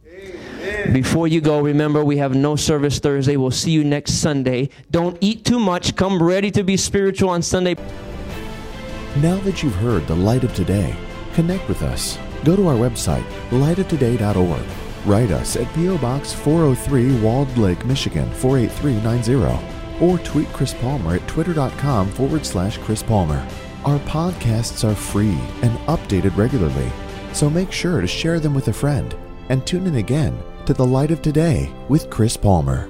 Before 0.93 1.27
you 1.27 1.41
go, 1.41 1.59
remember 1.59 2.03
we 2.03 2.17
have 2.17 2.35
no 2.35 2.55
service 2.55 2.99
Thursday. 2.99 3.35
We'll 3.35 3.51
see 3.51 3.71
you 3.71 3.83
next 3.83 4.13
Sunday. 4.13 4.69
Don't 4.91 5.17
eat 5.21 5.43
too 5.43 5.59
much. 5.59 5.95
Come 5.95 6.21
ready 6.21 6.51
to 6.51 6.63
be 6.63 6.77
spiritual 6.77 7.29
on 7.29 7.41
Sunday. 7.41 7.75
Now 9.17 9.37
that 9.39 9.63
you've 9.63 9.75
heard 9.75 10.05
the 10.07 10.15
light 10.15 10.43
of 10.43 10.53
today, 10.53 10.95
connect 11.33 11.67
with 11.67 11.81
us. 11.81 12.17
Go 12.43 12.55
to 12.55 12.67
our 12.67 12.75
website, 12.75 13.23
lightoftoday.org. 13.49 14.63
Write 15.05 15.31
us 15.31 15.55
at 15.55 15.73
P.O. 15.73 15.97
Box 15.97 16.33
403 16.33 17.21
Walled 17.21 17.57
Lake, 17.57 17.83
Michigan 17.85 18.29
48390. 18.33 20.05
Or 20.05 20.19
tweet 20.19 20.47
Chris 20.49 20.73
Palmer 20.75 21.15
at 21.15 21.27
twitter.com 21.27 22.09
forward 22.09 22.45
slash 22.45 22.77
Chris 22.77 23.01
Palmer. 23.01 23.45
Our 23.87 23.99
podcasts 23.99 24.83
are 24.83 24.93
free 24.93 25.37
and 25.61 25.79
updated 25.87 26.35
regularly, 26.35 26.91
so 27.31 27.49
make 27.49 27.71
sure 27.71 28.01
to 28.01 28.05
share 28.07 28.37
them 28.37 28.53
with 28.53 28.67
a 28.67 28.73
friend 28.73 29.15
and 29.47 29.65
tune 29.65 29.87
in 29.87 29.95
again 29.95 30.37
to 30.65 30.73
the 30.73 30.85
light 30.85 31.09
of 31.09 31.21
today 31.21 31.73
with 31.87 32.09
Chris 32.09 32.35
Palmer. 32.35 32.89